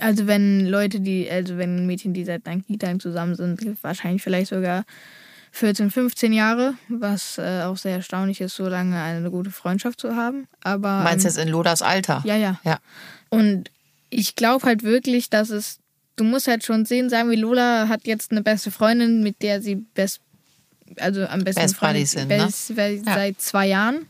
Also 0.00 0.26
wenn 0.26 0.66
Leute, 0.66 1.00
die, 1.00 1.30
also 1.30 1.58
wenn 1.58 1.86
Mädchen, 1.86 2.14
die 2.14 2.24
seit 2.24 2.44
Time 2.44 2.98
zusammen 2.98 3.34
sind, 3.34 3.60
wahrscheinlich 3.82 4.22
vielleicht 4.22 4.50
sogar 4.50 4.84
14, 5.52 5.90
15 5.90 6.32
Jahre, 6.32 6.74
was 6.88 7.38
äh, 7.38 7.62
auch 7.62 7.76
sehr 7.76 7.96
erstaunlich 7.96 8.40
ist, 8.40 8.56
so 8.56 8.66
lange 8.66 9.00
eine 9.00 9.30
gute 9.30 9.50
Freundschaft 9.50 10.00
zu 10.00 10.16
haben. 10.16 10.48
Aber 10.62 11.04
meinst 11.04 11.24
du 11.24 11.28
ähm, 11.28 11.34
jetzt 11.34 11.44
in 11.44 11.48
Lodas 11.48 11.80
Alter? 11.80 12.22
Ja, 12.24 12.36
ja. 12.36 12.58
ja. 12.64 12.78
Und 13.28 13.70
ich 14.10 14.34
glaube 14.34 14.66
halt 14.66 14.82
wirklich, 14.82 15.30
dass 15.30 15.50
es, 15.50 15.78
du 16.16 16.24
musst 16.24 16.48
halt 16.48 16.64
schon 16.64 16.86
sehen, 16.86 17.08
sagen 17.08 17.30
wir, 17.30 17.38
Lola 17.38 17.88
hat 17.88 18.06
jetzt 18.06 18.32
eine 18.32 18.42
beste 18.42 18.72
Freundin, 18.72 19.22
mit 19.22 19.42
der 19.42 19.62
sie 19.62 19.76
best, 19.76 20.20
also 21.00 21.26
am 21.26 21.44
besten 21.44 21.62
Best 21.62 21.80
Buddies 21.80 22.12
sind, 22.12 22.28
ne? 22.28 22.36
best, 22.36 23.04
seit 23.04 23.40
zwei 23.40 23.68
Jahren. 23.68 24.06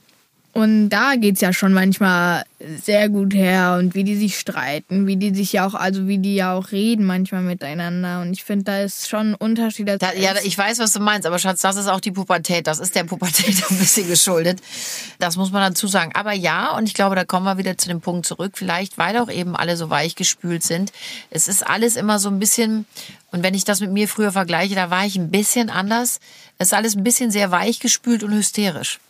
Und 0.54 0.90
da 0.90 1.16
geht's 1.16 1.40
ja 1.40 1.52
schon 1.52 1.72
manchmal 1.72 2.44
sehr 2.80 3.08
gut 3.08 3.34
her 3.34 3.76
und 3.76 3.96
wie 3.96 4.04
die 4.04 4.14
sich 4.14 4.38
streiten, 4.38 5.08
wie 5.08 5.16
die 5.16 5.34
sich 5.34 5.52
ja 5.52 5.66
auch, 5.66 5.74
also 5.74 6.06
wie 6.06 6.18
die 6.18 6.36
ja 6.36 6.54
auch 6.54 6.70
reden 6.70 7.04
manchmal 7.06 7.42
miteinander. 7.42 8.20
Und 8.20 8.32
ich 8.32 8.44
finde, 8.44 8.64
da 8.64 8.80
ist 8.82 9.08
schon 9.08 9.32
ein 9.32 9.34
Unterschied. 9.34 9.88
Da, 9.88 10.12
ja, 10.12 10.32
ich 10.44 10.56
weiß, 10.56 10.78
was 10.78 10.92
du 10.92 11.00
meinst, 11.00 11.26
aber 11.26 11.40
Schatz, 11.40 11.60
das 11.60 11.74
ist 11.74 11.88
auch 11.88 11.98
die 11.98 12.12
Pubertät. 12.12 12.68
Das 12.68 12.78
ist 12.78 12.94
der 12.94 13.02
Pubertät 13.02 13.64
ein 13.70 13.78
bisschen 13.78 14.06
geschuldet. 14.06 14.60
Das 15.18 15.36
muss 15.36 15.50
man 15.50 15.72
dazu 15.72 15.88
sagen. 15.88 16.12
Aber 16.14 16.32
ja, 16.32 16.76
und 16.76 16.86
ich 16.86 16.94
glaube, 16.94 17.16
da 17.16 17.24
kommen 17.24 17.46
wir 17.46 17.58
wieder 17.58 17.76
zu 17.76 17.88
dem 17.88 18.00
Punkt 18.00 18.24
zurück. 18.24 18.52
Vielleicht, 18.54 18.96
weil 18.96 19.18
auch 19.18 19.30
eben 19.30 19.56
alle 19.56 19.76
so 19.76 19.90
weich 19.90 20.14
gespült 20.14 20.62
sind. 20.62 20.92
Es 21.30 21.48
ist 21.48 21.66
alles 21.66 21.96
immer 21.96 22.20
so 22.20 22.28
ein 22.28 22.38
bisschen, 22.38 22.86
und 23.32 23.42
wenn 23.42 23.54
ich 23.54 23.64
das 23.64 23.80
mit 23.80 23.90
mir 23.90 24.06
früher 24.06 24.30
vergleiche, 24.30 24.76
da 24.76 24.88
war 24.88 25.04
ich 25.04 25.16
ein 25.16 25.32
bisschen 25.32 25.68
anders. 25.68 26.20
Es 26.58 26.68
ist 26.68 26.74
alles 26.74 26.94
ein 26.94 27.02
bisschen 27.02 27.32
sehr 27.32 27.50
weich 27.50 27.80
gespült 27.80 28.22
und 28.22 28.32
hysterisch. 28.32 29.00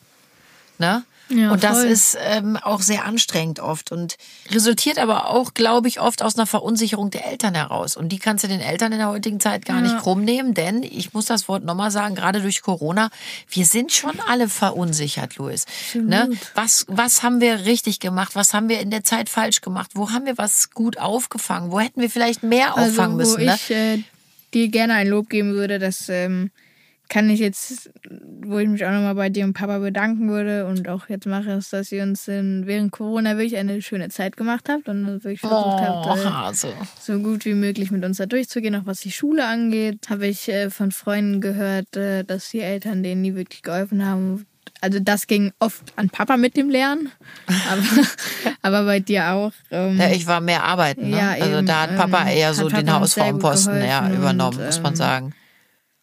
Ne? 0.79 1.05
Ja, 1.29 1.53
und 1.53 1.65
das 1.65 1.79
voll. 1.79 1.87
ist 1.87 2.19
ähm, 2.21 2.57
auch 2.57 2.83
sehr 2.83 3.05
anstrengend 3.05 3.59
oft 3.59 3.93
und 3.93 4.17
resultiert 4.51 4.99
aber 4.99 5.31
auch, 5.31 5.55
glaube 5.55 5.89
ich, 5.89 6.01
oft 6.01 6.23
aus 6.23 6.37
einer 6.37 6.47
Verunsicherung 6.47 7.11
der 7.11 7.27
Eltern 7.27 7.55
heraus. 7.55 7.97
Und 7.97 8.11
die 8.11 8.19
kannst 8.19 8.45
du 8.45 8.49
den 8.49 8.61
Eltern 8.61 8.93
in 8.93 8.99
der 8.99 9.09
heutigen 9.09 9.41
Zeit 9.41 9.65
gar 9.65 9.81
nicht 9.81 9.99
krumm 9.99 10.23
nehmen, 10.23 10.55
denn 10.55 10.83
ich 10.83 11.15
muss 11.15 11.27
das 11.27 11.49
Wort 11.49 11.65
nochmal 11.65 11.91
sagen, 11.91 12.15
gerade 12.15 12.43
durch 12.43 12.63
Corona, 12.63 13.11
wir 13.49 13.65
sind 13.65 13.93
schon 13.93 14.21
alle 14.29 14.49
verunsichert, 14.49 15.37
Luis. 15.37 15.65
Ne? 15.95 16.31
Was, 16.55 16.85
was 16.89 17.23
haben 17.23 17.41
wir 17.41 17.65
richtig 17.65 18.01
gemacht? 18.01 18.35
Was 18.35 18.53
haben 18.53 18.69
wir 18.69 18.81
in 18.81 18.91
der 18.91 19.05
Zeit 19.05 19.29
falsch 19.29 19.63
gemacht? 19.63 19.93
Wo 19.95 20.11
haben 20.11 20.27
wir 20.27 20.37
was 20.37 20.71
gut 20.71 20.99
aufgefangen? 20.99 21.71
Wo 21.71 21.81
hätten 21.81 22.01
wir 22.01 22.11
vielleicht 22.11 22.43
mehr 22.43 22.75
auffangen 22.75 23.19
also, 23.21 23.37
wo 23.37 23.39
müssen? 23.39 23.45
Ne? 23.45 23.55
ich 23.55 23.71
äh, 23.71 24.03
dir 24.53 24.69
gerne 24.69 24.95
ein 24.95 25.09
Lob 25.09 25.31
geben 25.31 25.55
würde, 25.55 25.79
das 25.79 26.09
ähm, 26.09 26.51
kann 27.09 27.29
ich 27.31 27.41
jetzt, 27.41 27.91
wo 28.43 28.59
ich 28.59 28.69
mich 28.69 28.85
auch 28.85 28.91
nochmal 28.91 29.15
bei 29.15 29.29
dir 29.29 29.45
und 29.45 29.53
Papa 29.53 29.79
bedanken 29.79 30.29
würde 30.29 30.67
und 30.67 30.89
auch 30.89 31.09
jetzt 31.09 31.27
mache, 31.27 31.53
ist, 31.53 31.73
dass 31.73 31.93
ihr 31.93 32.03
uns 32.03 32.27
in, 32.29 32.67
während 32.67 32.93
Corona 32.93 33.37
wirklich 33.37 33.57
eine 33.57 33.83
schöne 33.83 34.09
Zeit 34.09 34.37
gemacht 34.37 34.69
habt 34.69 34.89
und 34.89 35.07
wirklich 35.07 35.41
versucht 35.41 35.81
habt, 35.81 36.07
Oh, 36.07 36.17
äh, 36.17 36.25
Hase. 36.25 36.69
so 37.01 37.19
gut 37.19 37.45
wie 37.45 37.55
möglich 37.55 37.91
mit 37.91 38.05
uns 38.05 38.17
da 38.17 38.27
durchzugehen, 38.27 38.75
auch 38.77 38.87
was 38.87 39.01
die 39.01 39.13
Schule 39.13 39.47
angeht. 39.47 40.09
Habe 40.09 40.27
ich 40.27 40.49
äh, 40.49 40.71
von 40.71 40.93
Freunden 40.93 41.41
gehört, 41.41 41.97
äh, 41.97 42.25
dass 42.25 42.51
die 42.51 42.61
Eltern 42.61 43.03
denen 43.03 43.23
nie 43.23 43.35
wirklich 43.35 43.63
geholfen 43.63 44.05
haben. 44.05 44.47
Also 44.81 44.99
das 45.01 45.27
ging 45.27 45.53
oft 45.61 45.93
an 45.97 46.11
Papa 46.11 46.37
mit 46.37 46.57
dem 46.57 46.69
Lernen, 46.69 47.11
aber, 47.71 47.83
aber 48.61 48.85
bei 48.85 49.01
dir 49.01 49.31
auch. 49.31 49.53
Ähm, 49.71 49.99
Ja, 49.99 50.11
ich 50.11 50.27
war 50.27 50.41
mehr 50.41 50.65
arbeiten. 50.65 51.11
Ne? 51.11 51.19
Ja, 51.19 51.31
also 51.31 51.59
eben, 51.59 51.67
da 51.67 51.83
hat 51.83 51.97
Papa 51.97 52.23
ähm, 52.23 52.37
eher 52.37 52.49
hat 52.49 52.55
so 52.57 52.69
den 52.69 52.71
sehr 52.71 52.83
gut 52.83 52.93
Hausfrauenposten 52.93 53.83
ja, 53.83 54.11
übernommen, 54.11 54.59
und, 54.59 54.67
muss 54.67 54.83
man 54.83 54.93
ähm, 54.93 54.97
sagen. 54.97 55.35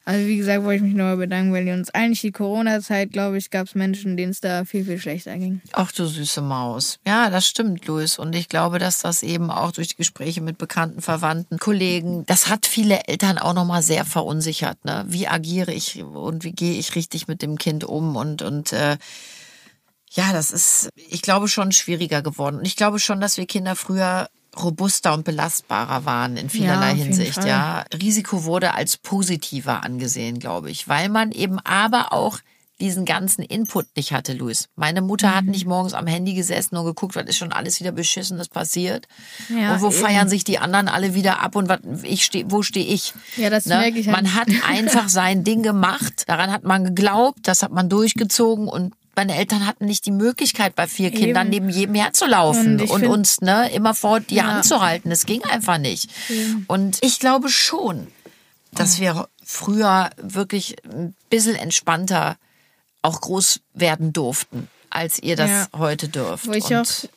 Also 0.04 0.26
wie 0.28 0.38
gesagt, 0.38 0.64
wollte 0.64 0.78
ich 0.78 0.82
mich 0.82 0.94
nochmal 0.96 1.18
bedanken, 1.18 1.54
weil 1.54 1.68
uns 1.70 1.92
eigentlich 1.92 2.22
die 2.22 2.32
Corona-Zeit, 2.32 3.12
glaube 3.12 3.38
ich, 3.38 3.52
gab 3.52 3.68
es 3.68 3.76
Menschen, 3.76 4.18
denen 4.18 4.32
es 4.32 4.42
da 4.42 4.66
viel, 4.66 4.84
viel 4.84 5.00
schlechter 5.00 5.38
ging. 5.38 5.62
Ach 5.74 5.92
du 5.92 6.08
süße 6.08 6.42
Maus. 6.42 7.00
Ja, 7.06 7.30
das 7.30 7.46
stimmt, 7.46 7.86
Luis. 7.86 8.18
Und 8.18 8.36
ich 8.36 8.50
glaube, 8.50 8.80
dass 8.80 9.00
das 9.00 9.22
eben 9.22 9.52
auch 9.52 9.72
durch 9.72 9.90
die 9.90 9.96
Gespräche 9.96 10.42
mit 10.42 10.58
Bekannten, 10.58 11.02
Verwandten, 11.02 11.60
Kollegen, 11.60 12.26
das 12.26 12.50
hat 12.50 12.66
viele 12.66 13.08
Eltern 13.08 13.38
auch 13.38 13.54
nochmal 13.54 13.84
sehr 13.84 14.04
verunsichert. 14.04 14.84
Ne? 14.86 15.06
Wie 15.08 15.28
agiere 15.28 15.72
ich 15.72 16.04
und 16.04 16.44
wie 16.44 16.54
gehe 16.54 16.80
ich 16.80 16.96
richtig 16.96 17.28
mit 17.28 17.44
dem 17.44 17.60
Kind 17.60 17.84
um? 17.84 18.16
Und, 18.16 18.42
und 18.42 18.74
äh, 18.74 18.98
ja, 20.14 20.34
das 20.34 20.52
ist, 20.52 20.90
ich 20.96 21.22
glaube, 21.22 21.48
schon 21.48 21.72
schwieriger 21.72 22.24
geworden. 22.24 22.58
Und 22.58 22.66
ich 22.66 22.76
glaube 22.76 23.00
schon, 23.00 23.22
dass 23.22 23.38
wir 23.38 23.46
Kinder 23.46 23.76
früher 23.76 24.30
robuster 24.60 25.14
und 25.14 25.24
belastbarer 25.24 26.06
waren 26.06 26.38
in 26.38 26.50
vielerlei 26.50 26.94
jeden 26.94 27.04
Hinsicht, 27.14 27.44
ja. 27.46 27.86
Risiko 27.94 28.44
wurde 28.44 28.74
als 28.74 28.98
positiver 28.98 29.84
angesehen, 29.84 30.40
glaube 30.40 30.70
ich, 30.72 30.88
weil 30.88 31.10
man 31.10 31.32
eben 31.32 31.60
aber 31.60 32.12
auch 32.14 32.40
diesen 32.80 33.06
ganzen 33.06 33.44
Input 33.44 33.86
nicht 33.96 34.12
hatte, 34.12 34.34
Luis. 34.34 34.68
Meine 34.76 35.02
Mutter 35.02 35.30
Mhm. 35.30 35.36
hat 35.36 35.46
nicht 35.46 35.68
morgens 35.68 35.94
am 35.94 36.08
Handy 36.08 36.34
gesessen 36.34 36.76
und 36.78 36.86
geguckt, 36.86 37.16
was 37.16 37.26
ist 37.28 37.38
schon 37.38 37.54
alles 37.54 37.80
wieder 37.80 37.92
Beschissenes 37.92 38.50
passiert. 38.50 39.08
Ja, 39.50 39.76
und 39.76 39.82
wo 39.82 39.90
eben. 39.90 39.96
feiern 39.96 40.28
sich 40.30 40.44
die 40.44 40.58
anderen 40.58 40.88
alle 40.88 41.14
wieder 41.14 41.42
ab 41.42 41.56
und 41.56 41.70
was, 41.70 41.80
ich 42.02 42.26
steh, 42.26 42.44
wo 42.48 42.64
stehe 42.64 42.88
ich? 42.88 43.14
Ne? 43.38 43.44
Ja, 43.44 43.50
das 43.52 43.68
merke 43.68 44.00
ich 44.00 44.08
halt. 44.08 44.18
Man 44.18 44.34
hat 44.34 44.48
einfach 44.68 45.10
sein 45.10 45.44
Ding 45.44 45.62
gemacht, 45.62 46.24
daran 46.26 46.52
hat 46.52 46.64
man 46.64 46.84
geglaubt, 46.84 47.42
das 47.44 47.62
hat 47.62 47.72
man 47.72 47.88
durchgezogen 47.88 48.68
und 48.68 48.96
meine 49.16 49.36
Eltern 49.36 49.66
hatten 49.68 49.86
nicht 49.86 50.06
die 50.06 50.12
Möglichkeit, 50.12 50.76
bei 50.76 50.88
vier 50.88 51.12
Kindern 51.12 51.50
neben 51.50 51.70
jedem 51.70 51.96
herzulaufen 51.96 52.80
Und 52.82 52.90
und, 52.90 53.06
uns 53.08 53.42
ne, 53.42 53.70
immer 53.72 53.94
vor 53.94 54.20
die 54.20 54.36
Ja. 54.36 54.46
Hand 54.46 54.66
zu 54.66 54.82
halten. 54.82 55.10
Das 55.10 55.26
ging 55.26 55.44
einfach 55.44 55.78
nicht. 55.78 56.10
Und 56.68 56.98
ich 57.02 57.20
glaube 57.20 57.50
schon, 57.50 58.08
dass 58.72 59.00
wir 59.00 59.28
früher 59.44 60.10
wirklich 60.18 60.76
ein 60.86 61.14
bisschen 61.30 61.56
entspannter 61.56 62.38
auch 63.02 63.20
groß 63.20 63.60
werden 63.74 64.14
durften, 64.14 64.68
als 64.90 65.20
ihr 65.20 65.36
das 65.36 65.50
Ja. 65.50 65.68
heute 65.78 66.08
dürft. 66.08 66.48
Wo 66.48 66.52
ich 66.54 66.66
Und- 66.66 66.76
auch 66.76 67.10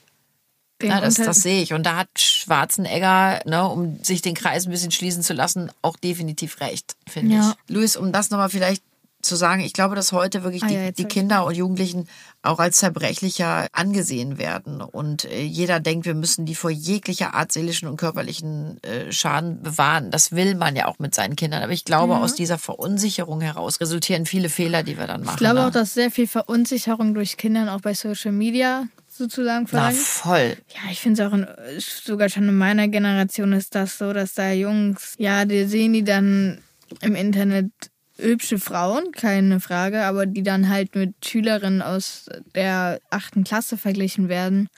ja, 0.82 1.00
das, 1.00 1.14
das 1.14 1.38
sehe 1.38 1.62
ich. 1.62 1.72
Und 1.72 1.84
da 1.84 1.96
hat 1.96 2.08
Schwarzenegger, 2.18 3.40
ne, 3.46 3.66
um 3.68 4.02
sich 4.02 4.20
den 4.22 4.34
Kreis 4.34 4.66
ein 4.66 4.70
bisschen 4.70 4.90
schließen 4.90 5.22
zu 5.22 5.32
lassen, 5.32 5.70
auch 5.82 5.96
definitiv 5.96 6.60
recht, 6.60 6.96
finde 7.08 7.36
Ja. 7.36 7.54
ich. 7.68 7.74
Luis, 7.74 7.96
um 7.96 8.12
das 8.12 8.30
nochmal 8.30 8.50
vielleicht 8.50 8.82
zu 9.24 9.36
sagen, 9.36 9.62
ich 9.62 9.72
glaube, 9.72 9.96
dass 9.96 10.12
heute 10.12 10.44
wirklich 10.44 10.62
Ah 10.62 10.68
die, 10.68 10.74
ja, 10.74 10.90
die 10.90 11.04
Kinder 11.04 11.44
und 11.46 11.54
Jugendlichen 11.54 12.08
auch 12.42 12.58
als 12.58 12.78
zerbrechlicher 12.78 13.66
angesehen 13.72 14.38
werden. 14.38 14.80
Und 14.80 15.24
äh, 15.24 15.42
jeder 15.42 15.80
denkt, 15.80 16.06
wir 16.06 16.14
müssen 16.14 16.46
die 16.46 16.54
vor 16.54 16.70
jeglicher 16.70 17.34
Art 17.34 17.52
seelischen 17.52 17.88
und 17.88 17.96
körperlichen 17.96 18.82
äh, 18.82 19.10
Schaden 19.12 19.62
bewahren. 19.62 20.10
Das 20.10 20.32
will 20.32 20.54
man 20.54 20.76
ja 20.76 20.86
auch 20.86 20.98
mit 20.98 21.14
seinen 21.14 21.36
Kindern. 21.36 21.62
Aber 21.62 21.72
ich 21.72 21.84
glaube, 21.84 22.16
aus 22.16 22.34
dieser 22.34 22.58
Verunsicherung 22.58 23.40
heraus 23.40 23.80
resultieren 23.80 24.26
viele 24.26 24.48
Fehler, 24.48 24.82
die 24.82 24.98
wir 24.98 25.06
dann 25.06 25.22
machen. 25.22 25.34
Ich 25.34 25.38
glaube 25.38 25.60
ne? 25.60 25.66
auch, 25.66 25.70
dass 25.70 25.94
sehr 25.94 26.10
viel 26.10 26.26
Verunsicherung 26.26 27.14
durch 27.14 27.36
Kindern 27.36 27.68
auch 27.68 27.80
bei 27.80 27.94
Social 27.94 28.32
Media 28.32 28.86
sozusagen 29.08 29.64
Na, 29.64 29.90
verlangt. 29.90 29.96
voll. 29.96 30.56
Ja, 30.74 30.90
ich 30.90 31.00
finde 31.00 31.22
es 31.22 31.28
auch 31.28 31.34
in, 31.34 31.46
sogar 31.78 32.28
schon 32.28 32.48
in 32.48 32.56
meiner 32.56 32.88
Generation 32.88 33.52
ist 33.52 33.74
das 33.74 33.98
so, 33.98 34.12
dass 34.12 34.34
da 34.34 34.52
Jungs, 34.52 35.14
ja, 35.18 35.44
die 35.44 35.64
sehen 35.64 35.92
die 35.92 36.04
dann 36.04 36.60
im 37.00 37.14
Internet 37.14 37.70
hübsche 38.24 38.58
Frauen, 38.58 39.12
keine 39.12 39.60
Frage, 39.60 40.04
aber 40.04 40.26
die 40.26 40.42
dann 40.42 40.68
halt 40.68 40.94
mit 40.94 41.14
Schülerinnen 41.24 41.82
aus 41.82 42.26
der 42.54 43.00
achten 43.10 43.44
Klasse 43.44 43.76
verglichen 43.76 44.28
werden, 44.28 44.68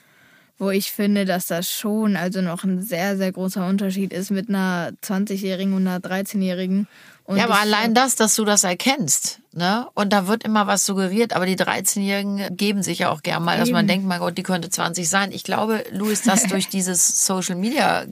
wo 0.59 0.71
ich 0.71 0.91
finde, 0.91 1.25
dass 1.25 1.47
das 1.47 1.71
schon 1.71 2.17
also 2.17 2.41
noch 2.41 2.65
ein 2.65 2.83
sehr, 2.83 3.17
sehr 3.17 3.33
großer 3.33 3.67
Unterschied 3.67 4.13
ist 4.13 4.31
mit 4.31 4.49
einer 4.49 4.93
20-Jährigen 5.03 5.75
und 5.75 5.87
einer 5.87 6.01
13-Jährigen. 6.01 6.89
Und 7.25 7.37
Ja, 7.39 7.45
aber 7.45 7.61
allein 7.61 7.93
das, 7.93 8.15
dass 8.15 8.37
du 8.37 8.45
das 8.45 8.65
erkennst, 8.65 9.41
ne? 9.53 9.89
Und 9.95 10.13
da 10.13 10.29
wird 10.29 10.45
immer 10.45 10.67
was 10.67 10.87
suggeriert, 10.87 11.35
aber 11.35 11.45
die 11.45 11.57
13-Jährigen 11.57 12.57
geben 12.57 12.83
sich 12.83 13.01
ja 13.01 13.11
auch 13.11 13.23
gern 13.23 13.43
mal, 13.45 13.59
dass 13.59 13.71
man 13.71 13.87
denkt, 13.87 14.07
mein 14.07 14.21
Gott, 14.21 14.39
die 14.39 14.45
könnte 14.45 14.71
20 14.71 15.09
sein. 15.09 15.33
Ich 15.33 15.43
glaube, 15.43 15.85
Louis, 15.91 16.23
dass 16.23 16.43
durch 16.49 16.69
dieses 16.69 17.27
Social 17.27 17.57
Media 17.57 18.07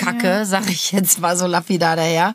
Kacke, 0.00 0.46
sag 0.46 0.68
ich 0.70 0.92
jetzt 0.92 1.20
mal 1.20 1.36
so 1.36 1.46
lapidar 1.46 1.96
daher, 1.96 2.34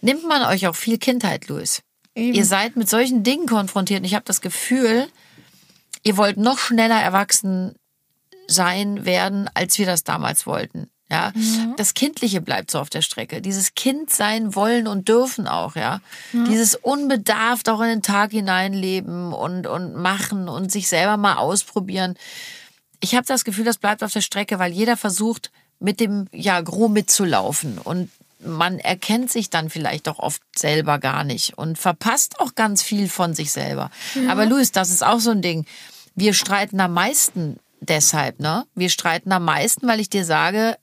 nimmt 0.00 0.24
man 0.26 0.42
euch 0.42 0.66
auch 0.66 0.76
viel 0.76 0.98
Kindheit, 0.98 1.48
Louis. 1.48 1.82
Eben. 2.14 2.34
Ihr 2.34 2.44
seid 2.44 2.76
mit 2.76 2.88
solchen 2.88 3.22
Dingen 3.22 3.46
konfrontiert 3.46 4.00
und 4.00 4.06
ich 4.06 4.14
habe 4.14 4.24
das 4.24 4.40
Gefühl, 4.40 5.06
ihr 6.02 6.16
wollt 6.16 6.38
noch 6.38 6.58
schneller 6.58 7.00
erwachsen 7.00 7.74
sein 8.48 9.04
werden, 9.04 9.50
als 9.54 9.78
wir 9.78 9.86
das 9.86 10.04
damals 10.04 10.46
wollten. 10.46 10.88
Ja, 11.08 11.32
das 11.76 11.94
Kindliche 11.94 12.40
bleibt 12.40 12.72
so 12.72 12.80
auf 12.80 12.90
der 12.90 13.00
Strecke. 13.00 13.40
Dieses 13.40 13.74
Kind 13.74 14.10
sein 14.10 14.56
wollen 14.56 14.88
und 14.88 15.08
dürfen 15.08 15.46
auch, 15.46 15.76
ja. 15.76 16.00
Dieses 16.32 16.74
unbedarft 16.74 17.68
auch 17.68 17.80
in 17.80 17.86
den 17.86 18.02
Tag 18.02 18.32
hineinleben 18.32 19.32
und, 19.32 19.68
und 19.68 19.94
machen 19.94 20.48
und 20.48 20.72
sich 20.72 20.88
selber 20.88 21.16
mal 21.16 21.36
ausprobieren. 21.36 22.14
Ich 22.98 23.14
habe 23.14 23.24
das 23.24 23.44
Gefühl, 23.44 23.64
das 23.64 23.78
bleibt 23.78 24.02
auf 24.02 24.12
der 24.12 24.20
Strecke, 24.20 24.58
weil 24.58 24.72
jeder 24.72 24.96
versucht, 24.96 25.52
mit 25.78 26.00
dem, 26.00 26.26
ja, 26.32 26.60
Gros 26.60 26.90
mitzulaufen 26.90 27.78
und 27.78 28.10
man 28.40 28.78
erkennt 28.78 29.30
sich 29.30 29.50
dann 29.50 29.70
vielleicht 29.70 30.06
doch 30.06 30.18
oft 30.18 30.42
selber 30.56 30.98
gar 30.98 31.24
nicht 31.24 31.56
und 31.56 31.78
verpasst 31.78 32.40
auch 32.40 32.54
ganz 32.54 32.82
viel 32.82 33.08
von 33.08 33.34
sich 33.34 33.50
selber. 33.50 33.90
Aber 34.28 34.46
Luis, 34.46 34.72
das 34.72 34.90
ist 34.90 35.04
auch 35.04 35.20
so 35.20 35.30
ein 35.30 35.42
Ding. 35.42 35.66
Wir 36.14 36.34
streiten 36.34 36.80
am 36.80 36.94
meisten 36.94 37.58
deshalb, 37.80 38.40
ne? 38.40 38.66
Wir 38.74 38.90
streiten 38.90 39.32
am 39.32 39.44
meisten, 39.44 39.86
weil 39.86 40.00
ich 40.00 40.10
dir 40.10 40.24
sage, 40.24 40.76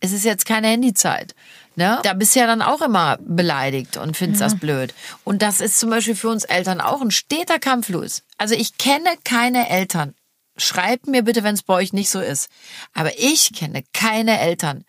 es 0.00 0.12
ist 0.12 0.24
jetzt 0.24 0.46
keine 0.46 0.68
Handyzeit. 0.68 1.34
Ne? 1.76 2.00
Da 2.02 2.14
bist 2.14 2.34
du 2.34 2.40
ja 2.40 2.46
dann 2.46 2.62
auch 2.62 2.82
immer 2.82 3.18
beleidigt 3.20 3.96
und 3.96 4.16
findest 4.16 4.42
das 4.42 4.58
blöd. 4.58 4.92
Und 5.24 5.42
das 5.42 5.60
ist 5.60 5.78
zum 5.78 5.90
Beispiel 5.90 6.16
für 6.16 6.28
uns 6.28 6.44
Eltern 6.44 6.80
auch 6.80 7.00
ein 7.00 7.10
steter 7.10 7.58
Kampf, 7.58 7.88
Luis. 7.88 8.22
Also 8.38 8.54
ich 8.54 8.76
kenne 8.76 9.10
keine 9.24 9.68
Eltern. 9.68 10.14
Schreibt 10.56 11.06
mir 11.06 11.22
bitte, 11.22 11.42
wenn 11.42 11.54
es 11.54 11.62
bei 11.62 11.74
euch 11.74 11.92
nicht 11.92 12.10
so 12.10 12.20
ist. 12.20 12.50
Aber 12.92 13.18
ich 13.18 13.52
kenne 13.54 13.84
keine 13.92 14.40
Eltern, 14.40 14.84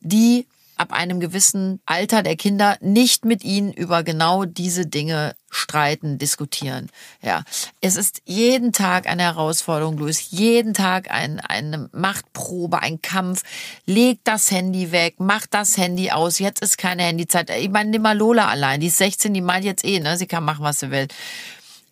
die 0.00 0.46
ab 0.80 0.92
einem 0.94 1.20
gewissen 1.20 1.80
Alter 1.84 2.22
der 2.22 2.36
Kinder 2.36 2.78
nicht 2.80 3.26
mit 3.26 3.44
ihnen 3.44 3.70
über 3.70 4.02
genau 4.02 4.46
diese 4.46 4.86
Dinge 4.86 5.34
streiten, 5.50 6.16
diskutieren. 6.16 6.88
Ja, 7.22 7.42
es 7.82 7.96
ist 7.96 8.22
jeden 8.24 8.72
Tag 8.72 9.06
eine 9.06 9.24
Herausforderung, 9.24 9.98
Luis. 9.98 10.30
Jeden 10.30 10.72
Tag 10.72 11.10
ein, 11.10 11.38
eine 11.40 11.90
Machtprobe, 11.92 12.80
ein 12.80 13.02
Kampf. 13.02 13.42
Leg 13.84 14.20
das 14.24 14.50
Handy 14.50 14.90
weg, 14.90 15.16
mach 15.18 15.46
das 15.46 15.76
Handy 15.76 16.12
aus. 16.12 16.38
Jetzt 16.38 16.62
ist 16.62 16.78
keine 16.78 17.02
Handyzeit. 17.02 17.50
Ich 17.50 17.68
meine, 17.68 17.90
nimm 17.90 18.02
mal 18.02 18.16
Lola 18.16 18.48
allein. 18.48 18.80
Die 18.80 18.86
ist 18.86 18.96
16, 18.96 19.34
die 19.34 19.42
meint 19.42 19.66
jetzt 19.66 19.84
eh, 19.84 20.00
ne? 20.00 20.16
Sie 20.16 20.26
kann 20.26 20.44
machen, 20.44 20.64
was 20.64 20.80
sie 20.80 20.90
will. 20.90 21.08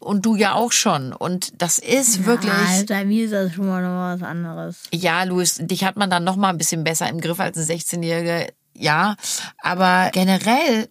Und 0.00 0.24
du 0.24 0.36
ja 0.36 0.54
auch 0.54 0.72
schon. 0.72 1.12
Und 1.12 1.60
das 1.60 1.78
ist 1.78 2.24
wirklich. 2.24 2.52
Ja, 2.52 2.84
bei 2.88 3.04
mir 3.04 3.24
ist 3.24 3.32
das 3.32 3.52
schon 3.52 3.66
mal 3.66 3.82
noch 3.82 4.14
was 4.14 4.22
anderes. 4.26 4.84
Ja, 4.92 5.24
Luis, 5.24 5.56
dich 5.60 5.84
hat 5.84 5.96
man 5.96 6.08
dann 6.08 6.24
noch 6.24 6.36
mal 6.36 6.50
ein 6.50 6.58
bisschen 6.58 6.84
besser 6.84 7.08
im 7.08 7.20
Griff 7.20 7.40
als 7.40 7.58
ein 7.58 7.64
16-Jährige. 7.64 8.52
Ja, 8.78 9.16
aber 9.58 10.10
generell 10.12 10.88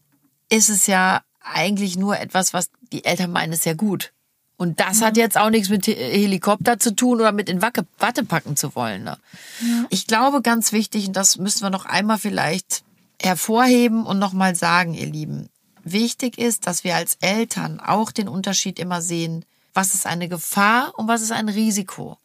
ist 0.50 0.70
es 0.70 0.88
ja 0.88 1.22
eigentlich 1.42 1.98
nur 1.98 2.20
etwas, 2.20 2.54
was 2.54 2.70
die 2.92 3.06
Eltern 3.06 3.32
meinen, 3.32 3.54
ist 3.54 3.66
ja 3.66 3.74
gut. 3.74 4.12
Und 4.58 4.80
das 4.80 5.00
ja. 5.00 5.08
hat 5.08 5.18
jetzt 5.18 5.38
auch 5.38 5.52
nichts 5.52 5.70
mit 5.70 5.86
Helikopter 5.86 6.80
zu 6.80 6.96
tun 6.96 7.20
oder 7.20 7.32
mit 7.32 7.48
in 7.48 7.62
Wacke, 7.62 7.86
Watte 8.00 8.24
packen 8.26 8.58
zu 8.58 8.76
wollen. 8.76 9.04
Ne? 9.04 9.18
Ja. 9.62 9.86
Ich 9.90 10.08
glaube, 10.08 10.42
ganz 10.42 10.72
wichtig, 10.72 11.08
und 11.08 11.14
das 11.14 11.38
müssen 11.38 11.62
wir 11.62 11.70
noch 11.70 11.86
einmal 11.86 12.18
vielleicht 12.18 12.84
hervorheben 13.22 14.06
und 14.06 14.20
nochmal 14.20 14.56
sagen, 14.56 14.94
ihr 14.94 15.06
Lieben. 15.06 15.50
Wichtig 15.84 16.38
ist, 16.38 16.68
dass 16.68 16.84
wir 16.84 16.96
als 16.96 17.18
Eltern 17.22 17.80
auch 17.80 18.12
den 18.12 18.28
Unterschied 18.28 18.80
immer 18.80 19.02
sehen, 19.02 19.46
was 19.74 19.94
ist 19.94 20.08
eine 20.08 20.28
Gefahr 20.28 20.94
und 20.98 21.08
was 21.08 21.22
ist 21.22 21.32
ein 21.32 21.50
Risiko. 21.50 22.18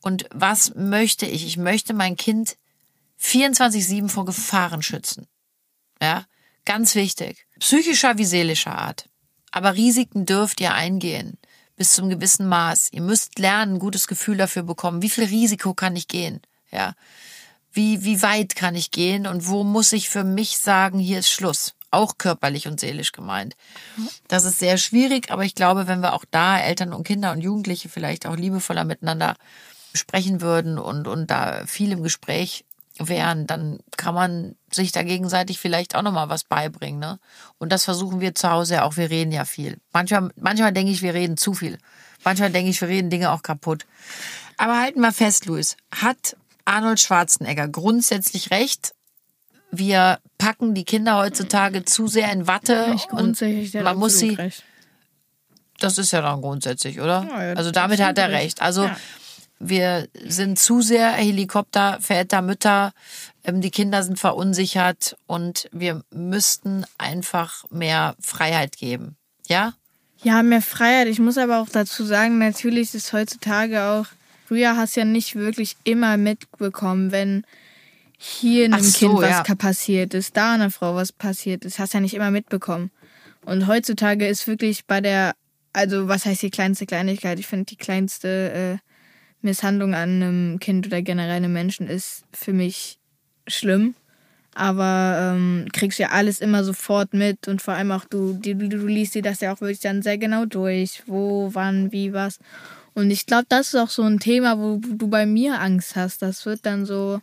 Und 0.00 0.26
was 0.32 0.74
möchte 0.74 1.26
ich? 1.26 1.46
Ich 1.46 1.56
möchte 1.56 1.92
mein 1.92 2.16
Kind 2.16 2.56
24-7 3.24 4.08
vor 4.08 4.24
Gefahren 4.24 4.82
schützen. 4.82 5.26
Ja, 6.00 6.24
ganz 6.64 6.94
wichtig. 6.94 7.46
Psychischer 7.58 8.18
wie 8.18 8.24
seelischer 8.24 8.76
Art. 8.76 9.08
Aber 9.50 9.74
Risiken 9.74 10.26
dürft 10.26 10.60
ihr 10.60 10.74
eingehen. 10.74 11.38
Bis 11.76 11.92
zum 11.92 12.08
gewissen 12.08 12.46
Maß. 12.46 12.88
Ihr 12.92 13.02
müsst 13.02 13.38
lernen, 13.38 13.74
ein 13.74 13.78
gutes 13.78 14.06
Gefühl 14.06 14.36
dafür 14.36 14.62
bekommen. 14.62 15.02
Wie 15.02 15.08
viel 15.08 15.24
Risiko 15.24 15.74
kann 15.74 15.96
ich 15.96 16.06
gehen? 16.06 16.40
Ja. 16.70 16.94
Wie, 17.72 18.04
wie 18.04 18.22
weit 18.22 18.54
kann 18.54 18.76
ich 18.76 18.90
gehen 18.90 19.26
und 19.26 19.48
wo 19.48 19.64
muss 19.64 19.92
ich 19.92 20.08
für 20.08 20.22
mich 20.22 20.58
sagen, 20.58 20.98
hier 20.98 21.18
ist 21.18 21.30
Schluss? 21.30 21.74
Auch 21.90 22.18
körperlich 22.18 22.68
und 22.68 22.78
seelisch 22.78 23.12
gemeint. 23.12 23.54
Das 24.28 24.44
ist 24.44 24.58
sehr 24.58 24.78
schwierig, 24.78 25.30
aber 25.30 25.44
ich 25.44 25.54
glaube, 25.54 25.86
wenn 25.86 26.00
wir 26.00 26.12
auch 26.12 26.24
da 26.30 26.58
Eltern 26.58 26.92
und 26.92 27.04
Kinder 27.04 27.32
und 27.32 27.40
Jugendliche 27.40 27.88
vielleicht 27.88 28.26
auch 28.26 28.36
liebevoller 28.36 28.84
miteinander 28.84 29.36
sprechen 29.92 30.40
würden 30.40 30.78
und, 30.78 31.06
und 31.06 31.30
da 31.30 31.66
viel 31.66 31.92
im 31.92 32.02
Gespräch 32.02 32.64
wären, 32.98 33.46
dann 33.46 33.78
kann 33.96 34.14
man 34.14 34.54
sich 34.70 34.92
da 34.92 35.02
gegenseitig 35.02 35.58
vielleicht 35.58 35.94
auch 35.94 36.02
nochmal 36.02 36.28
was 36.28 36.44
beibringen. 36.44 37.00
Ne? 37.00 37.18
Und 37.58 37.72
das 37.72 37.84
versuchen 37.84 38.20
wir 38.20 38.34
zu 38.34 38.50
Hause 38.50 38.84
auch. 38.84 38.96
Wir 38.96 39.10
reden 39.10 39.32
ja 39.32 39.44
viel. 39.44 39.78
Manchmal, 39.92 40.30
manchmal 40.36 40.72
denke 40.72 40.92
ich, 40.92 41.02
wir 41.02 41.14
reden 41.14 41.36
zu 41.36 41.54
viel. 41.54 41.78
Manchmal 42.24 42.50
denke 42.50 42.70
ich, 42.70 42.80
wir 42.80 42.88
reden 42.88 43.10
Dinge 43.10 43.32
auch 43.32 43.42
kaputt. 43.42 43.84
Aber 44.56 44.80
halten 44.80 45.00
wir 45.00 45.12
fest, 45.12 45.46
Luis. 45.46 45.76
Hat 45.94 46.36
Arnold 46.64 47.00
Schwarzenegger 47.00 47.68
grundsätzlich 47.68 48.50
recht? 48.50 48.94
Wir 49.70 50.20
packen 50.38 50.74
die 50.74 50.84
Kinder 50.84 51.16
heutzutage 51.16 51.84
zu 51.84 52.06
sehr 52.06 52.32
in 52.32 52.46
Watte 52.46 52.90
Nicht 52.90 53.08
grundsätzlich, 53.08 53.76
und 53.76 53.82
man 53.82 53.98
muss 53.98 54.18
sie. 54.18 54.34
Recht. 54.34 54.62
Das 55.80 55.98
ist 55.98 56.12
ja 56.12 56.20
dann 56.20 56.40
grundsätzlich, 56.40 57.00
oder? 57.00 57.26
Ja, 57.28 57.44
ja, 57.44 57.52
also 57.54 57.72
damit 57.72 58.00
hat 58.00 58.16
er 58.16 58.30
recht. 58.30 58.62
Also 58.62 58.84
ja 58.84 58.96
wir 59.68 60.08
sind 60.24 60.58
zu 60.58 60.82
sehr 60.82 61.12
Helikopter, 61.12 61.98
Väter, 62.00 62.42
Mütter, 62.42 62.92
ähm, 63.44 63.60
die 63.60 63.70
Kinder 63.70 64.02
sind 64.02 64.18
verunsichert 64.18 65.16
und 65.26 65.68
wir 65.72 66.02
müssten 66.10 66.84
einfach 66.98 67.64
mehr 67.70 68.14
Freiheit 68.20 68.76
geben. 68.76 69.16
Ja? 69.48 69.74
Ja, 70.22 70.42
mehr 70.42 70.62
Freiheit. 70.62 71.08
Ich 71.08 71.18
muss 71.18 71.38
aber 71.38 71.60
auch 71.60 71.68
dazu 71.68 72.04
sagen, 72.04 72.38
natürlich 72.38 72.94
ist 72.94 73.12
heutzutage 73.12 73.82
auch, 73.84 74.06
früher 74.46 74.76
hast 74.76 74.96
du 74.96 75.00
ja 75.00 75.06
nicht 75.06 75.34
wirklich 75.34 75.76
immer 75.84 76.16
mitbekommen, 76.16 77.12
wenn 77.12 77.44
hier 78.16 78.66
einem 78.66 78.82
so, 78.82 78.98
Kind 78.98 79.20
was 79.20 79.48
ja. 79.48 79.54
passiert 79.54 80.14
ist, 80.14 80.36
da 80.36 80.54
einer 80.54 80.70
Frau 80.70 80.94
was 80.94 81.12
passiert 81.12 81.64
ist, 81.64 81.78
hast 81.78 81.92
du 81.92 81.98
ja 81.98 82.02
nicht 82.02 82.14
immer 82.14 82.30
mitbekommen. 82.30 82.90
Und 83.44 83.66
heutzutage 83.66 84.26
ist 84.26 84.46
wirklich 84.46 84.86
bei 84.86 85.00
der, 85.02 85.34
also 85.74 86.08
was 86.08 86.24
heißt 86.24 86.42
die 86.42 86.50
kleinste 86.50 86.86
Kleinigkeit? 86.86 87.38
Ich 87.38 87.46
finde 87.46 87.66
die 87.66 87.76
kleinste 87.76 88.80
äh, 88.80 88.93
Misshandlung 89.44 89.94
an 89.94 90.22
einem 90.22 90.58
Kind 90.58 90.86
oder 90.86 91.02
generell 91.02 91.36
einem 91.36 91.52
Menschen 91.52 91.88
ist 91.88 92.24
für 92.32 92.52
mich 92.52 92.98
schlimm. 93.46 93.94
Aber 94.56 95.34
ähm, 95.34 95.66
kriegst 95.72 95.98
ja 95.98 96.10
alles 96.10 96.40
immer 96.40 96.62
sofort 96.62 97.12
mit 97.12 97.48
und 97.48 97.60
vor 97.60 97.74
allem 97.74 97.90
auch 97.90 98.04
du, 98.04 98.34
du, 98.34 98.54
du 98.54 98.86
liest 98.86 99.16
dir 99.16 99.22
das 99.22 99.40
ja 99.40 99.52
auch 99.52 99.60
wirklich 99.60 99.80
dann 99.80 100.00
sehr 100.00 100.16
genau 100.16 100.44
durch, 100.44 101.02
wo, 101.06 101.50
wann, 101.52 101.90
wie, 101.90 102.12
was. 102.12 102.38
Und 102.94 103.10
ich 103.10 103.26
glaube, 103.26 103.46
das 103.48 103.68
ist 103.68 103.74
auch 103.74 103.90
so 103.90 104.02
ein 104.02 104.20
Thema, 104.20 104.58
wo 104.58 104.80
du 104.80 105.08
bei 105.08 105.26
mir 105.26 105.60
Angst 105.60 105.96
hast. 105.96 106.22
Das 106.22 106.46
wird 106.46 106.64
dann 106.64 106.86
so, 106.86 107.20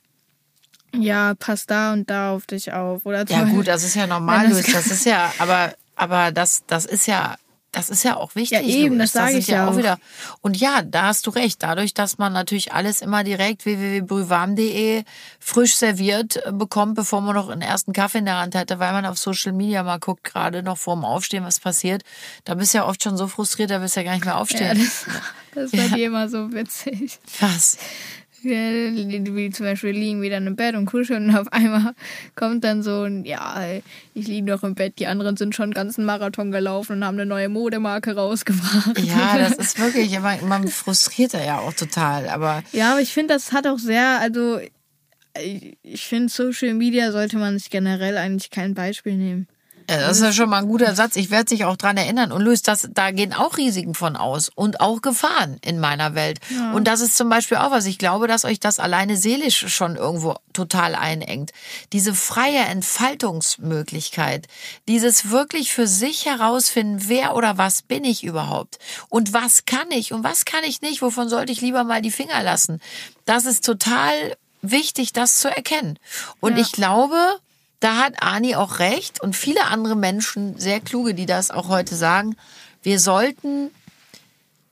ja, 0.94 1.34
pass 1.36 1.66
da 1.66 1.94
und 1.94 2.10
da 2.10 2.34
auf 2.34 2.46
dich 2.46 2.74
auf. 2.74 3.06
Oder 3.06 3.26
ja, 3.30 3.46
gut, 3.46 3.68
das 3.68 3.84
ist 3.84 3.96
ja 3.96 4.08
normal, 4.08 4.50
das, 4.50 4.64
das 4.64 4.88
ist 4.88 5.06
ja, 5.06 5.34
aber, 5.40 5.74
aber 5.96 6.34
das, 6.34 6.66
das 6.68 6.86
ist 6.86 7.08
ja 7.08 7.38
das 7.72 7.90
ist 7.90 8.04
ja 8.04 8.18
auch 8.18 8.36
wichtig. 8.36 8.60
Ja, 8.60 8.66
eben, 8.68 9.00
das 9.00 9.14
sage 9.14 9.38
ich 9.38 9.48
ja 9.48 9.70
auch. 9.70 9.78
wieder. 9.78 9.98
Und 10.42 10.58
ja, 10.58 10.82
da 10.82 11.04
hast 11.04 11.26
du 11.26 11.30
recht. 11.32 11.64
Dadurch, 11.64 11.94
dass 11.94 12.18
man 12.18 12.34
natürlich 12.34 12.74
alles 12.74 13.02
immer 13.02 13.24
direkt 13.24 13.66
www.brühwarm.de 13.66 15.04
frisch 15.40 15.76
serviert 15.76 16.46
äh, 16.46 16.52
bekommt, 16.52 16.96
bevor 16.96 17.22
man 17.22 17.36
noch 17.36 17.50
einen 17.50 17.62
ersten 17.62 17.94
Kaffee 17.94 18.18
in 18.18 18.26
der 18.26 18.40
Hand 18.40 18.56
hatte, 18.56 18.80
weil 18.80 18.92
man 18.92 19.06
auf 19.06 19.18
Social 19.18 19.54
Media 19.54 19.84
mal 19.84 20.00
guckt, 20.00 20.26
gerade 20.26 20.64
noch 20.64 20.78
vorm 20.78 21.06
Aufstehen, 21.06 21.46
was 21.46 21.62
passiert. 21.62 22.04
Da 22.44 22.56
bist 22.56 22.74
du 22.74 22.80
ja 22.80 22.88
oft 22.88 23.02
schon 23.04 23.16
so 23.16 23.28
frustriert, 23.28 23.72
da 23.72 23.80
willst 23.80 23.96
du 23.96 24.02
ja 24.02 24.06
gar 24.06 24.14
nicht 24.14 24.26
mehr 24.26 24.38
aufstehen. 24.38 24.78
Ja, 24.78 24.84
das, 24.84 25.06
das 25.72 25.74
war 25.74 25.86
ja. 25.88 25.96
dir 25.96 26.08
immer 26.08 26.28
so 26.28 26.52
witzig. 26.52 27.20
Was? 27.40 27.78
Wie 28.44 29.50
zum 29.52 29.66
Beispiel 29.66 29.92
liegen 29.92 30.22
wieder 30.22 30.38
im 30.38 30.56
Bett 30.56 30.76
und 30.76 30.86
kuscheln 30.86 31.30
und 31.30 31.36
auf 31.36 31.52
einmal 31.52 31.94
kommt 32.36 32.64
dann 32.64 32.84
so 32.84 33.04
ein, 33.04 33.26
ja, 33.26 33.62
ich 34.14 34.28
liege 34.28 34.48
noch 34.48 34.64
im 34.64 34.76
Bett, 34.76 35.00
die 35.00 35.08
anderen 35.08 35.38
sind 35.38 35.56
schon 35.56 35.66
einen 35.66 35.74
ganzen 35.74 36.06
Marathon 36.06 36.52
gelaufen 36.52 36.98
und 36.98 37.06
haben 37.06 37.16
eine 37.16 37.26
neue 37.26 37.50
Modemarke 37.50 38.16
rausgebracht. 38.16 39.00
Ja, 39.00 39.38
das 39.38 39.54
ist 39.58 39.80
wirklich, 39.80 40.18
aber 40.18 40.38
man 40.46 40.68
frustriert 40.68 41.34
ja 41.34 41.60
auch 41.60 41.74
total, 41.74 42.30
aber. 42.30 42.64
Ja, 42.72 42.94
aber 42.94 43.02
ich 43.02 43.14
finde, 43.14 43.34
das 43.34 43.52
hat 43.52 43.68
auch 43.68 43.80
sehr, 43.80 44.20
also 44.20 44.60
ich 45.84 46.06
finde, 46.06 46.30
Social 46.30 46.74
Media 46.74 47.12
sollte 47.12 47.38
man 47.38 47.58
sich 47.58 47.70
generell 47.70 48.18
eigentlich 48.18 48.50
kein 48.50 48.74
Beispiel 48.74 49.16
nehmen. 49.16 49.48
Ja, 49.92 50.08
das 50.08 50.18
ist 50.18 50.24
ja 50.24 50.32
schon 50.32 50.50
mal 50.50 50.60
ein 50.60 50.68
guter 50.68 50.96
Satz. 50.96 51.18
Ich 51.18 51.32
werde 51.32 51.50
sich 51.50 51.66
auch 51.66 51.76
dran 51.76 51.98
erinnern. 51.98 52.32
Und 52.32 52.44
Luis, 52.44 52.62
das, 52.62 52.88
da 52.94 53.12
gehen 53.12 53.34
auch 53.34 53.58
Risiken 53.58 53.94
von 53.94 54.16
aus 54.16 54.48
und 54.48 54.80
auch 54.80 55.02
Gefahren 55.02 55.58
in 55.66 55.82
meiner 55.82 56.16
Welt. 56.16 56.40
Ja. 56.50 56.72
Und 56.72 56.86
das 56.86 57.02
ist 57.02 57.18
zum 57.18 57.28
Beispiel 57.28 57.58
auch 57.58 57.72
was. 57.72 57.86
Ich 57.86 57.98
glaube, 57.98 58.28
dass 58.28 58.46
euch 58.46 58.62
das 58.62 58.80
alleine 58.80 59.18
seelisch 59.18 59.68
schon 59.68 59.98
irgendwo 59.98 60.36
total 60.54 60.96
einengt. 60.96 61.52
Diese 61.92 62.14
freie 62.14 62.60
Entfaltungsmöglichkeit, 62.60 64.48
dieses 64.88 65.30
wirklich 65.30 65.74
für 65.74 65.88
sich 65.88 66.26
herausfinden, 66.26 67.04
wer 67.08 67.36
oder 67.36 67.58
was 67.58 67.82
bin 67.82 68.06
ich 68.06 68.24
überhaupt 68.24 68.80
und 69.10 69.34
was 69.34 69.66
kann 69.66 69.92
ich 69.92 70.14
und 70.14 70.24
was 70.24 70.46
kann 70.46 70.64
ich 70.64 70.82
nicht, 70.82 71.02
wovon 71.02 71.28
sollte 71.28 71.52
ich 71.52 71.60
lieber 71.60 71.84
mal 71.84 72.02
die 72.02 72.12
Finger 72.12 72.42
lassen. 72.44 72.80
Das 73.26 73.46
ist 73.46 73.66
total 73.66 74.38
wichtig, 74.62 75.12
das 75.12 75.40
zu 75.40 75.54
erkennen. 75.54 76.00
Und 76.40 76.56
ja. 76.56 76.62
ich 76.62 76.72
glaube, 76.72 77.18
da 77.82 77.98
hat 77.98 78.24
Ani 78.24 78.56
auch 78.56 78.80
recht 78.80 79.22
und 79.22 79.36
viele 79.36 79.66
andere 79.66 79.96
Menschen, 79.96 80.58
sehr 80.58 80.80
kluge, 80.80 81.14
die 81.14 81.26
das 81.26 81.52
auch 81.52 81.68
heute 81.68 81.96
sagen. 81.96 82.38
Wir 82.84 83.00
sollten 83.00 83.72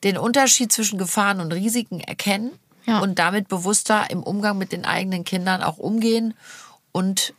den 0.03 0.17
Unterschied 0.17 0.71
zwischen 0.71 0.97
Gefahren 0.97 1.41
und 1.41 1.51
Risiken 1.51 1.99
erkennen 1.99 2.51
ja. 2.85 2.99
und 2.99 3.19
damit 3.19 3.47
bewusster 3.47 4.09
im 4.11 4.23
Umgang 4.23 4.57
mit 4.57 4.71
den 4.71 4.85
eigenen 4.85 5.25
Kindern 5.25 5.63
auch 5.63 5.77
umgehen 5.77 6.35
und 6.91 7.33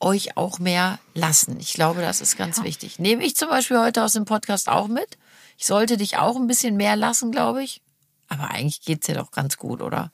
euch 0.00 0.36
auch 0.36 0.58
mehr 0.58 0.98
lassen. 1.14 1.58
Ich 1.58 1.72
glaube, 1.72 2.02
das 2.02 2.20
ist 2.20 2.36
ganz 2.36 2.58
ja. 2.58 2.64
wichtig. 2.64 2.98
Nehme 2.98 3.24
ich 3.24 3.36
zum 3.36 3.48
Beispiel 3.48 3.78
heute 3.78 4.04
aus 4.04 4.12
dem 4.12 4.26
Podcast 4.26 4.68
auch 4.68 4.86
mit. 4.86 5.16
Ich 5.56 5.64
sollte 5.66 5.96
dich 5.96 6.18
auch 6.18 6.36
ein 6.36 6.46
bisschen 6.46 6.76
mehr 6.76 6.94
lassen, 6.94 7.32
glaube 7.32 7.64
ich. 7.64 7.80
Aber 8.28 8.50
eigentlich 8.50 8.82
geht's 8.82 9.06
dir 9.06 9.14
doch 9.14 9.30
ganz 9.30 9.56
gut, 9.56 9.80
oder? 9.80 10.12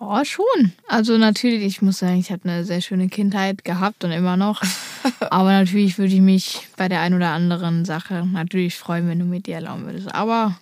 Oh, 0.00 0.22
schon. 0.24 0.72
Also 0.86 1.18
natürlich, 1.18 1.64
ich 1.64 1.82
muss 1.82 1.98
sagen, 1.98 2.18
ich 2.18 2.30
habe 2.30 2.48
eine 2.48 2.64
sehr 2.64 2.80
schöne 2.80 3.08
Kindheit 3.08 3.64
gehabt 3.64 4.04
und 4.04 4.12
immer 4.12 4.36
noch. 4.36 4.62
Aber 5.30 5.50
natürlich 5.50 5.98
würde 5.98 6.14
ich 6.14 6.20
mich 6.20 6.68
bei 6.76 6.88
der 6.88 7.00
einen 7.00 7.16
oder 7.16 7.30
anderen 7.30 7.84
Sache 7.84 8.24
natürlich 8.24 8.76
freuen, 8.76 9.08
wenn 9.08 9.18
du 9.18 9.24
mit 9.24 9.46
dir 9.46 9.56
erlauben 9.56 9.86
würdest. 9.86 10.14
Aber 10.14 10.56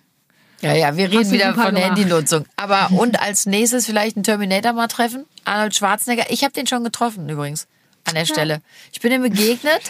ja, 0.61 0.73
ja, 0.73 0.97
wir 0.97 1.11
reden 1.11 1.31
wieder 1.31 1.53
von 1.53 1.75
der 1.75 1.85
Handynutzung. 1.85 2.45
Aber 2.55 2.89
und 2.97 3.19
als 3.19 3.45
nächstes 3.45 3.85
vielleicht 3.85 4.17
einen 4.17 4.23
Terminator 4.23 4.73
mal 4.73 4.87
treffen? 4.87 5.25
Arnold 5.45 5.75
Schwarzenegger. 5.75 6.25
Ich 6.29 6.43
habe 6.43 6.53
den 6.53 6.65
schon 6.65 6.83
getroffen 6.83 7.29
übrigens 7.29 7.67
an 8.05 8.15
der 8.15 8.25
Stelle. 8.25 8.61
Ich 8.91 9.01
bin 9.01 9.11
ihm 9.11 9.21
begegnet. 9.21 9.81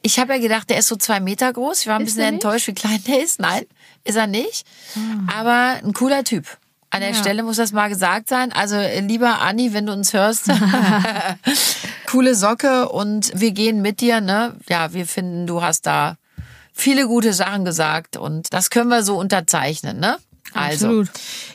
Ich 0.00 0.18
habe 0.18 0.34
ja 0.34 0.38
gedacht, 0.38 0.70
der 0.70 0.78
ist 0.78 0.88
so 0.88 0.96
zwei 0.96 1.20
Meter 1.20 1.52
groß. 1.52 1.82
Ich 1.82 1.86
war 1.88 1.96
ein 1.96 2.02
ist 2.02 2.14
bisschen 2.14 2.34
enttäuscht, 2.34 2.68
wie 2.68 2.74
klein 2.74 3.02
der 3.06 3.22
ist. 3.22 3.40
Nein, 3.40 3.64
ist 4.04 4.16
er 4.16 4.26
nicht. 4.26 4.64
Ah. 4.96 5.40
Aber 5.40 5.84
ein 5.84 5.92
cooler 5.92 6.24
Typ. 6.24 6.46
An 6.94 7.00
der 7.00 7.10
Ja. 7.10 7.16
Stelle 7.16 7.42
muss 7.42 7.56
das 7.56 7.72
mal 7.72 7.88
gesagt 7.88 8.28
sein. 8.28 8.52
Also, 8.52 8.76
äh, 8.76 9.00
lieber 9.00 9.40
Anni, 9.40 9.72
wenn 9.72 9.86
du 9.86 9.92
uns 9.92 10.12
hörst, 10.12 10.44
coole 12.06 12.34
Socke 12.34 12.88
und 12.88 13.32
wir 13.34 13.50
gehen 13.52 13.82
mit 13.82 14.00
dir, 14.00 14.20
ne? 14.20 14.56
Ja, 14.68 14.92
wir 14.92 15.06
finden, 15.06 15.46
du 15.46 15.62
hast 15.62 15.86
da 15.86 16.16
viele 16.72 17.06
gute 17.06 17.32
Sachen 17.32 17.64
gesagt 17.64 18.16
und 18.16 18.52
das 18.52 18.70
können 18.70 18.88
wir 18.90 19.02
so 19.02 19.16
unterzeichnen, 19.18 19.98
ne? 19.98 20.18
Also, 20.52 20.86
Absolut. 20.86 21.10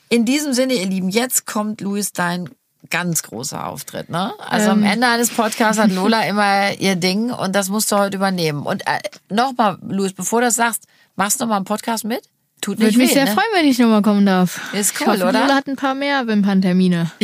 in 0.10 0.26
diesem 0.26 0.52
Sinne, 0.54 0.74
ihr 0.74 0.86
Lieben, 0.88 1.10
jetzt 1.10 1.46
kommt 1.46 1.80
Luis 1.80 2.12
dein 2.12 2.50
ganz 2.90 3.24
großer 3.24 3.66
Auftritt, 3.68 4.10
ne? 4.10 4.34
Also 4.40 4.72
am 4.72 4.84
Ähm. 4.84 4.92
Ende 4.92 5.08
eines 5.08 5.30
Podcasts 5.30 5.82
hat 5.82 5.92
Lola 5.92 6.24
immer 6.24 6.74
ihr 6.80 6.96
Ding 6.96 7.32
und 7.32 7.56
das 7.56 7.70
musst 7.70 7.92
du 7.92 7.98
heute 7.98 8.18
übernehmen. 8.18 8.64
Und 8.66 8.86
äh, 8.88 9.00
nochmal, 9.34 9.78
Luis, 9.88 10.12
bevor 10.14 10.42
du 10.42 10.48
das 10.48 10.56
sagst, 10.56 10.84
machst 11.16 11.40
du 11.40 11.46
noch 11.46 11.50
mal 11.50 11.56
einen 11.58 11.66
Podcast 11.66 12.04
mit? 12.04 12.24
Tut 12.62 12.80
nicht 12.80 12.88
Würde 12.88 12.98
mich 12.98 13.10
weh, 13.10 13.14
sehr 13.14 13.26
ne? 13.26 13.32
freuen, 13.32 13.48
wenn 13.54 13.66
ich 13.66 13.80
nochmal 13.80 14.02
kommen 14.02 14.26
darf. 14.26 14.74
Ist 14.74 14.94
ich 14.94 15.02
cool, 15.02 15.14
hoffe, 15.14 15.24
oder? 15.24 15.42
Lola 15.42 15.56
hat 15.56 15.68
ein 15.68 15.76
paar 15.76 15.96
mehr 15.96 16.28
Wimperntermine. 16.28 17.12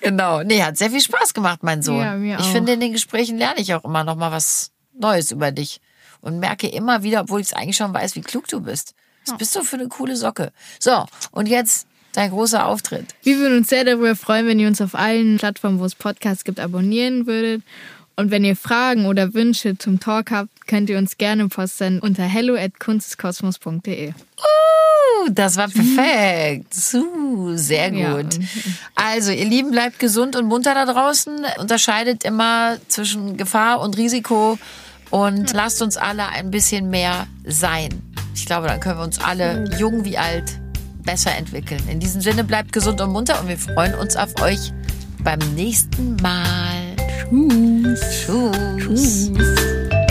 Genau. 0.00 0.42
Nee, 0.42 0.62
hat 0.62 0.76
sehr 0.76 0.90
viel 0.90 1.00
Spaß 1.00 1.34
gemacht, 1.34 1.62
mein 1.62 1.82
Sohn. 1.82 2.00
Ja, 2.00 2.14
mir 2.14 2.36
ich 2.38 2.44
auch. 2.44 2.52
finde, 2.52 2.72
in 2.72 2.80
den 2.80 2.92
Gesprächen 2.92 3.38
lerne 3.38 3.60
ich 3.60 3.72
auch 3.74 3.84
immer 3.84 4.04
noch 4.04 4.16
mal 4.16 4.30
was 4.32 4.70
Neues 4.98 5.30
über 5.30 5.50
dich. 5.50 5.80
Und 6.20 6.40
merke 6.40 6.66
immer 6.68 7.02
wieder, 7.02 7.22
obwohl 7.22 7.40
ich 7.40 7.48
es 7.48 7.52
eigentlich 7.52 7.76
schon 7.76 7.94
weiß, 7.94 8.16
wie 8.16 8.20
klug 8.22 8.48
du 8.48 8.60
bist. 8.60 8.94
Was 9.26 9.38
bist 9.38 9.56
du 9.56 9.62
für 9.62 9.76
eine 9.76 9.88
coole 9.88 10.16
Socke? 10.16 10.52
So, 10.78 11.04
und 11.32 11.46
jetzt 11.46 11.86
dein 12.12 12.30
großer 12.30 12.66
Auftritt. 12.66 13.14
Wir 13.22 13.38
würden 13.38 13.58
uns 13.58 13.68
sehr 13.68 13.84
darüber 13.84 14.16
freuen, 14.16 14.46
wenn 14.46 14.58
ihr 14.58 14.68
uns 14.68 14.80
auf 14.80 14.94
allen 14.94 15.36
Plattformen, 15.36 15.78
wo 15.78 15.84
es 15.84 15.94
Podcasts 15.94 16.44
gibt, 16.44 16.58
abonnieren 16.60 17.26
würdet. 17.26 17.62
Und 18.16 18.30
wenn 18.30 18.44
ihr 18.44 18.56
Fragen 18.56 19.06
oder 19.06 19.34
Wünsche 19.34 19.76
zum 19.76 20.00
Talk 20.00 20.30
habt, 20.30 20.50
könnt 20.66 20.90
ihr 20.90 20.98
uns 20.98 21.16
gerne 21.18 21.48
posten 21.48 22.00
unter 22.00 22.24
hello@kunstkosmos.de. 22.24 24.10
Uh, 24.10 25.30
das 25.30 25.56
war 25.56 25.68
perfekt. 25.68 26.74
Uh, 26.94 27.56
sehr 27.56 27.90
gut. 27.90 28.38
Also, 28.94 29.32
ihr 29.32 29.44
Lieben, 29.44 29.70
bleibt 29.70 29.98
gesund 29.98 30.36
und 30.36 30.46
munter 30.46 30.74
da 30.74 30.84
draußen. 30.84 31.46
Unterscheidet 31.58 32.24
immer 32.24 32.76
zwischen 32.88 33.36
Gefahr 33.36 33.80
und 33.80 33.96
Risiko 33.96 34.58
und 35.10 35.52
lasst 35.52 35.82
uns 35.82 35.96
alle 35.96 36.28
ein 36.28 36.50
bisschen 36.50 36.90
mehr 36.90 37.26
sein. 37.44 38.02
Ich 38.34 38.46
glaube, 38.46 38.68
dann 38.68 38.80
können 38.80 38.98
wir 38.98 39.04
uns 39.04 39.18
alle, 39.18 39.64
jung 39.78 40.04
wie 40.04 40.18
alt, 40.18 40.58
besser 41.04 41.34
entwickeln. 41.36 41.82
In 41.88 42.00
diesem 42.00 42.20
Sinne, 42.20 42.44
bleibt 42.44 42.72
gesund 42.72 43.00
und 43.00 43.12
munter 43.12 43.40
und 43.40 43.48
wir 43.48 43.58
freuen 43.58 43.94
uns 43.94 44.16
auf 44.16 44.40
euch 44.42 44.72
beim 45.22 45.38
nächsten 45.54 46.16
Mal. 46.16 46.96
Tschüss. 47.28 48.00
Tschüss. 48.26 49.30
Tschüss. 49.32 50.05